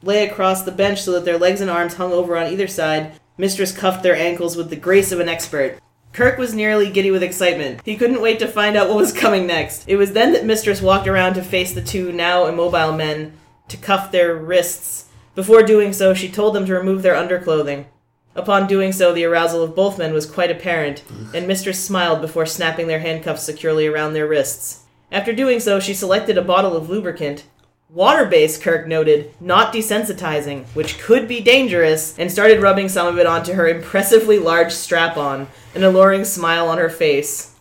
lay 0.03 0.27
across 0.27 0.63
the 0.63 0.73
bench 0.73 1.03
so 1.03 1.13
that 1.13 1.25
their 1.25 1.39
legs 1.39 1.61
and 1.61 1.71
arms 1.71 1.95
hung 1.95 2.13
over 2.13 2.37
on 2.37 2.53
either 2.53 2.69
side, 2.69 3.13
Mistress 3.37 3.77
cuffed 3.77 4.03
their 4.03 4.17
ankles 4.17 4.57
with 4.57 4.71
the 4.71 4.77
grace 4.77 5.13
of 5.13 5.21
an 5.21 5.29
expert. 5.29 5.79
Kirk 6.13 6.39
was 6.39 6.55
nearly 6.55 6.91
giddy 6.91 7.11
with 7.11 7.23
excitement. 7.23 7.81
He 7.85 7.97
couldn't 7.97 8.23
wait 8.23 8.39
to 8.41 8.49
find 8.49 8.77
out 8.77 8.89
what 8.89 8.97
was 8.97 9.13
coming 9.13 9.47
next. 9.47 9.89
It 9.89 9.97
was 9.97 10.13
then 10.13 10.33
that 10.33 10.45
Mistress 10.45 10.83
walked 10.83 11.07
around 11.07 11.35
to 11.35 11.43
face 11.43 11.73
the 11.73 11.83
two 11.83 12.13
now 12.13 12.47
immobile 12.47 12.93
men 12.93 13.35
to 13.69 13.77
cuff 13.77 14.11
their 14.11 14.35
wrists. 14.35 15.07
Before 15.35 15.63
doing 15.63 15.93
so, 15.93 16.15
she 16.15 16.29
told 16.29 16.55
them 16.55 16.67
to 16.67 16.75
remove 16.75 17.03
their 17.03 17.15
underclothing. 17.15 17.87
Upon 18.35 18.67
doing 18.67 18.93
so, 18.93 19.13
the 19.13 19.25
arousal 19.25 19.63
of 19.63 19.75
both 19.75 19.99
men 19.99 20.13
was 20.13 20.27
quite 20.27 20.51
apparent, 20.51 21.03
and 21.35 21.47
Mistress 21.47 21.83
smiled 21.83 22.21
before 22.21 22.47
snapping 22.47 22.87
their 22.87 23.01
handcuffs 23.01 23.43
securely 23.43 23.87
around 23.87 24.13
their 24.13 24.27
wrists. 24.27 24.85
After 25.11 25.33
doing 25.33 25.59
so, 25.61 25.81
she 25.81 25.95
selected 25.95 26.37
a 26.37 26.43
bottle 26.43 26.77
of 26.77 26.89
lubricant. 26.91 27.45
Water 27.91 28.27
based, 28.27 28.61
Kirk 28.63 28.87
noted, 28.87 29.33
not 29.41 29.73
desensitizing, 29.73 30.65
which 30.75 30.99
could 30.99 31.27
be 31.27 31.41
dangerous, 31.41 32.19
and 32.19 32.31
started 32.31 32.61
rubbing 32.61 32.89
some 32.91 33.07
of 33.07 33.19
it 33.19 33.27
onto 33.27 33.55
her 33.55 33.67
impressively 33.67 34.39
large 34.39 34.73
strap 34.73 35.17
on, 35.17 35.49
an 35.75 35.83
alluring 35.83 36.25
smile 36.27 36.69
on 36.69 36.77
her 36.77 36.91
face. 36.91 37.55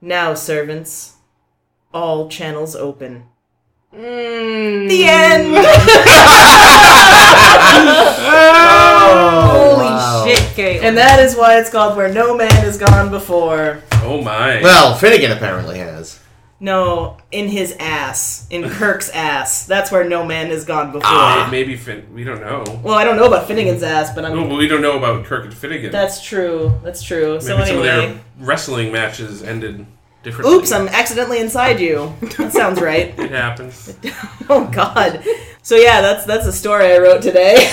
Now, 0.00 0.32
servants, 0.32 1.16
all 1.92 2.30
channels 2.30 2.74
open. 2.74 3.24
Mm. 3.94 4.88
The 4.88 5.04
end! 5.04 5.54
Oh, 8.30 9.48
Holy 9.76 9.86
Wow. 9.86 10.24
shit, 10.26 10.38
Caitlin. 10.56 10.82
and 10.82 10.96
that 10.98 11.20
is 11.20 11.34
why 11.36 11.58
it's 11.58 11.70
called 11.70 11.96
Where 11.96 12.12
No 12.12 12.36
Man 12.36 12.50
Has 12.50 12.76
Gone 12.78 13.10
Before. 13.10 13.82
Oh 14.02 14.20
my. 14.22 14.60
Well, 14.62 14.94
Finnegan 14.96 15.32
apparently 15.32 15.78
has. 15.78 16.17
No, 16.60 17.16
in 17.30 17.48
his 17.48 17.76
ass. 17.78 18.46
In 18.50 18.68
Kirk's 18.70 19.10
ass. 19.10 19.64
That's 19.66 19.92
where 19.92 20.02
no 20.08 20.24
man 20.24 20.48
has 20.48 20.64
gone 20.64 20.90
before. 20.92 21.10
May- 21.10 21.48
maybe 21.50 21.76
Fin- 21.76 22.12
we 22.12 22.24
don't 22.24 22.40
know. 22.40 22.64
Well, 22.82 22.94
I 22.94 23.04
don't 23.04 23.16
know 23.16 23.26
about 23.26 23.46
Finnegan's 23.46 23.82
ass, 23.82 24.12
but 24.14 24.24
I'm. 24.24 24.34
No, 24.34 24.48
but 24.48 24.56
we 24.58 24.66
don't 24.66 24.82
know 24.82 24.96
about 24.98 25.24
Kirk 25.24 25.44
and 25.44 25.54
Finnegan. 25.54 25.92
That's 25.92 26.24
true. 26.24 26.72
That's 26.82 27.02
true. 27.02 27.34
maybe 27.34 27.40
so 27.44 27.64
some 27.64 27.76
of 27.78 27.82
their 27.84 28.20
wrestling 28.40 28.90
matches 28.90 29.42
ended 29.42 29.86
differently. 30.24 30.56
Oops, 30.56 30.72
I'm 30.72 30.88
accidentally 30.88 31.38
inside 31.38 31.78
you. 31.78 32.12
That 32.38 32.52
sounds 32.52 32.80
right. 32.80 33.16
It 33.18 33.30
happens. 33.30 33.96
Oh 34.50 34.64
God. 34.72 35.22
So 35.62 35.76
yeah, 35.76 36.00
that's 36.00 36.24
that's 36.24 36.46
a 36.46 36.52
story 36.52 36.86
I 36.92 36.98
wrote 36.98 37.20
today. 37.22 37.70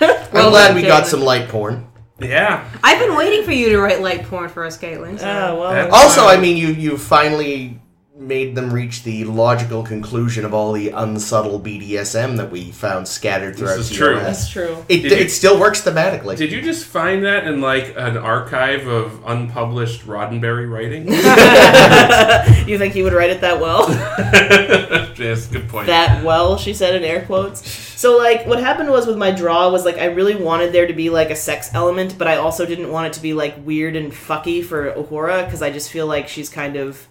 I'm 0.00 0.50
glad 0.50 0.74
we 0.76 0.82
got 0.82 1.06
some 1.06 1.22
light 1.22 1.48
porn. 1.48 1.86
Yeah. 2.20 2.68
I've 2.84 2.98
been 2.98 3.16
waiting 3.16 3.44
for 3.44 3.52
you 3.52 3.70
to 3.70 3.78
write 3.80 4.02
light 4.02 4.24
porn 4.24 4.48
for 4.50 4.64
us, 4.66 4.76
Caitlin. 4.76 5.18
So. 5.18 5.26
Oh 5.26 5.58
well. 5.60 5.70
That's- 5.72 5.92
Also, 5.94 6.26
I 6.26 6.36
mean, 6.38 6.56
you 6.58 6.68
you 6.68 6.98
finally 6.98 7.80
made 8.18 8.56
them 8.56 8.72
reach 8.72 9.04
the 9.04 9.22
logical 9.24 9.84
conclusion 9.84 10.44
of 10.44 10.52
all 10.52 10.72
the 10.72 10.88
unsubtle 10.90 11.60
BDSM 11.60 12.36
that 12.36 12.50
we 12.50 12.72
found 12.72 13.06
scattered 13.06 13.56
throughout 13.56 13.76
This 13.76 13.90
is 13.92 13.96
true. 13.96 14.14
TOS. 14.14 14.22
that's 14.24 14.48
true. 14.50 14.84
It, 14.88 15.02
Did 15.02 15.12
you- 15.12 15.16
it 15.18 15.30
still 15.30 15.58
works 15.60 15.82
thematically. 15.82 16.36
Did 16.36 16.50
you 16.50 16.60
just 16.60 16.84
find 16.84 17.24
that 17.24 17.46
in 17.46 17.60
like 17.60 17.94
an 17.96 18.16
archive 18.16 18.88
of 18.88 19.22
unpublished 19.24 20.04
Roddenberry 20.06 20.68
writing? 20.68 21.06
You 22.68 22.76
think 22.76 22.92
he 22.92 23.02
would 23.02 23.12
write 23.14 23.30
it 23.30 23.40
that 23.40 23.60
well? 23.60 23.88
yes, 25.18 25.46
good 25.46 25.68
point. 25.68 25.86
that 25.86 26.22
well, 26.24 26.56
she 26.58 26.74
said 26.74 26.94
in 26.94 27.02
air 27.04 27.24
quotes. 27.24 27.66
So 27.98 28.18
like 28.18 28.46
what 28.46 28.58
happened 28.58 28.90
was 28.90 29.06
with 29.06 29.16
my 29.16 29.30
draw 29.30 29.70
was 29.70 29.84
like 29.84 29.96
I 29.96 30.06
really 30.06 30.34
wanted 30.36 30.72
there 30.72 30.86
to 30.86 30.92
be 30.92 31.08
like 31.08 31.30
a 31.30 31.36
sex 31.36 31.70
element, 31.72 32.16
but 32.18 32.28
I 32.28 32.36
also 32.36 32.66
didn't 32.66 32.90
want 32.92 33.06
it 33.06 33.12
to 33.14 33.22
be 33.22 33.32
like 33.32 33.54
weird 33.64 33.96
and 33.96 34.12
fucky 34.12 34.62
for 34.64 34.92
Uhura 34.92 35.44
because 35.46 35.62
I 35.62 35.70
just 35.70 35.90
feel 35.90 36.06
like 36.06 36.28
she's 36.28 36.48
kind 36.50 36.76
of 36.76 37.06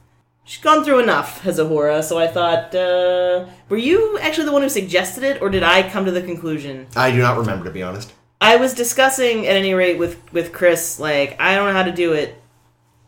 she's 0.48 0.64
gone 0.64 0.84
through 0.84 1.00
enough 1.00 1.46
as 1.46 1.60
Uhura. 1.60 2.04
So 2.04 2.18
I 2.18 2.26
thought, 2.26 2.74
uh, 2.74 3.46
were 3.70 3.78
you 3.78 4.18
actually 4.20 4.46
the 4.46 4.52
one 4.52 4.64
who 4.64 4.70
suggested 4.70 5.24
it, 5.24 5.42
or 5.42 5.50
did 5.50 5.62
I 5.62 5.88
come 5.88 6.06
to 6.06 6.12
the 6.12 6.24
conclusion? 6.24 6.88
I 6.96 7.12
do 7.12 7.20
not 7.20 7.38
remember, 7.38 7.66
to 7.66 7.72
be 7.72 7.84
honest. 7.84 8.14
I 8.42 8.56
was 8.56 8.74
discussing 8.74 9.46
at 9.46 9.56
any 9.56 9.74
rate 9.74 10.00
with 10.00 10.32
with 10.34 10.54
Chris 10.54 11.00
like 11.00 11.40
I 11.40 11.56
don't 11.56 11.68
know 11.68 11.74
how 11.74 11.84
to 11.84 11.92
do 11.92 12.14
it, 12.14 12.42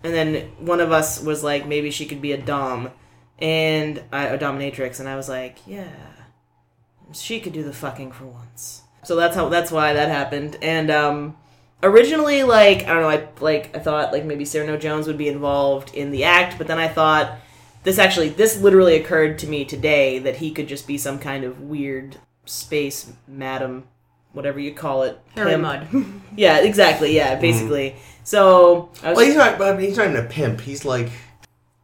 and 0.03 0.13
then 0.13 0.51
one 0.59 0.81
of 0.81 0.91
us 0.91 1.21
was 1.21 1.43
like 1.43 1.65
maybe 1.65 1.89
she 1.91 2.05
could 2.05 2.21
be 2.21 2.33
a 2.33 2.37
dom, 2.37 2.91
and 3.39 4.03
I, 4.11 4.25
a 4.27 4.37
dominatrix, 4.37 4.99
and 4.99 5.07
I 5.07 5.15
was 5.15 5.29
like 5.29 5.57
yeah, 5.65 5.91
she 7.13 7.39
could 7.39 7.53
do 7.53 7.63
the 7.63 7.73
fucking 7.73 8.11
for 8.11 8.25
once. 8.25 8.83
So 9.03 9.15
that's 9.15 9.35
how 9.35 9.49
that's 9.49 9.71
why 9.71 9.93
that 9.93 10.09
happened, 10.09 10.57
and 10.61 10.91
um. 10.91 11.37
Originally, 11.81 12.43
like 12.43 12.83
I 12.83 12.93
don't 12.93 13.01
know, 13.01 13.09
I 13.09 13.27
like 13.39 13.75
I 13.75 13.79
thought 13.79 14.11
like 14.11 14.25
maybe 14.25 14.45
Cyrano 14.45 14.77
Jones 14.77 15.07
would 15.07 15.17
be 15.17 15.29
involved 15.29 15.93
in 15.95 16.11
the 16.11 16.25
act, 16.25 16.57
but 16.57 16.67
then 16.67 16.77
I 16.77 16.87
thought 16.87 17.39
this 17.83 17.97
actually 17.97 18.29
this 18.29 18.59
literally 18.61 18.95
occurred 18.95 19.39
to 19.39 19.47
me 19.47 19.63
today 19.65 20.19
that 20.19 20.37
he 20.37 20.51
could 20.51 20.67
just 20.67 20.87
be 20.87 20.97
some 20.97 21.19
kind 21.19 21.43
of 21.43 21.61
weird 21.61 22.17
space 22.45 23.13
madam, 23.27 23.85
whatever 24.33 24.59
you 24.59 24.73
call 24.73 25.03
it, 25.03 25.19
Harry 25.35 25.51
pimp. 25.51 25.61
Mudd. 25.61 25.87
Yeah, 26.35 26.59
exactly. 26.59 27.15
Yeah, 27.15 27.35
basically. 27.39 27.95
So 28.23 28.91
I 29.03 29.09
was 29.09 29.17
Well, 29.17 29.25
he's 29.25 29.35
not. 29.35 29.57
But 29.57 29.79
he's 29.79 29.97
not 29.97 30.09
even 30.09 30.25
a 30.25 30.27
pimp. 30.27 30.61
He's 30.61 30.85
like. 30.85 31.09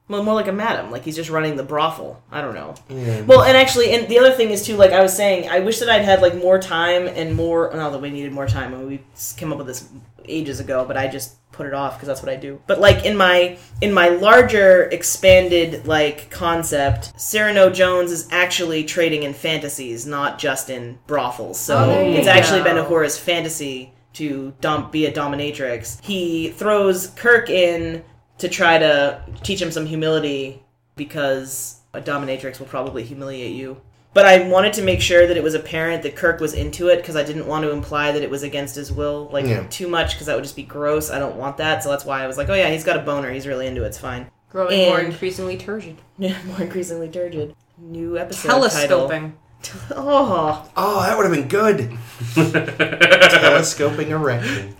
Well, 0.08 0.24
more 0.24 0.36
like 0.36 0.48
a 0.48 0.52
madam. 0.52 0.92
Like 0.92 1.04
he's 1.04 1.16
just 1.16 1.30
running 1.30 1.56
the 1.56 1.64
brothel. 1.64 2.22
I 2.32 2.42
don't 2.42 2.54
know. 2.54 2.76
Yeah. 2.90 3.22
Well, 3.22 3.42
and 3.44 3.58
actually, 3.58 3.92
and 3.94 4.08
the 4.08 4.20
other 4.20 4.32
thing 4.32 4.52
is 4.52 4.64
too. 4.66 4.76
Like 4.76 4.92
I 4.92 5.02
was 5.02 5.16
saying, 5.16 5.50
I 5.50 5.60
wish 5.60 5.80
that 5.80 5.90
I'd 5.90 6.06
had 6.06 6.22
like 6.22 6.36
more 6.36 6.60
time 6.60 7.08
and 7.08 7.34
more. 7.36 7.72
Not 7.74 7.92
that 7.92 8.02
we 8.02 8.12
needed 8.12 8.32
more 8.32 8.48
time. 8.48 8.74
I 8.74 8.78
mean, 8.78 8.88
we 8.88 9.02
came 9.36 9.52
up 9.52 9.58
with 9.58 9.68
this 9.68 9.90
ages 10.28 10.60
ago, 10.60 10.86
but 10.86 10.96
I 10.98 11.08
just 11.08 11.36
put 11.52 11.66
it 11.66 11.74
off 11.74 11.96
because 11.96 12.08
that's 12.08 12.22
what 12.22 12.32
I 12.32 12.36
do. 12.36 12.62
But 12.68 12.80
like 12.80 13.06
in 13.06 13.16
my 13.18 13.58
in 13.82 13.94
my 13.94 14.10
larger 14.10 14.84
expanded 14.92 15.88
like 15.88 16.30
concept, 16.30 17.20
Cyrano 17.20 17.70
Jones 17.72 18.12
is 18.12 18.28
actually 18.32 18.84
trading 18.84 19.24
in 19.24 19.34
fantasies, 19.34 20.06
not 20.06 20.38
just 20.38 20.70
in 20.70 21.00
brothels. 21.08 21.60
So 21.60 21.78
Oh, 21.78 22.00
it's 22.12 22.28
actually 22.28 22.62
been 22.62 22.76
Uhura's 22.76 23.18
fantasy 23.18 23.94
to 24.14 24.54
dom- 24.62 24.92
be 24.92 25.06
a 25.08 25.12
dominatrix. 25.12 26.00
He 26.04 26.50
throws 26.52 27.08
Kirk 27.16 27.50
in 27.50 28.04
to 28.40 28.50
try 28.50 28.78
to 28.78 29.22
teach 29.44 29.62
him 29.62 29.72
some 29.72 29.86
humility 29.86 30.62
because 30.96 31.80
a 31.94 32.02
dominatrix 32.02 32.60
will 32.60 32.68
probably 32.68 33.04
humiliate 33.04 33.56
you. 33.56 33.80
But 34.14 34.26
I 34.26 34.48
wanted 34.48 34.72
to 34.74 34.82
make 34.82 35.02
sure 35.02 35.28
that 35.28 35.36
it 35.36 35.44
was 35.44 35.56
apparent 35.56 36.04
that 36.04 36.16
Kirk 36.16 36.40
was 36.40 36.54
into 36.54 36.88
it 36.88 36.98
because 36.98 37.18
I 37.18 37.24
didn't 37.24 37.48
want 37.48 37.64
to 37.66 37.72
imply 37.72 38.14
that 38.14 38.22
it 38.24 38.30
was 38.30 38.44
against 38.44 38.76
his 38.76 38.90
will, 38.92 39.30
like 39.34 39.46
Yeah. 39.46 39.66
too 39.70 39.90
much, 39.90 40.14
because 40.14 40.28
that 40.28 40.36
would 40.36 40.44
just 40.44 40.56
be 40.56 40.64
gross. 40.64 41.10
I 41.12 41.20
don't 41.20 41.36
want 41.36 41.58
that, 41.58 41.84
so 41.84 41.90
that's 41.90 42.06
why 42.06 42.24
I 42.24 42.28
was 42.28 42.38
like, 42.38 42.48
oh 42.48 42.54
yeah, 42.54 42.70
he's 42.70 42.86
got 42.86 42.96
a 42.96 43.02
boner. 43.02 43.32
He's 43.32 43.46
really 43.46 43.68
into 43.68 43.84
it. 43.84 43.88
It's 43.88 43.98
fine. 43.98 44.28
Growing 44.50 44.88
more 44.88 45.02
increasingly 45.02 45.58
turgid. 45.58 45.98
Yeah, 46.18 46.38
more 46.46 46.62
increasingly 46.62 47.10
turgid. 47.10 47.56
New 47.78 48.18
episode 48.18 48.70
title. 48.70 49.10
Telescoping. 49.62 49.98
Oh, 49.98 50.70
Oh, 50.78 51.02
that 51.04 51.18
would 51.18 51.26
have 51.26 51.34
been 51.36 51.48
good. 51.48 51.98
Telescoping 53.32 54.10
erection. 54.10 54.76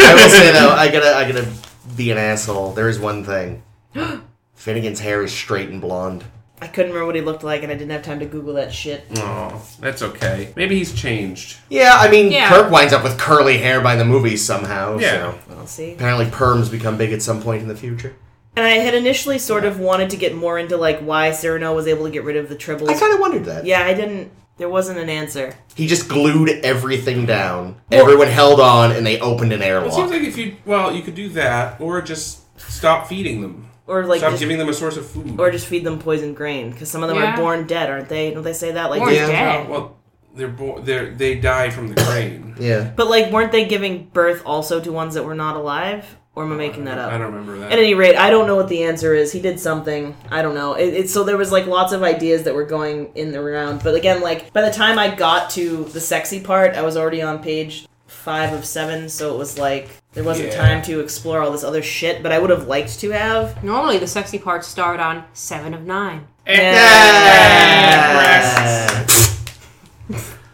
I 0.00 0.14
will 0.14 0.28
say 0.30 0.52
though, 0.52 0.70
I 0.70 0.88
gotta, 0.90 1.16
I 1.16 1.30
gotta 1.30 1.48
be 1.96 2.10
an 2.10 2.18
asshole. 2.18 2.72
There 2.72 2.88
is 2.88 2.98
one 2.98 3.24
thing. 3.24 3.62
Finnegan's 4.54 5.00
hair 5.00 5.22
is 5.22 5.32
straight 5.32 5.68
and 5.70 5.80
blonde. 5.80 6.24
I 6.60 6.66
couldn't 6.66 6.90
remember 6.90 7.06
what 7.06 7.14
he 7.14 7.20
looked 7.20 7.44
like, 7.44 7.62
and 7.62 7.70
I 7.70 7.76
didn't 7.76 7.92
have 7.92 8.02
time 8.02 8.18
to 8.18 8.26
Google 8.26 8.54
that 8.54 8.74
shit. 8.74 9.04
Oh, 9.18 9.64
that's 9.78 10.02
okay. 10.02 10.52
Maybe 10.56 10.76
he's 10.76 10.92
changed. 10.92 11.56
Yeah, 11.70 11.92
I 11.96 12.10
mean, 12.10 12.32
Yeah. 12.32 12.48
Kirk 12.48 12.68
winds 12.72 12.92
up 12.92 13.04
with 13.04 13.16
curly 13.16 13.58
hair 13.58 13.80
by 13.80 13.94
the 13.94 14.04
movies 14.04 14.44
somehow. 14.44 14.98
Yeah. 14.98 15.32
So 15.32 15.38
I'll 15.56 15.66
see. 15.68 15.92
apparently, 15.92 16.26
perms 16.26 16.68
become 16.68 16.96
big 16.98 17.12
at 17.12 17.22
some 17.22 17.40
point 17.40 17.62
in 17.62 17.68
the 17.68 17.76
future. 17.76 18.16
And 18.58 18.66
I 18.66 18.70
had 18.78 18.92
initially 18.94 19.38
sort 19.38 19.64
of 19.64 19.78
wanted 19.78 20.10
to 20.10 20.16
get 20.16 20.34
more 20.34 20.58
into 20.58 20.76
like 20.76 20.98
why 20.98 21.30
Cyrano 21.30 21.76
was 21.76 21.86
able 21.86 22.06
to 22.06 22.10
get 22.10 22.24
rid 22.24 22.36
of 22.36 22.48
the 22.48 22.56
tribbles. 22.56 22.88
I 22.88 22.98
kind 22.98 23.14
of 23.14 23.20
wondered 23.20 23.44
that. 23.44 23.64
yeah, 23.64 23.82
I 23.84 23.94
didn't. 23.94 24.32
There 24.56 24.68
wasn't 24.68 24.98
an 24.98 25.08
answer. 25.08 25.54
He 25.76 25.86
just 25.86 26.08
glued 26.08 26.48
everything 26.64 27.24
down. 27.24 27.80
Everyone 27.92 28.26
held 28.26 28.58
on, 28.58 28.90
and 28.90 29.06
they 29.06 29.20
opened 29.20 29.52
an 29.52 29.62
airlock. 29.62 29.90
It 29.90 29.92
seems 29.94 30.10
airlock. 30.10 30.26
like 30.26 30.28
if 30.28 30.36
you 30.36 30.56
well, 30.64 30.92
you 30.92 31.02
could 31.02 31.14
do 31.14 31.28
that, 31.28 31.80
or 31.80 32.02
just 32.02 32.58
stop 32.58 33.06
feeding 33.06 33.42
them. 33.42 33.70
Or 33.86 34.04
like, 34.04 34.18
stop 34.18 34.30
just, 34.32 34.40
giving 34.40 34.58
them 34.58 34.68
a 34.68 34.74
source 34.74 34.96
of 34.96 35.08
food. 35.08 35.38
or 35.38 35.52
just 35.52 35.68
feed 35.68 35.84
them 35.84 36.00
poison 36.00 36.34
grain 36.34 36.72
because 36.72 36.90
some 36.90 37.04
of 37.04 37.08
them 37.08 37.18
Yeah. 37.18 37.34
are 37.34 37.36
born 37.36 37.64
dead, 37.68 37.88
aren't 37.88 38.08
they? 38.08 38.32
Don't 38.32 38.42
they 38.42 38.52
say 38.52 38.72
that? 38.72 38.90
Like, 38.90 38.98
Born 38.98 39.14
yeah. 39.14 39.26
dead. 39.28 39.68
well, 39.68 39.96
they're 40.34 40.48
born. 40.48 40.84
They 40.84 41.10
they 41.10 41.34
die 41.36 41.70
from 41.70 41.94
the 41.94 42.02
grain. 42.02 42.56
Yeah. 42.58 42.90
But 42.96 43.08
like, 43.08 43.30
weren't 43.30 43.52
they 43.52 43.66
giving 43.66 44.08
birth 44.08 44.42
also 44.44 44.80
to 44.80 44.90
ones 44.90 45.14
that 45.14 45.22
were 45.22 45.36
not 45.36 45.54
alive? 45.54 46.16
Or 46.38 46.44
am 46.44 46.52
I 46.52 46.54
making 46.54 46.84
that 46.84 46.98
up? 46.98 47.10
I 47.12 47.18
don't 47.18 47.32
remember 47.32 47.58
that. 47.58 47.72
At 47.72 47.80
any 47.80 47.94
rate, 47.94 48.14
I 48.14 48.30
don't 48.30 48.46
know 48.46 48.54
what 48.54 48.68
the 48.68 48.84
answer 48.84 49.12
is. 49.12 49.32
He 49.32 49.40
did 49.40 49.58
something. 49.58 50.14
I 50.30 50.40
don't 50.40 50.54
know. 50.54 50.74
It, 50.74 50.94
it, 50.94 51.10
so 51.10 51.24
there 51.24 51.36
was 51.36 51.50
like 51.50 51.66
lots 51.66 51.92
of 51.92 52.04
ideas 52.04 52.44
that 52.44 52.54
were 52.54 52.62
going 52.62 53.10
in 53.16 53.32
the 53.32 53.42
round. 53.42 53.82
But 53.82 53.96
again, 53.96 54.20
like 54.20 54.52
by 54.52 54.62
the 54.62 54.70
time 54.70 55.00
I 55.00 55.12
got 55.12 55.50
to 55.50 55.86
the 55.86 56.00
sexy 56.00 56.38
part, 56.38 56.76
I 56.76 56.82
was 56.82 56.96
already 56.96 57.20
on 57.22 57.42
page 57.42 57.88
five 58.06 58.52
of 58.52 58.64
seven. 58.64 59.08
So 59.08 59.34
it 59.34 59.36
was 59.36 59.58
like 59.58 59.88
there 60.12 60.22
wasn't 60.22 60.50
Yeah. 60.50 60.64
time 60.64 60.82
to 60.82 61.00
explore 61.00 61.40
all 61.42 61.50
this 61.50 61.64
other 61.64 61.82
shit. 61.82 62.22
But 62.22 62.30
I 62.30 62.38
would 62.38 62.50
have 62.50 62.68
liked 62.68 63.00
to 63.00 63.10
have. 63.10 63.64
Normally, 63.64 63.98
the 63.98 64.06
sexy 64.06 64.38
parts 64.38 64.68
start 64.68 65.00
on 65.00 65.24
7 65.32 65.74
of 65.74 65.86
9. 65.86 66.24
Yeah. 66.46 67.48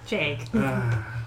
Jake. 0.07 0.47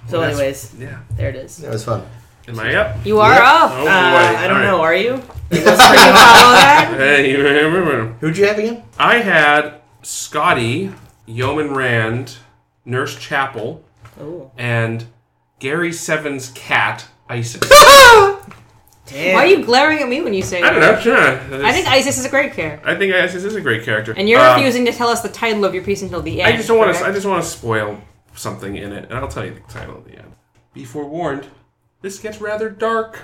So, 0.10 0.22
anyways, 0.22 0.74
yeah. 0.80 1.00
there 1.18 1.28
it 1.28 1.36
is. 1.36 1.58
That 1.58 1.70
was 1.70 1.84
fun. 1.84 2.02
Am 2.48 2.60
I 2.60 2.76
up? 2.76 3.06
You 3.06 3.20
are 3.20 3.34
Yep. 3.34 3.42
up. 3.44 3.72
Oh 3.74 3.84
boy! 3.84 3.90
Uh, 3.90 3.92
I 3.92 4.48
don't 4.48 4.58
All 4.58 4.64
know. 4.64 4.78
right. 4.78 4.84
Are 4.86 4.96
you? 4.96 5.10
You 5.52 5.62
follow 5.62 5.76
that? 5.78 6.94
Hey, 6.98 7.32
you 7.32 7.44
remember? 7.44 8.14
Who'd 8.20 8.38
you 8.38 8.46
have 8.48 8.58
again? 8.58 8.84
I 8.98 9.18
had 9.20 9.82
Scotty, 10.02 10.92
Yeoman 11.26 11.74
Rand, 11.74 12.38
Nurse 12.86 13.18
Chapel, 13.18 13.84
Oh, 14.20 14.52
and 14.58 15.06
Gary 15.60 15.92
Seven's 15.94 16.50
cat, 16.52 17.06
Isis. 17.30 17.62
damn. 19.06 19.34
Why 19.36 19.44
are 19.44 19.46
you 19.46 19.64
glaring 19.66 20.00
at 20.00 20.08
me 20.10 20.22
when 20.22 20.34
you 20.34 20.42
say 20.42 20.62
I 20.62 20.70
don't 20.72 20.80
that? 20.82 20.96
know. 20.96 21.00
Sure. 21.02 21.64
I 21.66 21.72
think 21.74 21.88
Isis 21.88 22.18
is 22.18 22.26
a 22.26 22.30
great 22.30 22.54
character. 22.54 22.88
I 22.88 22.96
think 22.96 23.14
Isis 23.14 23.44
is 23.44 23.56
a 23.56 23.62
great 23.62 23.84
character. 23.84 24.14
And 24.18 24.28
you're 24.30 24.40
Uh, 24.40 24.56
refusing 24.56 24.86
to 24.86 24.92
tell 24.94 25.10
us 25.10 25.22
the 25.22 25.30
title 25.30 25.66
of 25.66 25.74
your 25.74 25.84
piece 25.84 26.02
until 26.02 26.22
the 26.22 26.42
end. 26.42 26.54
I 26.54 26.56
just 26.58 26.68
don't 26.68 26.78
want 26.78 26.96
to. 26.96 27.06
I 27.06 27.12
just 27.12 27.26
want 27.26 27.44
to 27.44 27.50
spoil 27.50 28.00
something 28.36 28.76
in 28.76 28.92
it, 28.94 29.06
and 29.10 29.20
I'll 29.20 29.28
tell 29.28 29.46
you 29.46 29.54
the 29.54 29.74
title 29.74 29.96
at 29.96 30.06
the 30.06 30.18
end. 30.18 30.34
Be 30.74 30.84
forewarned. 30.86 31.48
This 32.02 32.20
gets 32.20 32.40
rather 32.42 32.70
dark. 32.70 33.20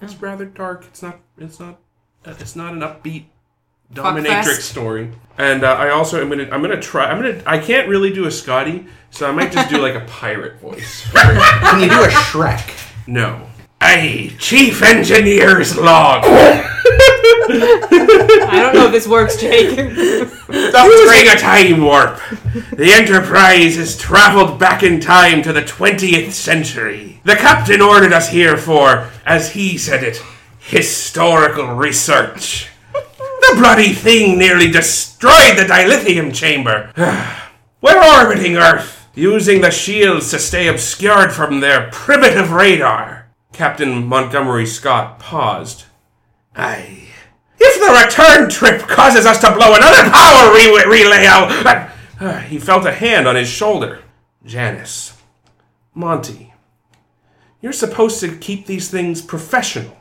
It's 0.00 0.14
rather 0.16 0.44
dark. 0.44 0.84
It's 0.88 1.02
not. 1.02 1.20
It's 1.38 1.58
not. 1.60 1.78
uh, 2.24 2.34
It's 2.38 2.56
not 2.56 2.72
an 2.72 2.80
upbeat 2.80 3.24
dominatrix 3.92 4.42
Fuckfest. 4.44 4.60
story. 4.62 5.10
And 5.38 5.64
uh, 5.64 5.72
I 5.72 5.90
also 5.90 6.20
am 6.20 6.28
gonna. 6.28 6.48
I'm 6.50 6.60
gonna 6.62 6.80
try. 6.80 7.06
I'm 7.10 7.22
gonna. 7.22 7.42
I 7.46 7.58
can't 7.58 7.88
really 7.88 8.12
do 8.12 8.26
a 8.26 8.30
Scotty, 8.30 8.86
so 9.10 9.28
I 9.28 9.32
might 9.32 9.52
just 9.52 9.70
do 9.70 9.78
like 9.78 9.94
a 9.94 10.04
pirate 10.08 10.58
voice. 10.60 11.08
Can 11.12 11.80
you 11.80 11.88
do 11.88 12.02
a 12.04 12.08
Shrek? 12.08 12.78
No. 13.06 13.46
Hey, 13.80 14.28
Chief 14.38 14.82
Engineer's 14.82 15.76
log. 15.76 16.22
I 18.48 18.60
don't 18.62 18.74
know 18.74 18.86
if 18.86 18.92
this 18.92 19.08
works, 19.08 19.36
Jake. 19.40 19.76
Using 19.76 21.28
a 21.28 21.36
time 21.38 21.82
warp, 21.82 22.20
the 22.72 22.92
Enterprise 22.92 23.76
has 23.76 23.96
traveled 23.96 24.58
back 24.58 24.82
in 24.82 25.00
time 25.00 25.42
to 25.42 25.52
the 25.52 25.62
20th 25.62 26.32
century. 26.32 27.20
The 27.24 27.34
captain 27.34 27.80
ordered 27.80 28.12
us 28.12 28.28
here 28.28 28.56
for, 28.56 29.10
as 29.26 29.52
he 29.52 29.76
said 29.78 30.04
it, 30.04 30.22
historical 30.58 31.68
research. 31.74 32.68
The 32.92 33.56
bloody 33.56 33.92
thing 33.92 34.38
nearly 34.38 34.70
destroyed 34.70 35.58
the 35.58 35.64
dilithium 35.64 36.34
chamber. 36.34 36.92
We're 37.82 38.20
orbiting 38.20 38.56
Earth, 38.56 39.08
using 39.14 39.60
the 39.60 39.70
shields 39.70 40.30
to 40.30 40.38
stay 40.38 40.68
obscured 40.68 41.32
from 41.32 41.60
their 41.60 41.90
primitive 41.90 42.52
radar. 42.52 43.28
Captain 43.52 44.06
Montgomery 44.06 44.66
Scott 44.66 45.18
paused. 45.18 45.84
Aye. 46.54 47.08
If 47.64 47.80
the 47.80 48.04
return 48.04 48.50
trip 48.50 48.88
causes 48.88 49.24
us 49.24 49.40
to 49.40 49.54
blow 49.54 49.74
another 49.74 50.10
power 50.10 50.52
re- 50.52 50.84
relay 50.86 51.26
out. 51.26 51.90
Uh, 52.18 52.38
he 52.40 52.58
felt 52.58 52.86
a 52.86 52.92
hand 52.92 53.28
on 53.28 53.36
his 53.36 53.48
shoulder. 53.48 54.00
Janice. 54.44 55.16
Monty. 55.94 56.52
You're 57.60 57.72
supposed 57.72 58.18
to 58.20 58.36
keep 58.36 58.66
these 58.66 58.90
things 58.90 59.22
professional. 59.22 59.96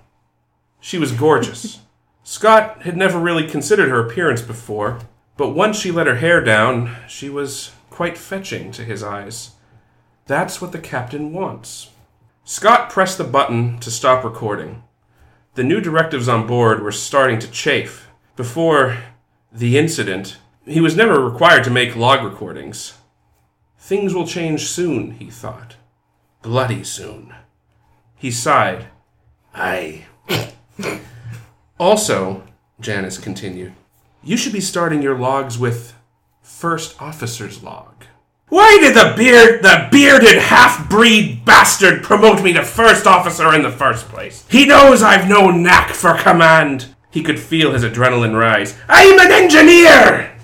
She 0.79 0.97
was 0.97 1.11
gorgeous. 1.11 1.79
Scott 2.23 2.83
had 2.83 2.97
never 2.97 3.19
really 3.19 3.47
considered 3.47 3.89
her 3.89 4.07
appearance 4.07 4.41
before, 4.41 4.99
but 5.37 5.49
once 5.49 5.79
she 5.79 5.91
let 5.91 6.07
her 6.07 6.15
hair 6.15 6.43
down, 6.43 6.95
she 7.07 7.29
was 7.29 7.71
quite 7.89 8.17
fetching 8.17 8.71
to 8.71 8.83
his 8.83 9.03
eyes. 9.03 9.51
That's 10.25 10.61
what 10.61 10.71
the 10.71 10.79
captain 10.79 11.33
wants. 11.33 11.89
Scott 12.43 12.89
pressed 12.89 13.17
the 13.17 13.23
button 13.23 13.77
to 13.79 13.91
stop 13.91 14.23
recording. 14.23 14.83
The 15.53 15.63
new 15.63 15.81
directives 15.81 16.29
on 16.29 16.47
board 16.47 16.81
were 16.81 16.93
starting 16.93 17.37
to 17.39 17.51
chafe. 17.51 18.07
Before 18.37 18.97
the 19.51 19.77
incident, 19.77 20.37
he 20.65 20.79
was 20.79 20.95
never 20.95 21.19
required 21.19 21.65
to 21.65 21.69
make 21.69 21.95
log 21.95 22.23
recordings. 22.23 22.93
Things 23.77 24.13
will 24.13 24.25
change 24.25 24.67
soon, 24.67 25.11
he 25.11 25.29
thought. 25.29 25.75
Bloody 26.41 26.83
soon. 26.83 27.33
He 28.15 28.31
sighed. 28.31 28.87
Aye. 29.53 30.05
also, 31.79 32.43
Janice 32.79 33.17
continued, 33.17 33.73
you 34.23 34.37
should 34.37 34.53
be 34.53 34.61
starting 34.61 35.01
your 35.01 35.17
logs 35.17 35.57
with 35.57 35.93
first 36.41 37.01
officer's 37.01 37.61
log. 37.61 38.05
Why 38.51 38.79
did 38.81 38.95
the 38.95 39.13
beard, 39.15 39.63
the 39.63 39.87
bearded 39.89 40.37
half-breed 40.37 41.45
bastard 41.45 42.03
promote 42.03 42.43
me 42.43 42.51
to 42.51 42.65
first 42.65 43.07
officer 43.07 43.55
in 43.55 43.61
the 43.61 43.71
first 43.71 44.09
place? 44.09 44.45
He 44.49 44.65
knows 44.65 45.01
I've 45.01 45.29
no 45.29 45.51
knack 45.51 45.91
for 45.91 46.15
command. 46.15 46.93
He 47.11 47.23
could 47.23 47.39
feel 47.39 47.71
his 47.71 47.85
adrenaline 47.85 48.37
rise. 48.37 48.77
I'm 48.89 49.17
an 49.21 49.31
engineer! 49.31 50.37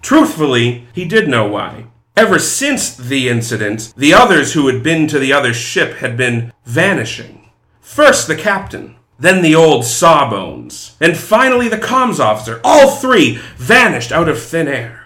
Truthfully, 0.00 0.86
he 0.92 1.04
did 1.04 1.28
know 1.28 1.44
why. 1.44 1.86
Ever 2.16 2.38
since 2.38 2.96
the 2.96 3.28
incident, 3.28 3.94
the 3.96 4.14
others 4.14 4.52
who 4.52 4.68
had 4.68 4.84
been 4.84 5.08
to 5.08 5.18
the 5.18 5.32
other 5.32 5.52
ship 5.52 5.94
had 5.94 6.16
been 6.16 6.52
vanishing. 6.64 7.50
First 7.80 8.28
the 8.28 8.36
captain, 8.36 8.94
then 9.18 9.42
the 9.42 9.56
old 9.56 9.84
sawbones, 9.84 10.96
and 11.00 11.16
finally 11.16 11.68
the 11.68 11.78
comms 11.78 12.20
officer. 12.20 12.60
All 12.62 12.94
three 12.94 13.40
vanished 13.56 14.12
out 14.12 14.28
of 14.28 14.40
thin 14.40 14.68
air. 14.68 14.99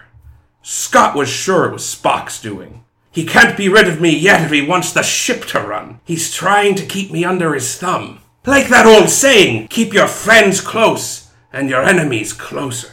Scott 0.67 1.15
was 1.15 1.29
sure 1.29 1.65
it 1.65 1.73
was 1.73 1.83
Spock's 1.83 2.41
doing. 2.41 2.83
He 3.11 3.23
can't 3.23 3.55
be 3.55 3.69
rid 3.69 3.87
of 3.87 4.01
me 4.01 4.09
yet 4.09 4.41
if 4.41 4.49
he 4.49 4.63
wants 4.63 4.91
the 4.91 5.03
ship 5.03 5.45
to 5.49 5.59
run. 5.59 5.99
He's 6.03 6.33
trying 6.33 6.73
to 6.73 6.85
keep 6.87 7.11
me 7.11 7.23
under 7.23 7.53
his 7.53 7.77
thumb. 7.77 8.21
Like 8.47 8.69
that 8.69 8.87
old 8.87 9.11
saying, 9.11 9.67
keep 9.67 9.93
your 9.93 10.07
friends 10.07 10.61
close 10.61 11.29
and 11.53 11.69
your 11.69 11.83
enemies 11.83 12.33
closer. 12.33 12.89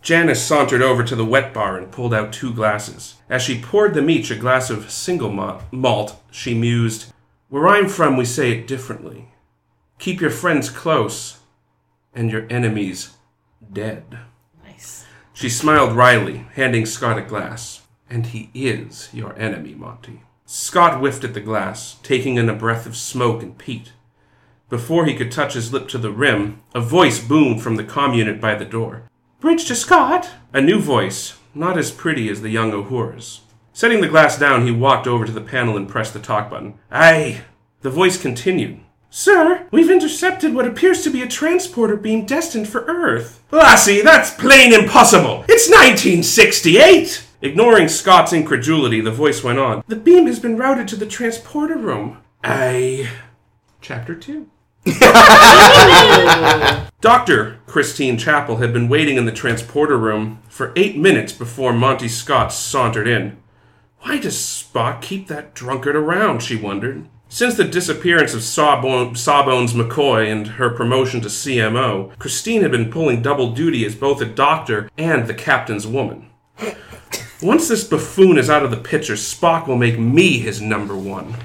Janice 0.00 0.40
sauntered 0.40 0.82
over 0.82 1.02
to 1.02 1.16
the 1.16 1.24
wet 1.24 1.52
bar 1.52 1.76
and 1.76 1.90
pulled 1.90 2.14
out 2.14 2.32
two 2.32 2.54
glasses. 2.54 3.16
As 3.28 3.42
she 3.42 3.60
poured 3.60 3.94
them 3.94 4.08
each 4.08 4.30
a 4.30 4.36
glass 4.36 4.70
of 4.70 4.88
single 4.88 5.32
malt, 5.72 6.14
she 6.30 6.54
mused, 6.54 7.12
Where 7.48 7.66
I'm 7.66 7.88
from, 7.88 8.16
we 8.16 8.24
say 8.24 8.52
it 8.52 8.68
differently. 8.68 9.30
Keep 9.98 10.20
your 10.20 10.30
friends 10.30 10.70
close 10.70 11.40
and 12.14 12.30
your 12.30 12.46
enemies 12.48 13.14
dead. 13.72 14.16
She 15.40 15.48
smiled 15.48 15.96
wryly, 15.96 16.44
handing 16.52 16.84
Scott 16.84 17.16
a 17.16 17.22
glass. 17.22 17.80
And 18.10 18.26
he 18.26 18.50
is 18.52 19.08
your 19.10 19.34
enemy, 19.38 19.74
Monty. 19.74 20.20
Scott 20.44 20.98
whiffed 20.98 21.24
at 21.24 21.32
the 21.32 21.40
glass, 21.40 21.96
taking 22.02 22.36
in 22.36 22.50
a 22.50 22.54
breath 22.54 22.84
of 22.84 22.94
smoke 22.94 23.42
and 23.42 23.56
peat. 23.56 23.92
Before 24.68 25.06
he 25.06 25.14
could 25.14 25.32
touch 25.32 25.54
his 25.54 25.72
lip 25.72 25.88
to 25.88 25.96
the 25.96 26.10
rim, 26.10 26.60
a 26.74 26.80
voice 26.82 27.26
boomed 27.26 27.62
from 27.62 27.76
the 27.76 27.84
comm 27.84 28.14
unit 28.14 28.38
by 28.38 28.54
the 28.54 28.66
door. 28.66 29.04
Bridge 29.40 29.64
to 29.68 29.74
Scott! 29.74 30.28
A 30.52 30.60
new 30.60 30.78
voice, 30.78 31.38
not 31.54 31.78
as 31.78 31.90
pretty 31.90 32.28
as 32.28 32.42
the 32.42 32.50
young 32.50 32.72
Uhura's. 32.72 33.40
Setting 33.72 34.02
the 34.02 34.08
glass 34.08 34.38
down, 34.38 34.66
he 34.66 34.70
walked 34.70 35.06
over 35.06 35.24
to 35.24 35.32
the 35.32 35.40
panel 35.40 35.74
and 35.74 35.88
pressed 35.88 36.12
the 36.12 36.20
talk 36.20 36.50
button. 36.50 36.78
Aye. 36.92 37.44
The 37.80 37.88
voice 37.88 38.20
continued. 38.20 38.80
Sir, 39.12 39.66
we've 39.72 39.90
intercepted 39.90 40.54
what 40.54 40.68
appears 40.68 41.02
to 41.02 41.10
be 41.10 41.20
a 41.20 41.26
transporter 41.26 41.96
beam 41.96 42.24
destined 42.24 42.68
for 42.68 42.84
Earth. 42.84 43.42
Ah, 43.52 43.56
Lassie, 43.56 44.02
that's 44.02 44.30
plain 44.30 44.72
impossible! 44.72 45.44
It's 45.48 45.68
1968! 45.68 47.26
Ignoring 47.42 47.88
Scott's 47.88 48.32
incredulity, 48.32 49.00
the 49.00 49.10
voice 49.10 49.42
went 49.42 49.58
on. 49.58 49.82
The 49.88 49.96
beam 49.96 50.26
has 50.26 50.38
been 50.38 50.56
routed 50.56 50.86
to 50.88 50.96
the 50.96 51.06
transporter 51.06 51.76
room. 51.76 52.18
Aye. 52.44 53.10
Chapter 53.80 54.14
2. 54.14 54.48
Dr. 57.00 57.58
Christine 57.66 58.16
Chapel 58.16 58.58
had 58.58 58.72
been 58.72 58.88
waiting 58.88 59.16
in 59.16 59.26
the 59.26 59.32
transporter 59.32 59.98
room 59.98 60.40
for 60.48 60.72
eight 60.76 60.96
minutes 60.96 61.32
before 61.32 61.72
Monty 61.72 62.08
Scott 62.08 62.52
sauntered 62.52 63.08
in. 63.08 63.38
Why 64.02 64.18
does 64.18 64.36
Spock 64.36 65.02
keep 65.02 65.26
that 65.26 65.54
drunkard 65.54 65.96
around? 65.96 66.42
she 66.42 66.54
wondered. 66.56 67.06
Since 67.32 67.54
the 67.54 67.64
disappearance 67.64 68.34
of 68.34 68.42
Sawbone, 68.42 69.14
Sawbones 69.14 69.72
McCoy 69.72 70.30
and 70.30 70.48
her 70.48 70.68
promotion 70.68 71.20
to 71.20 71.28
CMO, 71.28 72.10
Christine 72.18 72.62
had 72.62 72.72
been 72.72 72.90
pulling 72.90 73.22
double 73.22 73.52
duty 73.52 73.86
as 73.86 73.94
both 73.94 74.20
a 74.20 74.26
doctor 74.26 74.90
and 74.98 75.28
the 75.28 75.32
captain's 75.32 75.86
woman. 75.86 76.28
Once 77.40 77.68
this 77.68 77.84
buffoon 77.84 78.36
is 78.36 78.50
out 78.50 78.64
of 78.64 78.72
the 78.72 78.76
picture, 78.76 79.14
Spock 79.14 79.68
will 79.68 79.76
make 79.76 79.96
me 79.96 80.40
his 80.40 80.60
number 80.60 80.96
one. 80.96 81.36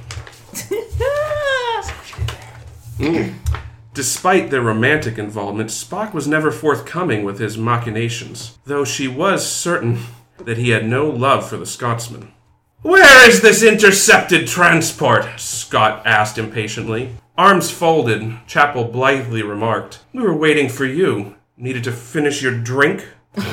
Hmm. 2.97 3.33
Despite 3.93 4.49
their 4.49 4.61
romantic 4.61 5.19
involvement, 5.19 5.69
Spock 5.69 6.15
was 6.15 6.27
never 6.27 6.49
forthcoming 6.49 7.23
with 7.23 7.37
his 7.37 7.59
machinations, 7.59 8.57
though 8.65 8.85
she 8.85 9.07
was 9.07 9.47
certain 9.47 9.99
that 10.39 10.57
he 10.57 10.71
had 10.71 10.87
no 10.87 11.07
love 11.07 11.47
for 11.47 11.57
the 11.57 11.65
Scotsman. 11.67 12.31
Where 12.85 13.27
is 13.27 13.41
this 13.41 13.63
intercepted 13.63 14.45
transport? 14.45 15.25
Scott 15.39 16.05
asked 16.05 16.37
impatiently. 16.37 17.15
Arms 17.35 17.71
folded, 17.71 18.37
Chapel 18.45 18.83
blithely 18.83 19.41
remarked, 19.41 20.01
We 20.13 20.21
were 20.21 20.37
waiting 20.37 20.69
for 20.69 20.85
you. 20.85 21.33
Needed 21.57 21.83
to 21.85 21.91
finish 21.91 22.43
your 22.43 22.55
drink? 22.55 23.07
that 23.33 23.47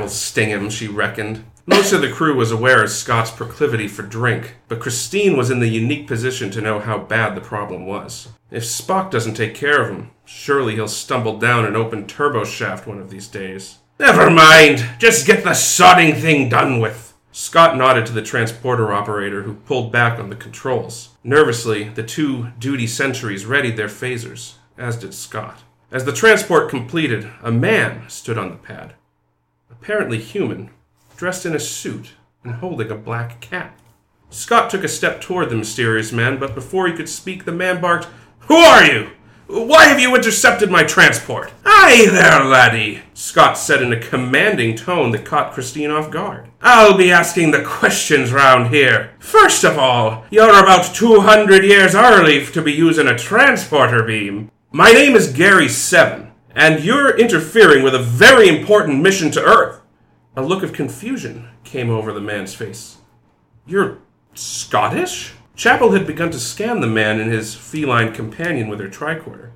will 0.00 0.08
sting 0.08 0.48
him, 0.48 0.70
she 0.70 0.88
reckoned. 0.88 1.44
Most 1.66 1.92
of 1.92 2.00
the 2.00 2.10
crew 2.10 2.34
was 2.34 2.50
aware 2.50 2.82
of 2.82 2.90
Scott's 2.90 3.30
proclivity 3.30 3.86
for 3.86 4.02
drink, 4.02 4.56
but 4.66 4.80
Christine 4.80 5.36
was 5.36 5.52
in 5.52 5.60
the 5.60 5.68
unique 5.68 6.08
position 6.08 6.50
to 6.50 6.60
know 6.60 6.80
how 6.80 6.98
bad 6.98 7.36
the 7.36 7.40
problem 7.40 7.86
was. 7.86 8.26
If 8.50 8.64
Spock 8.64 9.12
doesn't 9.12 9.34
take 9.34 9.54
care 9.54 9.82
of 9.82 9.90
him, 9.90 10.10
surely 10.24 10.74
he'll 10.74 10.88
stumble 10.88 11.38
down 11.38 11.64
an 11.64 11.76
open 11.76 12.08
turbo 12.08 12.44
shaft 12.44 12.88
one 12.88 12.98
of 12.98 13.10
these 13.10 13.28
days. 13.28 13.78
Never 13.98 14.30
mind, 14.30 14.86
just 14.98 15.26
get 15.26 15.42
the 15.42 15.50
sodding 15.50 16.20
thing 16.20 16.50
done 16.50 16.80
with. 16.80 17.14
Scott 17.32 17.76
nodded 17.76 18.04
to 18.06 18.12
the 18.12 18.22
transporter 18.22 18.92
operator 18.92 19.42
who 19.42 19.54
pulled 19.54 19.90
back 19.90 20.18
on 20.18 20.28
the 20.28 20.36
controls. 20.36 21.10
Nervously, 21.24 21.88
the 21.88 22.02
two 22.02 22.48
duty 22.58 22.86
sentries 22.86 23.46
readied 23.46 23.76
their 23.76 23.88
phasers, 23.88 24.54
as 24.76 24.96
did 24.96 25.14
Scott. 25.14 25.62
As 25.90 26.04
the 26.04 26.12
transport 26.12 26.68
completed, 26.68 27.30
a 27.42 27.50
man 27.50 28.06
stood 28.08 28.36
on 28.36 28.50
the 28.50 28.56
pad. 28.56 28.94
Apparently 29.70 30.18
human, 30.18 30.70
dressed 31.16 31.46
in 31.46 31.54
a 31.54 31.60
suit 31.60 32.12
and 32.44 32.56
holding 32.56 32.90
a 32.90 32.96
black 32.96 33.40
cat. 33.40 33.78
Scott 34.28 34.68
took 34.68 34.84
a 34.84 34.88
step 34.88 35.22
toward 35.22 35.48
the 35.48 35.56
mysterious 35.56 36.12
man, 36.12 36.38
but 36.38 36.54
before 36.54 36.86
he 36.86 36.92
could 36.92 37.08
speak, 37.08 37.44
the 37.44 37.52
man 37.52 37.80
barked, 37.80 38.08
Who 38.40 38.56
are 38.56 38.84
you? 38.84 39.10
Why 39.48 39.84
have 39.86 40.00
you 40.00 40.14
intercepted 40.16 40.70
my 40.70 40.82
transport? 40.82 41.52
Aye 41.64 42.08
there, 42.10 42.44
laddie, 42.44 43.02
Scott 43.14 43.56
said 43.56 43.80
in 43.80 43.92
a 43.92 44.00
commanding 44.00 44.74
tone 44.74 45.12
that 45.12 45.24
caught 45.24 45.52
Christine 45.52 45.90
off 45.92 46.10
guard. 46.10 46.48
I'll 46.60 46.96
be 46.96 47.12
asking 47.12 47.52
the 47.52 47.62
questions 47.62 48.32
round 48.32 48.74
here. 48.74 49.12
First 49.20 49.62
of 49.62 49.78
all, 49.78 50.24
you're 50.30 50.48
about 50.48 50.92
200 50.94 51.62
years 51.62 51.94
early 51.94 52.44
to 52.46 52.60
be 52.60 52.72
using 52.72 53.06
a 53.06 53.16
transporter 53.16 54.02
beam. 54.02 54.50
My 54.72 54.90
name 54.90 55.14
is 55.14 55.32
Gary 55.32 55.68
Seven, 55.68 56.32
and 56.50 56.82
you're 56.82 57.16
interfering 57.16 57.84
with 57.84 57.94
a 57.94 58.02
very 58.02 58.48
important 58.48 59.00
mission 59.00 59.30
to 59.30 59.42
Earth. 59.44 59.80
A 60.34 60.42
look 60.42 60.64
of 60.64 60.72
confusion 60.72 61.48
came 61.62 61.88
over 61.88 62.12
the 62.12 62.20
man's 62.20 62.52
face. 62.54 62.96
You're 63.64 63.98
Scottish? 64.34 65.34
Chapel 65.56 65.92
had 65.92 66.06
begun 66.06 66.30
to 66.32 66.38
scan 66.38 66.80
the 66.80 66.86
man 66.86 67.18
and 67.18 67.32
his 67.32 67.54
feline 67.54 68.12
companion 68.12 68.68
with 68.68 68.78
her 68.78 68.88
tricorder. 68.88 69.52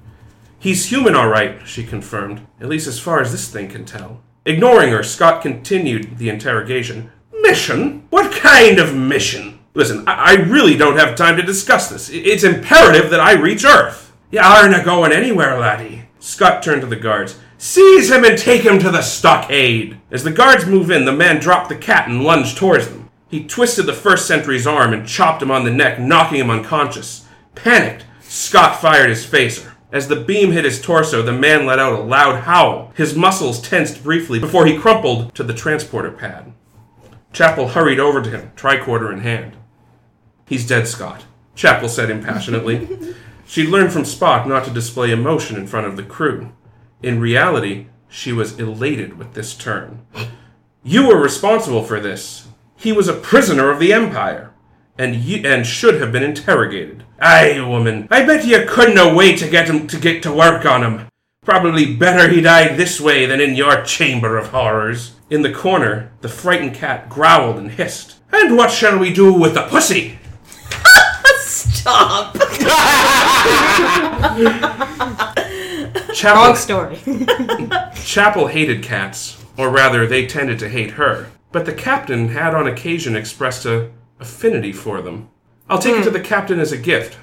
He's 0.59 0.87
human, 0.87 1.15
all 1.15 1.29
right, 1.29 1.61
she 1.67 1.85
confirmed, 1.85 2.47
at 2.59 2.69
least 2.69 2.87
as 2.87 2.99
far 2.99 3.21
as 3.21 3.33
this 3.33 3.49
thing 3.49 3.69
can 3.69 3.85
tell. 3.85 4.23
Ignoring 4.47 4.93
her, 4.93 5.03
Scott 5.03 5.43
continued 5.43 6.17
the 6.17 6.31
interrogation. 6.31 7.11
Mission? 7.43 8.07
What 8.09 8.33
kind 8.33 8.79
of 8.79 8.97
mission? 8.97 9.61
Listen, 9.75 10.09
I, 10.09 10.15
I 10.15 10.33
really 10.37 10.75
don't 10.75 10.97
have 10.97 11.17
time 11.17 11.37
to 11.37 11.43
discuss 11.43 11.91
this. 11.91 12.09
It's 12.09 12.45
imperative 12.45 13.11
that 13.11 13.21
I 13.21 13.33
reach 13.33 13.67
Earth. 13.67 14.17
You 14.31 14.41
aren't 14.41 14.85
going 14.87 15.13
anywhere, 15.13 15.59
laddie. 15.59 16.05
Scott 16.19 16.63
turned 16.63 16.81
to 16.81 16.87
the 16.87 16.97
guards. 16.97 17.39
Seize 17.59 18.11
him 18.11 18.25
and 18.25 18.39
take 18.39 18.63
him 18.63 18.79
to 18.79 18.91
the 18.91 19.03
stockade. 19.03 19.99
As 20.11 20.25
the 20.25 20.31
guards 20.31 20.65
moved 20.65 20.91
in, 20.91 21.05
the 21.05 21.13
man 21.13 21.41
dropped 21.41 21.69
the 21.69 21.77
cat 21.77 22.09
and 22.09 22.25
lunged 22.25 22.57
towards 22.57 22.89
them. 22.89 23.00
He 23.31 23.45
twisted 23.45 23.87
the 23.87 23.93
first 23.93 24.26
sentry's 24.26 24.66
arm 24.66 24.93
and 24.93 25.07
chopped 25.07 25.41
him 25.41 25.53
on 25.53 25.64
the 25.64 25.70
neck, 25.70 26.01
knocking 26.01 26.41
him 26.41 26.51
unconscious. 26.51 27.26
Panicked, 27.55 28.05
Scott 28.20 28.81
fired 28.81 29.09
his 29.09 29.24
phaser. 29.24 29.72
As 29.93 30.09
the 30.09 30.16
beam 30.16 30.53
hit 30.53 30.64
his 30.64 30.81
torso, 30.81 31.22
the 31.22 31.33
man 31.33 31.64
let 31.64 31.78
out 31.78 31.99
a 31.99 32.03
loud 32.03 32.43
howl. 32.43 32.93
His 32.97 33.16
muscles 33.16 33.61
tensed 33.61 34.03
briefly 34.03 34.39
before 34.39 34.66
he 34.66 34.76
crumpled 34.76 35.35
to 35.35 35.45
the 35.45 35.55
transporter 35.55 36.11
pad. 36.11 36.53
Chapel 37.33 37.68
hurried 37.68 38.01
over 38.01 38.20
to 38.20 38.31
him, 38.31 38.51
tricorder 38.57 39.12
in 39.12 39.20
hand. 39.20 39.57
He's 40.47 40.66
dead, 40.66 40.89
Scott, 40.89 41.24
Chapel 41.55 41.89
said 41.89 42.11
impassionately. 42.11 43.14
She'd 43.47 43.68
learned 43.68 43.93
from 43.93 44.03
Spock 44.03 44.47
not 44.47 44.64
to 44.64 44.70
display 44.70 45.11
emotion 45.11 45.57
in 45.57 45.66
front 45.66 45.87
of 45.87 45.97
the 45.97 46.03
crew. 46.03 46.53
In 47.03 47.20
reality, 47.20 47.87
she 48.09 48.33
was 48.33 48.59
elated 48.59 49.18
with 49.18 49.35
this 49.35 49.55
turn. 49.55 50.05
You 50.83 51.09
were 51.09 51.20
responsible 51.20 51.85
for 51.85 52.01
this. 52.01 52.47
He 52.81 52.93
was 52.93 53.09
a 53.09 53.12
prisoner 53.12 53.70
of 53.70 53.78
the 53.78 53.93
Empire, 53.93 54.55
and 54.97 55.14
you, 55.14 55.47
and 55.47 55.66
should 55.66 56.01
have 56.01 56.12
been 56.12 56.22
interrogated. 56.22 57.05
Aye, 57.20 57.61
woman, 57.61 58.09
I 58.11 58.24
bet 58.24 58.47
you 58.47 58.64
couldn't 58.66 58.97
have 58.97 59.14
wait 59.14 59.39
to 59.41 59.51
get 59.51 59.68
him 59.68 59.87
to 59.89 60.01
get 60.01 60.22
to 60.22 60.33
work 60.33 60.64
on 60.64 60.83
him. 60.83 61.09
Probably 61.45 61.95
better 61.95 62.28
he 62.28 62.41
died 62.41 62.78
this 62.78 62.99
way 62.99 63.26
than 63.26 63.39
in 63.39 63.55
your 63.55 63.83
chamber 63.83 64.39
of 64.39 64.49
horrors. 64.49 65.12
In 65.28 65.43
the 65.43 65.53
corner, 65.53 66.11
the 66.22 66.31
frightened 66.31 66.74
cat 66.74 67.11
growled 67.11 67.59
and 67.59 67.70
hissed. 67.70 68.16
And 68.33 68.57
what 68.57 68.70
shall 68.70 68.99
we 68.99 69.12
do 69.12 69.31
with 69.31 69.53
the 69.53 69.64
pussy? 69.64 70.18
Stop. 71.37 72.35
Chapel, 76.14 76.43
Wrong 76.43 76.57
story. 76.57 76.99
Chapel 78.05 78.47
hated 78.47 78.83
cats, 78.83 79.37
or 79.59 79.68
rather, 79.68 80.07
they 80.07 80.24
tended 80.24 80.59
to 80.61 80.70
hate 80.70 80.93
her. 80.93 81.31
But 81.53 81.67
the 81.67 81.73
captain 81.73 82.29
had 82.29 82.55
on 82.55 82.67
occasion 82.67 83.17
expressed 83.17 83.67
a 83.67 83.91
affinity 84.19 84.73
for 84.73 85.01
them. 85.03 85.31
I'll 85.69 85.79
take 85.79 85.97
it 85.97 86.05
to 86.05 86.11
the 86.11 86.21
captain 86.21 86.61
as 86.61 86.73
a 86.73 86.79
gift. 86.79 87.19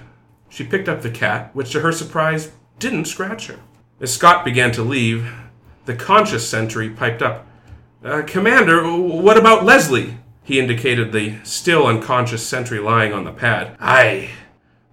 She 0.49 0.63
picked 0.63 0.89
up 0.89 1.01
the 1.01 1.09
cat, 1.09 1.51
which 1.53 1.71
to 1.71 1.81
her 1.81 1.91
surprise 1.91 2.51
didn't 2.79 3.05
scratch 3.05 3.47
her. 3.47 3.59
As 3.99 4.13
Scott 4.13 4.45
began 4.45 4.71
to 4.73 4.83
leave, 4.83 5.31
the 5.85 5.95
conscious 5.95 6.47
sentry 6.47 6.89
piped 6.89 7.21
up. 7.21 7.47
Uh, 8.03 8.21
Commander, 8.25 8.83
what 8.89 9.37
about 9.37 9.65
Leslie? 9.65 10.17
He 10.43 10.59
indicated 10.59 11.11
the 11.11 11.35
still 11.43 11.85
unconscious 11.87 12.45
sentry 12.45 12.79
lying 12.79 13.11
on 13.11 13.25
the 13.25 13.31
pad. 13.31 13.75
Aye. 13.79 14.29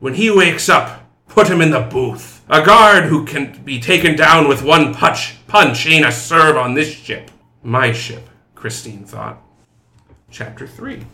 When 0.01 0.14
he 0.14 0.30
wakes 0.30 0.68
up, 0.68 1.09
put 1.28 1.49
him 1.49 1.61
in 1.61 1.70
the 1.70 1.80
booth. 1.80 2.43
A 2.49 2.64
guard 2.64 3.05
who 3.05 3.24
can 3.24 3.62
be 3.64 3.80
taken 3.80 4.16
down 4.16 4.49
with 4.49 4.64
one 4.64 4.93
punch, 4.93 5.37
punch 5.47 5.87
ain't 5.87 6.07
a 6.07 6.12
serve 6.12 6.57
on 6.57 6.74
this 6.74 6.93
ship. 6.93 7.30
My 7.62 7.93
ship, 7.93 8.28
Christine 8.64 9.04
thought. 9.04 9.42
Chapter 10.30 10.66
3 10.66 11.04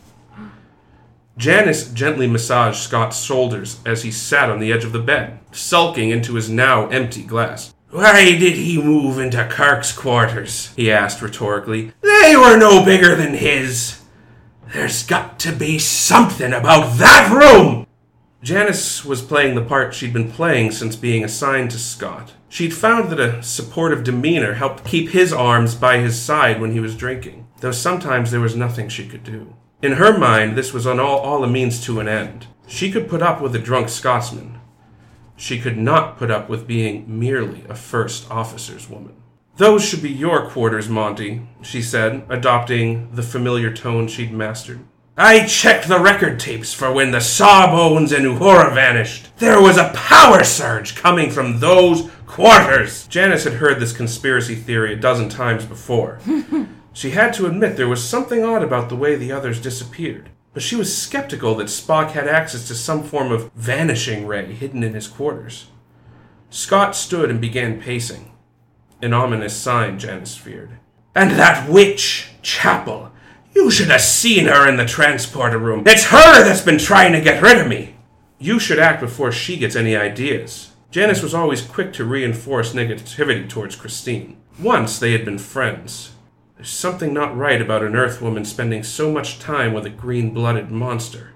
Janice 1.36 1.90
gently 1.90 2.28
massaged 2.28 2.78
Scott's 2.78 3.24
shoulders 3.24 3.80
as 3.84 4.04
he 4.04 4.12
sat 4.12 4.48
on 4.48 4.60
the 4.60 4.72
edge 4.72 4.84
of 4.84 4.92
the 4.92 5.00
bed, 5.00 5.40
sulking 5.50 6.10
into 6.10 6.36
his 6.36 6.48
now 6.48 6.86
empty 6.90 7.24
glass. 7.24 7.74
Why 7.90 8.38
did 8.38 8.54
he 8.54 8.80
move 8.80 9.18
into 9.18 9.48
Kirk's 9.48 9.90
quarters? 9.90 10.72
he 10.76 10.92
asked 10.92 11.22
rhetorically. 11.22 11.92
They 12.02 12.36
were 12.36 12.56
no 12.56 12.84
bigger 12.84 13.16
than 13.16 13.34
his. 13.34 14.00
There's 14.72 15.02
got 15.02 15.40
to 15.40 15.50
be 15.50 15.80
something 15.80 16.52
about 16.52 16.98
that 16.98 17.32
room! 17.32 17.88
Janice 18.42 19.04
was 19.04 19.20
playing 19.20 19.54
the 19.54 19.62
part 19.62 19.92
she'd 19.92 20.14
been 20.14 20.32
playing 20.32 20.70
since 20.70 20.96
being 20.96 21.22
assigned 21.22 21.70
to 21.72 21.78
Scott. 21.78 22.32
She'd 22.48 22.72
found 22.72 23.10
that 23.10 23.20
a 23.20 23.42
supportive 23.42 24.02
demeanor 24.02 24.54
helped 24.54 24.84
keep 24.84 25.10
his 25.10 25.30
arms 25.30 25.74
by 25.74 25.98
his 25.98 26.20
side 26.20 26.58
when 26.60 26.72
he 26.72 26.80
was 26.80 26.96
drinking. 26.96 27.46
though 27.60 27.70
sometimes 27.70 28.30
there 28.30 28.40
was 28.40 28.56
nothing 28.56 28.88
she 28.88 29.06
could 29.06 29.22
do. 29.22 29.54
In 29.82 29.92
her 29.92 30.16
mind, 30.16 30.56
this 30.56 30.72
was 30.72 30.86
on 30.86 30.98
all, 30.98 31.18
all 31.18 31.44
a 31.44 31.46
means 31.46 31.84
to 31.84 32.00
an 32.00 32.08
end. 32.08 32.46
She 32.66 32.90
could 32.90 33.08
put 33.08 33.20
up 33.20 33.42
with 33.42 33.54
a 33.54 33.58
drunk 33.58 33.90
Scotsman. 33.90 34.58
She 35.36 35.58
could 35.58 35.76
not 35.76 36.16
put 36.16 36.30
up 36.30 36.48
with 36.48 36.66
being 36.66 37.04
merely 37.06 37.64
a 37.68 37.74
first 37.74 38.30
officer's 38.30 38.88
woman. 38.88 39.14
Those 39.56 39.84
should 39.84 40.00
be 40.00 40.10
your 40.10 40.48
quarters, 40.48 40.88
Monty, 40.88 41.46
she 41.60 41.82
said, 41.82 42.24
adopting 42.30 43.10
the 43.14 43.22
familiar 43.22 43.70
tone 43.70 44.08
she'd 44.08 44.32
mastered. 44.32 44.80
I 45.22 45.44
checked 45.44 45.86
the 45.86 46.00
record 46.00 46.40
tapes 46.40 46.72
for 46.72 46.90
when 46.90 47.10
the 47.10 47.20
Sawbones 47.20 48.10
and 48.10 48.24
Uhura 48.24 48.72
vanished. 48.72 49.36
There 49.36 49.60
was 49.60 49.76
a 49.76 49.92
power 49.94 50.42
surge 50.44 50.94
coming 50.94 51.30
from 51.30 51.60
those 51.60 52.10
quarters. 52.26 53.06
Janice 53.06 53.44
had 53.44 53.52
heard 53.52 53.80
this 53.80 53.94
conspiracy 53.94 54.54
theory 54.54 54.94
a 54.94 54.96
dozen 54.96 55.28
times 55.28 55.66
before. 55.66 56.20
she 56.94 57.10
had 57.10 57.34
to 57.34 57.44
admit 57.44 57.76
there 57.76 57.86
was 57.86 58.02
something 58.02 58.42
odd 58.42 58.62
about 58.62 58.88
the 58.88 58.96
way 58.96 59.14
the 59.14 59.30
others 59.30 59.60
disappeared. 59.60 60.30
But 60.54 60.62
she 60.62 60.74
was 60.74 60.96
skeptical 60.96 61.54
that 61.56 61.66
Spock 61.66 62.12
had 62.12 62.26
access 62.26 62.66
to 62.68 62.74
some 62.74 63.02
form 63.02 63.30
of 63.30 63.52
vanishing 63.52 64.26
ray 64.26 64.54
hidden 64.54 64.82
in 64.82 64.94
his 64.94 65.06
quarters. 65.06 65.66
Scott 66.48 66.96
stood 66.96 67.28
and 67.28 67.42
began 67.42 67.78
pacing. 67.78 68.32
An 69.02 69.12
ominous 69.12 69.54
sign, 69.54 69.98
Janice 69.98 70.38
feared. 70.38 70.78
And 71.14 71.32
that 71.32 71.68
witch, 71.68 72.30
Chapel. 72.40 73.12
You 73.54 73.70
should 73.70 73.88
have 73.88 74.00
seen 74.00 74.46
her 74.46 74.68
in 74.68 74.76
the 74.76 74.84
transporter 74.86 75.58
room. 75.58 75.82
It's 75.86 76.06
her 76.06 76.44
that's 76.44 76.60
been 76.60 76.78
trying 76.78 77.12
to 77.12 77.20
get 77.20 77.42
rid 77.42 77.58
of 77.58 77.66
me. 77.68 77.96
You 78.38 78.58
should 78.58 78.78
act 78.78 79.00
before 79.00 79.32
she 79.32 79.56
gets 79.56 79.76
any 79.76 79.96
ideas. 79.96 80.70
Janice 80.90 81.22
was 81.22 81.34
always 81.34 81.62
quick 81.62 81.92
to 81.94 82.04
reinforce 82.04 82.72
negativity 82.72 83.48
towards 83.48 83.76
Christine. 83.76 84.38
Once 84.58 84.98
they 84.98 85.12
had 85.12 85.24
been 85.24 85.38
friends. 85.38 86.12
There's 86.56 86.70
something 86.70 87.14
not 87.14 87.36
right 87.36 87.60
about 87.60 87.82
an 87.82 87.96
Earth 87.96 88.20
woman 88.20 88.44
spending 88.44 88.82
so 88.82 89.10
much 89.10 89.38
time 89.38 89.72
with 89.72 89.86
a 89.86 89.90
green 89.90 90.34
blooded 90.34 90.70
monster. 90.70 91.34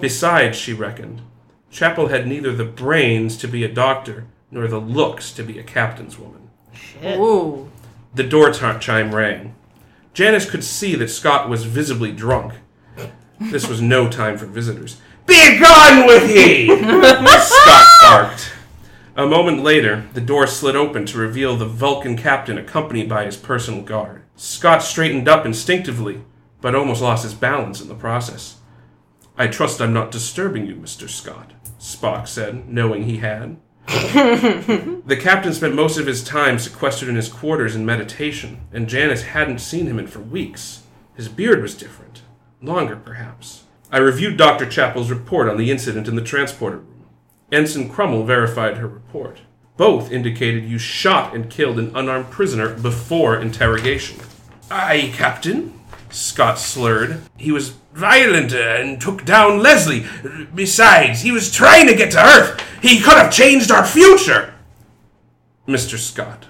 Besides, 0.00 0.56
she 0.58 0.72
reckoned, 0.72 1.22
Chapel 1.70 2.08
had 2.08 2.26
neither 2.26 2.52
the 2.52 2.64
brains 2.64 3.36
to 3.38 3.48
be 3.48 3.64
a 3.64 3.72
doctor 3.72 4.26
nor 4.50 4.66
the 4.68 4.78
looks 4.80 5.32
to 5.32 5.42
be 5.42 5.58
a 5.58 5.62
captain's 5.62 6.18
woman. 6.18 6.50
Shit. 6.74 7.18
Ooh. 7.18 7.70
The 8.14 8.24
door 8.24 8.50
t- 8.52 8.78
chime 8.80 9.14
rang. 9.14 9.54
Janice 10.14 10.48
could 10.48 10.62
see 10.62 10.94
that 10.96 11.08
Scott 11.08 11.48
was 11.48 11.64
visibly 11.64 12.12
drunk. 12.12 12.54
This 13.40 13.66
was 13.66 13.80
no 13.80 14.08
time 14.08 14.36
for 14.36 14.46
visitors. 14.46 15.00
Be 15.26 15.58
gone 15.58 16.06
with 16.06 16.30
ye! 16.30 16.66
Scott 16.68 17.86
barked. 18.02 18.52
A 19.16 19.26
moment 19.26 19.62
later, 19.62 20.06
the 20.14 20.20
door 20.20 20.46
slid 20.46 20.76
open 20.76 21.06
to 21.06 21.18
reveal 21.18 21.56
the 21.56 21.66
Vulcan 21.66 22.16
captain 22.16 22.58
accompanied 22.58 23.08
by 23.08 23.24
his 23.24 23.36
personal 23.36 23.82
guard. 23.82 24.22
Scott 24.36 24.82
straightened 24.82 25.28
up 25.28 25.44
instinctively, 25.44 26.22
but 26.60 26.74
almost 26.74 27.02
lost 27.02 27.24
his 27.24 27.34
balance 27.34 27.80
in 27.80 27.88
the 27.88 27.94
process. 27.94 28.56
I 29.36 29.46
trust 29.48 29.80
I'm 29.80 29.92
not 29.92 30.10
disturbing 30.10 30.66
you, 30.66 30.76
Mr. 30.76 31.08
Scott, 31.08 31.52
Spock 31.78 32.28
said, 32.28 32.68
knowing 32.68 33.04
he 33.04 33.18
had. 33.18 33.56
the 33.86 35.18
captain 35.20 35.52
spent 35.52 35.74
most 35.74 35.98
of 35.98 36.06
his 36.06 36.22
time 36.22 36.58
sequestered 36.58 37.08
in 37.08 37.16
his 37.16 37.28
quarters 37.28 37.74
in 37.74 37.84
meditation, 37.84 38.60
and 38.72 38.88
Janice 38.88 39.22
hadn't 39.22 39.58
seen 39.58 39.86
him 39.86 39.98
in 39.98 40.06
for 40.06 40.20
weeks. 40.20 40.82
His 41.14 41.28
beard 41.28 41.60
was 41.62 41.74
different, 41.74 42.22
longer 42.60 42.96
perhaps. 42.96 43.64
I 43.90 43.98
reviewed 43.98 44.36
Dr. 44.38 44.66
Chapel's 44.66 45.10
report 45.10 45.48
on 45.48 45.58
the 45.58 45.70
incident 45.70 46.08
in 46.08 46.16
the 46.16 46.22
transporter 46.22 46.78
room. 46.78 47.06
Ensign 47.50 47.90
Crummell 47.90 48.24
verified 48.24 48.78
her 48.78 48.88
report. 48.88 49.40
Both 49.76 50.10
indicated 50.10 50.64
you 50.64 50.78
shot 50.78 51.34
and 51.34 51.50
killed 51.50 51.78
an 51.78 51.94
unarmed 51.94 52.30
prisoner 52.30 52.74
before 52.74 53.38
interrogation. 53.38 54.18
Aye, 54.70 55.12
Captain, 55.14 55.78
Scott 56.08 56.58
slurred. 56.58 57.20
He 57.36 57.52
was 57.52 57.74
violent 57.94 58.52
and 58.52 59.00
took 59.00 59.24
down 59.24 59.60
Leslie. 59.60 60.06
Besides, 60.54 61.22
he 61.22 61.32
was 61.32 61.52
trying 61.52 61.86
to 61.86 61.94
get 61.94 62.10
to 62.12 62.24
Earth. 62.24 62.60
He 62.80 63.00
could 63.00 63.14
have 63.14 63.32
changed 63.32 63.70
our 63.70 63.84
future. 63.84 64.54
Mr. 65.66 65.96
Scott, 65.96 66.46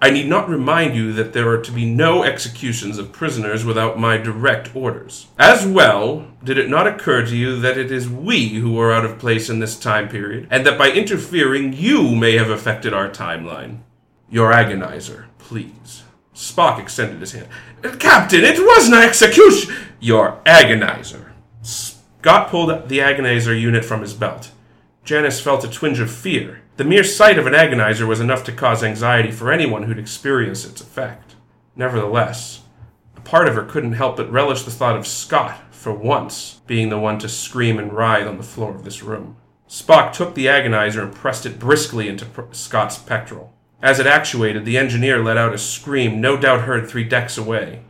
I 0.00 0.10
need 0.10 0.28
not 0.28 0.48
remind 0.48 0.96
you 0.96 1.12
that 1.12 1.32
there 1.32 1.48
are 1.48 1.60
to 1.62 1.70
be 1.70 1.84
no 1.84 2.24
executions 2.24 2.98
of 2.98 3.12
prisoners 3.12 3.64
without 3.64 3.98
my 3.98 4.18
direct 4.18 4.74
orders. 4.74 5.28
As 5.38 5.64
well, 5.64 6.26
did 6.42 6.58
it 6.58 6.68
not 6.68 6.88
occur 6.88 7.24
to 7.24 7.36
you 7.36 7.60
that 7.60 7.78
it 7.78 7.92
is 7.92 8.08
we 8.08 8.48
who 8.48 8.78
are 8.80 8.92
out 8.92 9.04
of 9.04 9.20
place 9.20 9.48
in 9.48 9.60
this 9.60 9.78
time 9.78 10.08
period, 10.08 10.48
and 10.50 10.66
that 10.66 10.76
by 10.76 10.90
interfering 10.90 11.72
you 11.72 12.16
may 12.16 12.36
have 12.36 12.50
affected 12.50 12.92
our 12.92 13.08
timeline? 13.08 13.78
Your 14.28 14.52
agonizer, 14.52 15.26
please. 15.38 16.02
Spock 16.34 16.80
extended 16.80 17.20
his 17.20 17.32
hand. 17.32 17.48
Captain, 18.00 18.42
it 18.42 18.58
wasn't 18.58 18.96
an 18.96 19.02
execution! 19.02 19.72
Your 20.02 20.40
agonizer. 20.44 21.30
Scott 21.62 22.50
pulled 22.50 22.88
the 22.88 22.98
agonizer 22.98 23.58
unit 23.58 23.84
from 23.84 24.00
his 24.00 24.14
belt. 24.14 24.50
Janice 25.04 25.40
felt 25.40 25.62
a 25.62 25.70
twinge 25.70 26.00
of 26.00 26.10
fear. 26.10 26.62
The 26.76 26.82
mere 26.82 27.04
sight 27.04 27.38
of 27.38 27.46
an 27.46 27.52
agonizer 27.52 28.08
was 28.08 28.18
enough 28.18 28.42
to 28.46 28.52
cause 28.52 28.82
anxiety 28.82 29.30
for 29.30 29.52
anyone 29.52 29.84
who'd 29.84 30.00
experienced 30.00 30.68
its 30.68 30.80
effect. 30.80 31.36
Nevertheless, 31.76 32.62
a 33.16 33.20
part 33.20 33.46
of 33.46 33.54
her 33.54 33.64
couldn't 33.64 33.92
help 33.92 34.16
but 34.16 34.32
relish 34.32 34.64
the 34.64 34.72
thought 34.72 34.96
of 34.96 35.06
Scott, 35.06 35.60
for 35.70 35.92
once, 35.92 36.60
being 36.66 36.88
the 36.88 36.98
one 36.98 37.20
to 37.20 37.28
scream 37.28 37.78
and 37.78 37.92
writhe 37.92 38.26
on 38.26 38.38
the 38.38 38.42
floor 38.42 38.74
of 38.74 38.82
this 38.82 39.04
room. 39.04 39.36
Spock 39.68 40.12
took 40.12 40.34
the 40.34 40.46
agonizer 40.46 41.00
and 41.00 41.14
pressed 41.14 41.46
it 41.46 41.60
briskly 41.60 42.08
into 42.08 42.26
Scott's 42.50 42.98
pectoral. 42.98 43.54
As 43.80 44.00
it 44.00 44.08
actuated, 44.08 44.64
the 44.64 44.78
engineer 44.78 45.22
let 45.22 45.36
out 45.36 45.54
a 45.54 45.58
scream 45.58 46.20
no 46.20 46.36
doubt 46.36 46.62
heard 46.62 46.88
three 46.88 47.04
decks 47.04 47.38
away. 47.38 47.82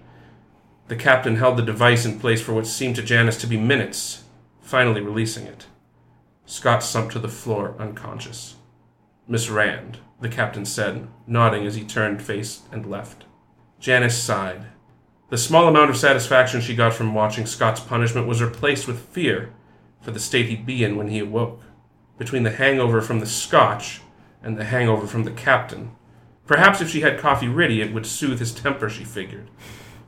The 0.93 0.99
captain 0.99 1.37
held 1.37 1.57
the 1.57 1.63
device 1.63 2.05
in 2.05 2.21
place 2.21 2.43
for 2.43 2.53
what 2.53 2.67
seemed 2.67 2.97
to 2.97 3.03
Janice 3.03 3.39
to 3.39 3.47
be 3.47 3.57
minutes, 3.57 4.25
finally 4.61 5.01
releasing 5.01 5.47
it. 5.47 5.65
Scott 6.45 6.83
sunk 6.83 7.13
to 7.13 7.19
the 7.19 7.31
floor 7.31 7.75
unconscious. 7.79 8.57
Miss 9.27 9.49
Rand, 9.49 10.01
the 10.21 10.29
captain 10.29 10.67
said, 10.67 11.09
nodding 11.27 11.65
as 11.65 11.77
he 11.77 11.83
turned 11.83 12.21
face 12.21 12.65
and 12.71 12.85
left. 12.85 13.25
Janice 13.81 14.23
sighed. 14.23 14.67
The 15.31 15.39
small 15.39 15.67
amount 15.67 15.89
of 15.89 15.97
satisfaction 15.97 16.61
she 16.61 16.77
got 16.77 16.93
from 16.93 17.15
watching 17.15 17.47
Scott's 17.47 17.81
punishment 17.81 18.27
was 18.27 18.43
replaced 18.43 18.87
with 18.87 19.09
fear 19.09 19.55
for 20.03 20.11
the 20.11 20.21
state 20.21 20.51
he'd 20.51 20.67
be 20.67 20.85
in 20.85 20.99
when 20.99 21.09
he 21.09 21.21
awoke. 21.21 21.63
Between 22.19 22.43
the 22.43 22.51
hangover 22.51 23.01
from 23.01 23.21
the 23.21 23.25
scotch 23.25 24.03
and 24.43 24.59
the 24.59 24.65
hangover 24.65 25.07
from 25.07 25.25
the 25.25 25.31
captain. 25.31 25.93
Perhaps 26.47 26.83
if 26.83 26.91
she 26.91 27.01
had 27.01 27.19
coffee 27.19 27.49
ready, 27.49 27.81
it 27.81 27.95
would 27.95 28.05
soothe 28.05 28.41
his 28.41 28.53
temper, 28.53 28.91
she 28.91 29.05
figured. 29.05 29.49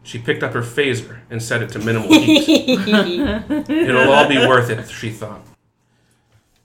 She 0.05 0.19
picked 0.19 0.43
up 0.43 0.53
her 0.53 0.63
phaser 0.63 1.21
and 1.31 1.43
set 1.43 1.63
it 1.63 1.71
to 1.71 1.79
minimal 1.79 2.13
heat. 2.13 2.79
It'll 2.89 4.13
all 4.13 4.29
be 4.29 4.37
worth 4.37 4.71
it, 4.71 4.89
she 4.89 5.11
thought. 5.11 5.41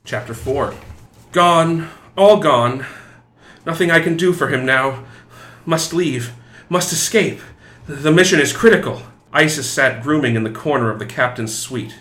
Chapter 0.04 0.34
4 0.34 0.76
Gone, 1.32 1.90
all 2.18 2.40
gone. 2.40 2.86
Nothing 3.66 3.92
I 3.92 4.02
can 4.02 4.18
do 4.18 4.34
for 4.34 4.50
him 4.50 4.66
now. 4.66 5.06
Must 5.66 5.94
leave. 5.94 6.34
Must 6.68 6.92
escape. 6.92 7.40
The 7.88 8.12
mission 8.12 8.42
is 8.42 8.52
critical. 8.52 9.04
Isis 9.32 9.70
sat 9.70 10.04
grooming 10.04 10.36
in 10.36 10.44
the 10.44 10.52
corner 10.52 10.92
of 10.92 11.00
the 11.00 11.06
captain's 11.06 11.58
suite. 11.58 12.00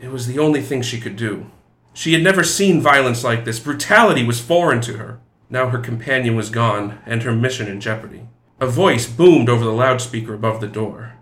It 0.00 0.10
was 0.10 0.26
the 0.26 0.38
only 0.38 0.60
thing 0.60 0.82
she 0.82 1.00
could 1.00 1.16
do. 1.16 1.50
She 1.92 2.14
had 2.14 2.22
never 2.22 2.42
seen 2.42 2.80
violence 2.80 3.22
like 3.22 3.44
this. 3.44 3.60
Brutality 3.60 4.24
was 4.24 4.40
foreign 4.40 4.80
to 4.82 4.94
her. 4.94 5.20
Now 5.48 5.68
her 5.68 5.78
companion 5.78 6.36
was 6.36 6.50
gone, 6.50 6.98
and 7.06 7.22
her 7.22 7.34
mission 7.34 7.68
in 7.68 7.80
jeopardy. 7.80 8.28
A 8.62 8.66
voice 8.66 9.08
boomed 9.08 9.48
over 9.48 9.64
the 9.64 9.72
loudspeaker 9.72 10.34
above 10.34 10.60
the 10.60 10.66
door. 10.66 11.14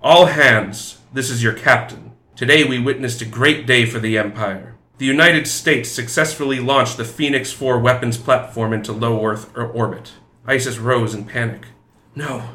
All 0.00 0.26
hands, 0.26 0.98
this 1.12 1.28
is 1.28 1.42
your 1.42 1.52
captain. 1.52 2.12
Today 2.36 2.62
we 2.62 2.78
witnessed 2.78 3.20
a 3.20 3.24
great 3.24 3.66
day 3.66 3.84
for 3.84 3.98
the 3.98 4.16
Empire. 4.16 4.76
The 4.98 5.04
United 5.04 5.48
States 5.48 5.90
successfully 5.90 6.60
launched 6.60 6.96
the 6.96 7.04
Phoenix 7.04 7.50
4 7.50 7.80
weapons 7.80 8.16
platform 8.16 8.72
into 8.72 8.92
low 8.92 9.26
Earth 9.26 9.50
orbit. 9.56 10.12
Isis 10.46 10.78
rose 10.78 11.14
in 11.14 11.24
panic. 11.24 11.66
No, 12.14 12.50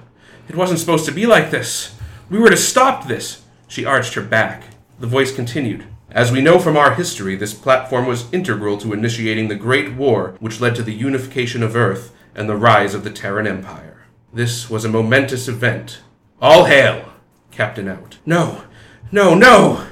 it 0.47 0.55
wasn't 0.55 0.79
supposed 0.79 1.05
to 1.07 1.11
be 1.11 1.25
like 1.25 1.51
this. 1.51 1.93
We 2.29 2.39
were 2.39 2.49
to 2.49 2.55
stop 2.55 3.09
this. 3.09 3.43
She 3.67 3.83
arched 3.83 4.13
her 4.13 4.23
back. 4.23 4.63
The 5.01 5.07
voice 5.07 5.35
continued. 5.35 5.83
As 6.11 6.31
we 6.31 6.39
know 6.39 6.59
from 6.59 6.77
our 6.77 6.93
history, 6.93 7.35
this 7.35 7.53
platform 7.53 8.05
was 8.05 8.31
integral 8.31 8.77
to 8.77 8.93
initiating 8.93 9.49
the 9.49 9.55
Great 9.55 9.95
War 9.95 10.37
which 10.39 10.61
led 10.61 10.75
to 10.75 10.83
the 10.83 10.93
unification 10.93 11.61
of 11.61 11.75
Earth 11.75 12.15
and 12.33 12.47
the 12.47 12.55
rise 12.55 12.93
of 12.93 13.03
the 13.03 13.11
Terran 13.11 13.45
Empire. 13.45 13.88
This 14.31 14.69
was 14.69 14.85
a 14.85 14.89
momentous 14.89 15.47
event. 15.47 16.01
All 16.41 16.65
hail! 16.65 17.13
Captain 17.51 17.87
out. 17.87 18.19
No, 18.25 18.63
no, 19.11 19.33
no! 19.33 19.87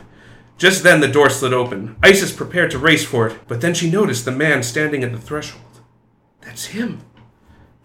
Just 0.58 0.84
then 0.84 1.02
the 1.02 1.08
door 1.08 1.30
slid 1.30 1.54
open. 1.54 1.96
Isis 2.04 2.32
prepared 2.32 2.72
to 2.72 2.80
race 2.80 3.06
for 3.06 3.28
it, 3.28 3.40
but 3.48 3.62
then 3.62 3.74
she 3.74 3.90
noticed 3.90 4.26
the 4.26 4.32
man 4.32 4.64
standing 4.64 5.04
at 5.04 5.12
the 5.12 5.20
threshold. 5.20 5.82
That's 6.42 6.66
him. 6.68 7.02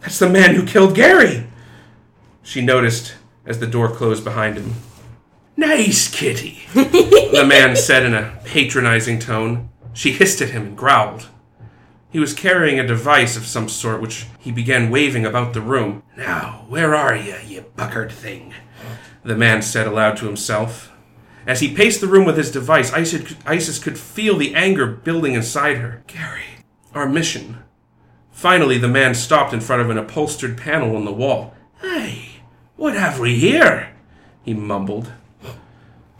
That's 0.00 0.18
the 0.18 0.28
man 0.28 0.54
who 0.54 0.66
killed 0.66 0.94
Gary! 0.94 1.46
She 2.42 2.60
noticed 2.60 3.14
as 3.46 3.58
the 3.58 3.66
door 3.66 3.90
closed 3.90 4.24
behind 4.24 4.56
him. 4.56 4.74
Nice 5.56 6.08
kitty, 6.08 6.62
the 6.74 7.44
man 7.46 7.76
said 7.76 8.04
in 8.04 8.14
a 8.14 8.40
patronizing 8.44 9.18
tone. 9.18 9.70
She 9.92 10.12
hissed 10.12 10.40
at 10.40 10.50
him 10.50 10.66
and 10.68 10.76
growled. 10.76 11.28
He 12.12 12.18
was 12.18 12.34
carrying 12.34 12.78
a 12.78 12.86
device 12.86 13.36
of 13.36 13.46
some 13.46 13.68
sort 13.68 14.02
which 14.02 14.26
he 14.38 14.52
began 14.52 14.90
waving 14.90 15.24
about 15.24 15.54
the 15.54 15.62
room. 15.62 16.02
Now, 16.16 16.66
where 16.68 16.94
are 16.94 17.16
you, 17.16 17.36
you 17.46 17.62
buckered 17.74 18.12
thing? 18.12 18.52
the 19.24 19.36
man 19.36 19.62
said 19.62 19.86
aloud 19.86 20.16
to 20.16 20.26
himself. 20.26 20.92
As 21.46 21.60
he 21.60 21.74
paced 21.74 22.00
the 22.00 22.06
room 22.06 22.24
with 22.24 22.36
his 22.36 22.50
device, 22.50 22.92
Isis, 22.92 23.78
could 23.78 23.98
feel 23.98 24.36
the 24.36 24.54
anger 24.54 24.86
building 24.86 25.34
inside 25.34 25.78
her. 25.78 26.02
Gary, 26.06 26.44
our 26.94 27.08
mission. 27.08 27.62
Finally, 28.30 28.78
the 28.78 28.88
man 28.88 29.14
stopped 29.14 29.52
in 29.52 29.60
front 29.60 29.82
of 29.82 29.90
an 29.90 29.98
upholstered 29.98 30.56
panel 30.56 30.96
on 30.96 31.04
the 31.04 31.12
wall. 31.12 31.54
Hey, 31.80 32.40
what 32.76 32.94
have 32.94 33.18
we 33.18 33.36
here? 33.36 33.94
He 34.42 34.54
mumbled. 34.54 35.12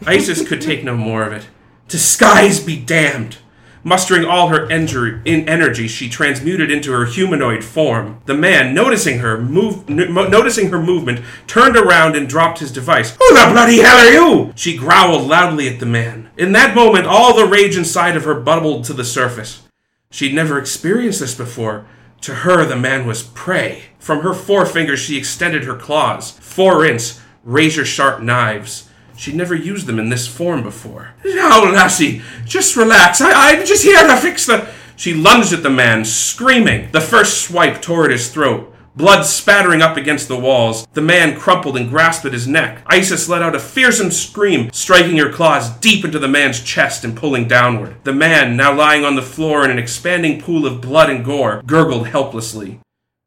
Isis 0.06 0.46
could 0.46 0.60
take 0.60 0.82
no 0.82 0.96
more 0.96 1.24
of 1.24 1.32
it. 1.32 1.48
Disguise 1.88 2.60
be 2.60 2.80
damned! 2.80 3.38
Mustering 3.84 4.24
all 4.24 4.48
her 4.48 4.70
in 4.70 5.48
energy, 5.48 5.88
she 5.88 6.08
transmuted 6.08 6.70
into 6.70 6.92
her 6.92 7.04
humanoid 7.04 7.64
form. 7.64 8.20
The 8.26 8.34
man, 8.34 8.74
noticing 8.74 9.18
her 9.18 9.40
move, 9.40 9.88
n- 9.90 10.14
noticing 10.14 10.70
her 10.70 10.80
movement, 10.80 11.20
turned 11.48 11.76
around 11.76 12.14
and 12.14 12.28
dropped 12.28 12.60
his 12.60 12.70
device. 12.70 13.10
Who 13.16 13.28
the 13.34 13.50
bloody 13.50 13.80
hell 13.80 13.98
are 13.98 14.12
you? 14.12 14.52
She 14.54 14.76
growled 14.76 15.28
loudly 15.28 15.68
at 15.68 15.80
the 15.80 15.86
man. 15.86 16.30
In 16.36 16.52
that 16.52 16.76
moment, 16.76 17.06
all 17.06 17.34
the 17.34 17.46
rage 17.46 17.76
inside 17.76 18.16
of 18.16 18.24
her 18.24 18.34
bubbled 18.34 18.84
to 18.84 18.92
the 18.92 19.04
surface. 19.04 19.62
She'd 20.10 20.34
never 20.34 20.58
experienced 20.58 21.20
this 21.20 21.34
before. 21.34 21.86
To 22.20 22.34
her, 22.36 22.64
the 22.64 22.76
man 22.76 23.04
was 23.04 23.24
prey. 23.24 23.84
From 23.98 24.20
her 24.20 24.30
forefingers, 24.30 24.98
she 24.98 25.18
extended 25.18 25.64
her 25.64 25.74
claws, 25.74 26.30
four 26.30 26.84
inch, 26.84 27.14
razor 27.42 27.84
sharp 27.84 28.22
knives. 28.22 28.88
She'd 29.22 29.36
never 29.36 29.54
used 29.54 29.86
them 29.86 30.00
in 30.00 30.08
this 30.08 30.26
form 30.26 30.64
before. 30.64 31.14
Now, 31.24 31.62
lassie, 31.70 32.22
just 32.44 32.74
relax. 32.74 33.20
I, 33.20 33.52
I'm 33.52 33.64
just 33.64 33.84
here 33.84 34.04
to 34.04 34.16
fix 34.16 34.46
the. 34.46 34.68
She 34.96 35.14
lunged 35.14 35.52
at 35.52 35.62
the 35.62 35.70
man, 35.70 36.04
screaming. 36.04 36.90
The 36.90 37.00
first 37.00 37.40
swipe 37.40 37.80
tore 37.80 38.06
at 38.06 38.10
his 38.10 38.30
throat. 38.30 38.74
Blood 38.96 39.22
spattering 39.22 39.80
up 39.80 39.96
against 39.96 40.26
the 40.26 40.36
walls. 40.36 40.88
The 40.94 41.02
man 41.02 41.38
crumpled 41.38 41.76
and 41.76 41.88
grasped 41.88 42.24
at 42.24 42.32
his 42.32 42.48
neck. 42.48 42.82
Isis 42.86 43.28
let 43.28 43.42
out 43.42 43.54
a 43.54 43.60
fearsome 43.60 44.10
scream, 44.10 44.72
striking 44.72 45.18
her 45.18 45.30
claws 45.30 45.70
deep 45.76 46.04
into 46.04 46.18
the 46.18 46.26
man's 46.26 46.60
chest 46.60 47.04
and 47.04 47.16
pulling 47.16 47.46
downward. 47.46 48.02
The 48.02 48.12
man, 48.12 48.56
now 48.56 48.74
lying 48.74 49.04
on 49.04 49.14
the 49.14 49.22
floor 49.22 49.64
in 49.64 49.70
an 49.70 49.78
expanding 49.78 50.40
pool 50.40 50.66
of 50.66 50.80
blood 50.80 51.08
and 51.08 51.24
gore, 51.24 51.62
gurgled 51.64 52.08
helplessly. 52.08 52.80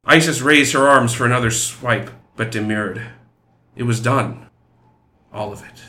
Isis 0.04 0.41
raised 0.41 0.74
her 0.74 0.89
arms 0.89 1.14
for 1.14 1.26
another 1.26 1.52
swipe, 1.52 2.10
but 2.36 2.52
demurred. 2.52 3.02
It 3.78 3.84
was 3.84 4.02
done. 4.02 4.45
All 5.36 5.51
of 5.51 5.61
it. 5.63 5.83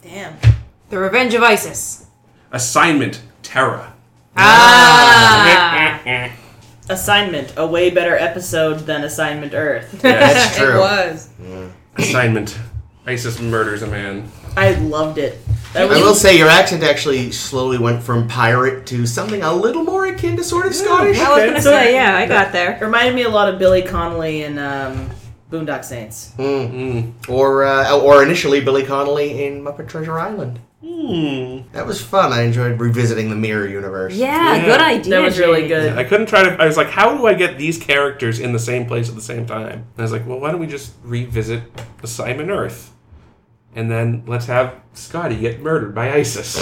Damn. 0.00 0.36
The 0.90 0.98
Revenge 0.98 1.34
of 1.34 1.42
Isis. 1.42 2.06
Assignment 2.52 3.20
Terra. 3.42 3.92
Ah, 4.36 6.00
Assignment, 6.88 7.52
a 7.56 7.66
way 7.66 7.90
better 7.90 8.16
episode 8.16 8.78
than 8.86 9.02
Assignment 9.02 9.54
Earth. 9.54 10.00
That's 10.00 10.56
true. 10.56 10.76
it 10.76 10.78
was. 10.78 11.30
Assignment. 11.96 12.56
Isis 13.04 13.40
murders 13.40 13.82
a 13.82 13.88
man. 13.88 14.30
I 14.56 14.74
loved 14.74 15.18
it. 15.18 15.38
That 15.72 15.82
I 15.82 15.86
was 15.86 15.98
will 16.00 16.14
say 16.14 16.38
your 16.38 16.48
accent 16.48 16.84
actually 16.84 17.32
slowly 17.32 17.76
went 17.78 18.02
from 18.02 18.28
pirate 18.28 18.86
to 18.86 19.04
something 19.04 19.42
a 19.42 19.52
little 19.52 19.82
more 19.82 20.06
akin 20.06 20.36
to 20.36 20.44
sort 20.44 20.66
of 20.66 20.74
Scottish. 20.76 21.18
I 21.18 21.28
was 21.30 21.44
gonna 21.44 21.60
say, 21.60 21.92
yeah, 21.94 22.16
I 22.16 22.26
got 22.26 22.52
there. 22.52 22.78
reminded 22.80 23.14
me 23.16 23.22
a 23.24 23.28
lot 23.28 23.52
of 23.52 23.58
Billy 23.58 23.82
Connolly 23.82 24.44
and 24.44 24.58
um, 24.58 25.10
Boondock 25.50 25.84
Saints. 25.84 26.32
Or 27.28 27.64
uh, 27.64 27.98
or 27.98 28.22
initially 28.22 28.60
Billy 28.60 28.84
Connolly 28.84 29.44
in 29.46 29.62
Muppet 29.62 29.88
Treasure 29.88 30.18
Island. 30.18 30.60
Hmm. 30.84 31.62
That 31.72 31.86
was 31.86 32.00
fun. 32.00 32.32
I 32.32 32.42
enjoyed 32.42 32.78
revisiting 32.78 33.30
the 33.30 33.36
Mirror 33.36 33.66
Universe. 33.68 34.14
Yeah, 34.14 34.54
Yeah. 34.56 34.64
good 34.64 34.80
idea. 34.80 35.10
That 35.10 35.22
was 35.22 35.38
really 35.38 35.62
Jake. 35.62 35.68
good. 35.70 35.98
I 35.98 36.04
couldn't 36.04 36.26
try 36.26 36.44
to. 36.44 36.50
I 36.62 36.66
was 36.66 36.76
like, 36.76 36.88
how 36.90 37.16
do 37.16 37.26
I 37.26 37.34
get 37.34 37.58
these 37.58 37.78
characters 37.78 38.38
in 38.38 38.52
the 38.52 38.58
same 38.60 38.86
place 38.86 39.08
at 39.08 39.14
the 39.16 39.20
same 39.22 39.44
time? 39.46 39.66
And 39.72 39.84
I 39.98 40.02
was 40.02 40.12
like, 40.12 40.26
well, 40.26 40.38
why 40.38 40.50
don't 40.52 40.60
we 40.60 40.66
just 40.68 40.92
revisit 41.02 41.62
Simon 42.04 42.50
Earth? 42.50 42.92
And 43.74 43.90
then 43.90 44.22
let's 44.26 44.46
have 44.46 44.74
Scotty 44.94 45.36
get 45.36 45.60
murdered 45.62 45.94
by 45.94 46.12
Isis. 46.12 46.58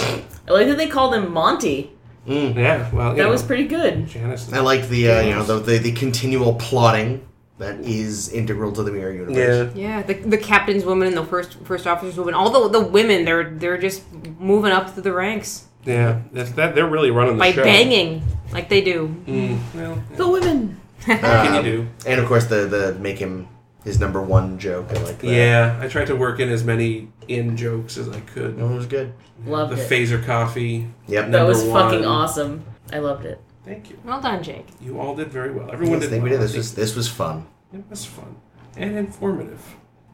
I 0.47 0.51
like 0.51 0.67
that 0.67 0.77
they 0.77 0.87
called 0.87 1.13
him 1.13 1.31
Monty. 1.31 1.91
yeah, 2.25 2.89
well, 2.91 3.11
you 3.11 3.17
That 3.17 3.23
know, 3.23 3.29
was 3.29 3.43
pretty 3.43 3.67
good. 3.67 4.07
Janice. 4.07 4.51
I 4.51 4.59
like 4.59 4.89
the 4.89 5.11
uh, 5.11 5.21
you 5.21 5.29
know 5.31 5.43
the, 5.43 5.59
the 5.59 5.77
the 5.77 5.91
continual 5.93 6.55
plotting 6.55 7.25
that 7.59 7.79
is 7.79 8.29
integral 8.29 8.71
to 8.73 8.83
the 8.83 8.91
Mirror 8.91 9.13
Universe. 9.13 9.73
Yeah. 9.75 9.97
Yeah, 9.97 10.03
the, 10.03 10.13
the 10.13 10.37
captain's 10.37 10.85
woman 10.85 11.07
and 11.07 11.17
the 11.17 11.25
first 11.25 11.55
first 11.63 11.87
officer's 11.87 12.17
woman, 12.17 12.33
all 12.33 12.49
the 12.49 12.79
the 12.79 12.85
women, 12.87 13.25
they're 13.25 13.49
they're 13.51 13.77
just 13.77 14.03
moving 14.39 14.71
up 14.71 14.89
through 14.91 15.03
the 15.03 15.11
ranks 15.13 15.65
Yeah, 15.85 16.21
that's, 16.31 16.51
that 16.51 16.75
they're 16.75 16.87
really 16.87 17.11
running 17.11 17.33
the 17.35 17.39
by 17.39 17.51
show. 17.51 17.63
banging 17.63 18.21
like 18.51 18.69
they 18.69 18.81
do. 18.81 19.15
Mm, 19.25 19.59
well, 19.75 20.03
The 20.15 20.27
women. 20.27 20.79
what 21.05 21.19
can 21.19 21.65
you 21.65 21.71
do? 21.71 21.87
And 22.05 22.19
of 22.19 22.27
course 22.27 22.45
the 22.45 22.65
the 22.67 22.95
make 22.99 23.17
him 23.17 23.47
his 23.83 23.99
number 23.99 24.21
one 24.21 24.59
joke. 24.59 24.87
I 24.91 25.01
like 25.03 25.19
that. 25.19 25.27
Yeah, 25.27 25.79
I 25.81 25.87
tried 25.87 26.07
to 26.07 26.15
work 26.15 26.39
in 26.41 26.49
as 26.49 26.63
many 26.63 27.07
in 27.29 27.55
jokes 27.55 27.97
as 27.97 28.09
I 28.09 28.19
could. 28.19 28.57
No, 28.57 28.69
it 28.69 28.75
was 28.75 28.85
good. 28.85 29.13
Loved 29.45 29.71
the 29.75 29.81
it. 29.81 29.89
phaser 29.89 30.23
coffee. 30.25 30.89
Yep. 31.07 31.25
that 31.25 31.29
number 31.31 31.47
was 31.47 31.63
fucking 31.63 32.03
awesome. 32.05 32.65
I 32.91 32.99
loved 32.99 33.25
it. 33.25 33.39
Thank 33.67 33.89
you. 33.89 33.99
Well 34.05 34.21
done, 34.21 34.41
Jake. 34.43 34.65
You 34.79 34.99
all 34.99 35.13
did 35.13 35.27
very 35.27 35.51
well. 35.51 35.69
I 35.69 35.73
Everyone 35.73 35.99
did. 35.99 36.09
think 36.09 36.23
we 36.23 36.29
well. 36.31 36.39
did. 36.39 36.47
This 36.47 36.55
was 36.55 36.73
this 36.73 36.95
was 36.95 37.09
fun. 37.09 37.45
It 37.73 37.83
was 37.89 38.05
fun 38.05 38.37
and 38.77 38.97
informative. 38.97 39.61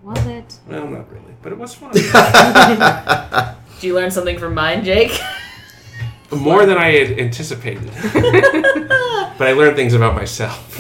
Was 0.02 0.26
it? 0.26 0.60
Well, 0.68 0.88
not 0.88 1.12
really, 1.12 1.36
but 1.42 1.52
it 1.52 1.58
was 1.58 1.76
fun. 1.76 1.92
Did 3.76 3.84
you 3.88 3.94
learn 3.96 4.12
something 4.12 4.38
from 4.38 4.54
mine, 4.54 4.84
Jake? 4.84 5.18
More 6.32 6.66
than 6.66 6.78
I 6.78 6.92
had 6.92 7.18
anticipated. 7.20 7.86
but 9.38 9.48
I 9.48 9.54
learned 9.56 9.78
things 9.78 9.94
about 9.94 10.16
myself. 10.16 10.78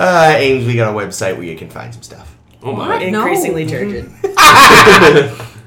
Uh, 0.00 0.34
Ames, 0.38 0.64
we 0.66 0.74
got 0.76 0.94
a 0.94 0.96
website 0.96 1.34
where 1.34 1.44
you 1.44 1.56
can 1.56 1.68
find 1.68 1.92
some 1.92 2.02
stuff. 2.02 2.34
Oh 2.62 2.72
my. 2.72 2.88
What? 2.88 3.08
No. 3.10 3.22
Increasingly 3.22 3.66
turgid. 3.66 4.04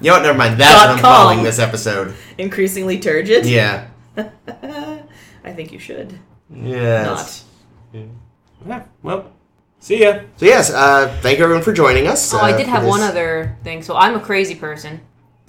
You 0.02 0.08
know 0.10 0.14
what? 0.14 0.24
Never 0.24 0.38
mind. 0.38 0.60
That's 0.60 0.74
what 0.74 0.90
I'm 0.90 0.96
Dot 0.96 1.02
com. 1.02 1.14
calling 1.28 1.44
this 1.44 1.60
episode. 1.60 2.16
Increasingly 2.40 3.00
turgid? 3.00 3.46
Yeah. 3.46 3.88
I 4.18 5.54
think 5.54 5.72
you 5.72 5.80
should. 5.80 6.18
Yeah. 6.54 7.04
Not. 7.04 7.44
Yeah, 8.66 8.84
well, 9.02 9.32
see 9.80 10.02
ya. 10.02 10.22
So 10.38 10.46
yes, 10.46 10.72
uh, 10.72 11.18
thank 11.22 11.40
everyone 11.40 11.64
for 11.64 11.74
joining 11.74 12.08
us. 12.08 12.34
Oh, 12.34 12.38
uh, 12.40 12.42
I 12.42 12.58
did 12.58 12.68
have 12.68 12.84
this- 12.84 12.90
one 12.90 13.02
other 13.02 13.58
thing. 13.64 13.82
So 13.82 13.96
I'm 13.96 14.16
a 14.16 14.20
crazy 14.20 14.56
person. 14.56 15.02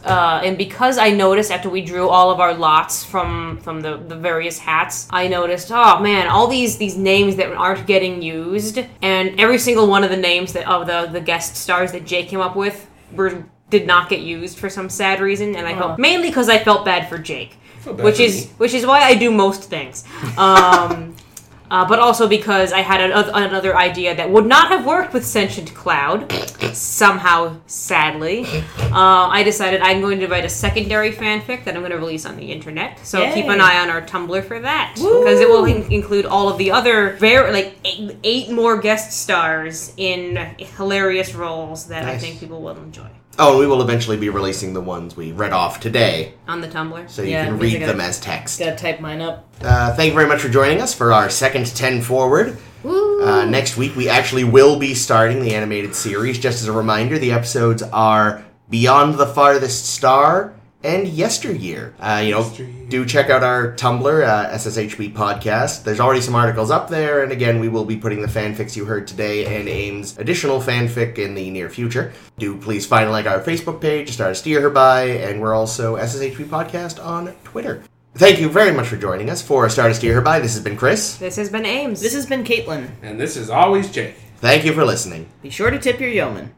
Uh, 0.05 0.41
and 0.43 0.59
because 0.59 0.99
I 0.99 1.11
noticed 1.11 1.53
after 1.53 1.71
we 1.71 1.81
drew 1.81 2.09
all 2.09 2.33
of 2.33 2.41
our 2.41 2.55
lots 2.55 3.05
from 3.05 3.59
from 3.59 3.83
the, 3.83 3.99
the 3.99 4.17
various 4.17 4.59
hats, 4.59 5.07
I 5.11 5.29
noticed, 5.29 5.71
oh 5.71 6.01
man, 6.01 6.27
all 6.27 6.49
these 6.49 6.77
these 6.77 6.97
names 6.97 7.37
that 7.37 7.53
aren't 7.53 7.87
getting 7.87 8.21
used, 8.21 8.81
and 9.01 9.39
every 9.39 9.59
single 9.59 9.87
one 9.87 10.03
of 10.03 10.11
the 10.11 10.17
names 10.17 10.55
that 10.55 10.67
of 10.67 10.89
the 10.89 11.07
the 11.13 11.21
guest 11.21 11.55
stars 11.57 11.93
that 11.93 12.05
Jake 12.05 12.29
came 12.29 12.41
up 12.41 12.57
with 12.57 12.89
were 13.13 13.45
did 13.71 13.87
not 13.87 14.09
get 14.09 14.21
used 14.21 14.59
for 14.59 14.69
some 14.69 14.89
sad 14.91 15.21
reason, 15.21 15.55
and 15.55 15.69
I 15.69 15.79
felt 15.79 16.01
mainly 16.01 16.29
because 16.29 16.49
I 16.49 16.59
felt 16.59 16.85
bad 16.85 17.09
for 17.09 17.17
Jake, 17.17 17.51
Felt 17.51 17.61
bad 17.61 17.62
which 17.85 18.21
is 18.21 18.47
me. 18.47 18.53
which 18.59 18.75
is 18.75 18.87
why 18.87 19.01
I 19.03 19.15
do 19.15 19.31
most 19.31 19.65
things. 19.65 20.05
Um, 20.37 21.17
uh, 21.73 21.89
but 21.89 21.99
also 21.99 22.29
because 22.29 22.71
I 22.71 22.81
had 22.81 23.01
an, 23.01 23.13
another 23.13 23.77
idea 23.77 24.15
that 24.15 24.29
would 24.31 24.45
not 24.45 24.69
have 24.69 24.85
worked 24.85 25.15
with 25.15 25.25
Sentient 25.25 25.75
Cloud, 25.75 26.31
somehow, 26.75 27.57
sadly. 27.67 28.45
Uh, 28.79 29.29
I 29.29 29.43
decided 29.43 29.81
I'm 29.81 30.03
going 30.03 30.21
to 30.21 30.27
write 30.27 30.45
a 30.45 30.51
secondary 30.51 31.13
fanfic 31.13 31.65
that 31.65 31.75
I'm 31.75 31.81
going 31.81 31.93
to 31.93 31.97
release 31.97 32.27
on 32.27 32.37
the 32.37 32.53
internet. 32.53 32.99
So 33.07 33.23
Yay. 33.23 33.33
keep 33.33 33.47
an 33.47 33.63
eye 33.63 33.79
on 33.79 33.89
our 33.89 34.03
Tumblr 34.03 34.45
for 34.45 34.61
that, 34.61 34.93
because 34.97 35.41
it 35.41 35.49
will 35.49 35.65
in- 35.65 35.91
include 35.91 36.27
all 36.27 36.51
of 36.51 36.59
the 36.59 36.71
other 36.73 37.15
very 37.15 37.51
like 37.53 37.75
eight, 37.87 38.19
eight 38.23 38.51
more 38.51 38.77
guest 38.79 39.19
stars 39.23 39.95
in 39.97 40.37
hilarious 40.77 41.35
roles 41.35 41.87
that 41.87 42.05
I 42.05 42.19
think 42.19 42.39
people 42.39 42.61
will 42.61 42.77
enjoy 42.77 43.09
Oh, 43.39 43.59
we 43.59 43.67
will 43.67 43.81
eventually 43.81 44.17
be 44.19 44.29
releasing 44.29 44.75
the 44.75 44.81
ones 44.81 45.17
we 45.17 45.33
read 45.33 45.53
off 45.53 45.81
today, 45.81 46.35
on 46.47 46.61
the 46.61 46.69
Tumblr. 46.69 47.09
so 47.09 47.23
you 47.23 47.31
Yeah, 47.31 47.47
can 47.47 47.59
read 47.59 47.77
I 47.83 47.87
them 47.87 47.97
gotta- 47.97 48.09
as 48.11 48.21
text. 48.21 48.59
Gotta 48.59 48.77
type 48.77 49.01
mine 49.01 49.23
up. 49.23 49.47
Uh, 49.65 49.95
thank 49.95 50.11
you 50.11 50.15
very 50.15 50.29
much 50.29 50.41
for 50.43 50.49
joining 50.51 50.81
us 50.83 50.93
for 50.93 51.13
our 51.13 51.31
second 51.31 51.67
10 51.75 52.03
forward. 52.03 52.59
Uh, 52.85 53.45
next 53.47 53.77
week, 53.77 53.95
we 53.97 54.09
actually 54.09 54.43
will 54.45 54.77
be 54.79 54.95
starting 54.95 55.41
the 55.41 55.55
animated 55.55 55.95
series. 55.95 56.39
Just 56.39 56.61
as 56.63 56.69
a 56.69 56.73
reminder, 56.73 57.19
the 57.19 57.33
episodes 57.33 57.83
are 57.93 58.43
Beyond 58.69 59.15
the 59.15 59.27
Farthest 59.27 59.87
Star 59.87 60.53
and 60.83 61.07
Yesteryear. 61.07 61.95
Uh, 62.01 62.23
you 62.25 62.33
know, 62.33 62.41
Yesteryear. 62.41 62.89
do 62.89 63.05
check 63.05 63.31
out 63.31 63.45
our 63.45 63.73
Tumblr, 63.75 64.27
uh, 64.27 64.51
SSHB 64.55 65.13
Podcast. 65.13 65.85
There's 65.85 66.01
already 66.01 66.23
some 66.23 66.35
articles 66.35 66.71
up 66.71 66.89
there, 66.89 67.23
and 67.23 67.31
again, 67.31 67.61
we 67.61 67.69
will 67.69 67.85
be 67.85 67.97
putting 67.97 68.23
the 68.23 68.29
fanfics 68.29 68.75
you 68.75 68.87
heard 68.87 69.07
today 69.07 69.59
and 69.59 69.69
Ames' 69.69 70.19
additional 70.19 70.61
fanfic 70.61 71.19
in 71.19 71.35
the 71.35 71.51
near 71.51 71.69
future. 71.69 72.13
Do 72.39 72.57
please 72.57 72.87
find 72.87 73.03
and 73.03 73.13
like 73.13 73.27
our 73.27 73.41
Facebook 73.41 73.81
page, 73.81 74.13
Star 74.13 74.29
to 74.29 74.35
Steer 74.35 74.61
Her 74.61 74.71
By, 74.71 75.05
and 75.05 75.41
we're 75.41 75.55
also 75.55 75.97
SSHB 75.97 76.45
Podcast 76.47 77.05
on 77.05 77.35
Twitter. 77.45 77.83
Thank 78.15 78.41
you 78.41 78.49
very 78.49 78.73
much 78.73 78.87
for 78.87 78.97
joining 78.97 79.31
us 79.31 79.43
for 79.43 79.69
Star 79.69 79.89
to 79.89 79.95
Steer 79.95 80.15
Her 80.15 80.21
By. 80.21 80.39
This 80.39 80.55
has 80.55 80.63
been 80.63 80.77
Chris. 80.77 81.17
This 81.17 81.37
has 81.37 81.49
been 81.51 81.67
Ames. 81.67 82.01
This 82.01 82.15
has 82.15 82.27
been 82.27 82.45
Caitlin. 82.45 82.91
And 83.03 83.19
this 83.19 83.37
is 83.37 83.51
always 83.51 83.91
Jake. 83.91 84.15
Thank 84.37 84.65
you 84.65 84.73
for 84.73 84.85
listening. 84.85 85.29
Be 85.43 85.51
sure 85.51 85.71
to 85.71 85.79
tip 85.79 85.99
your 85.99 86.11
yeoman. 86.11 86.51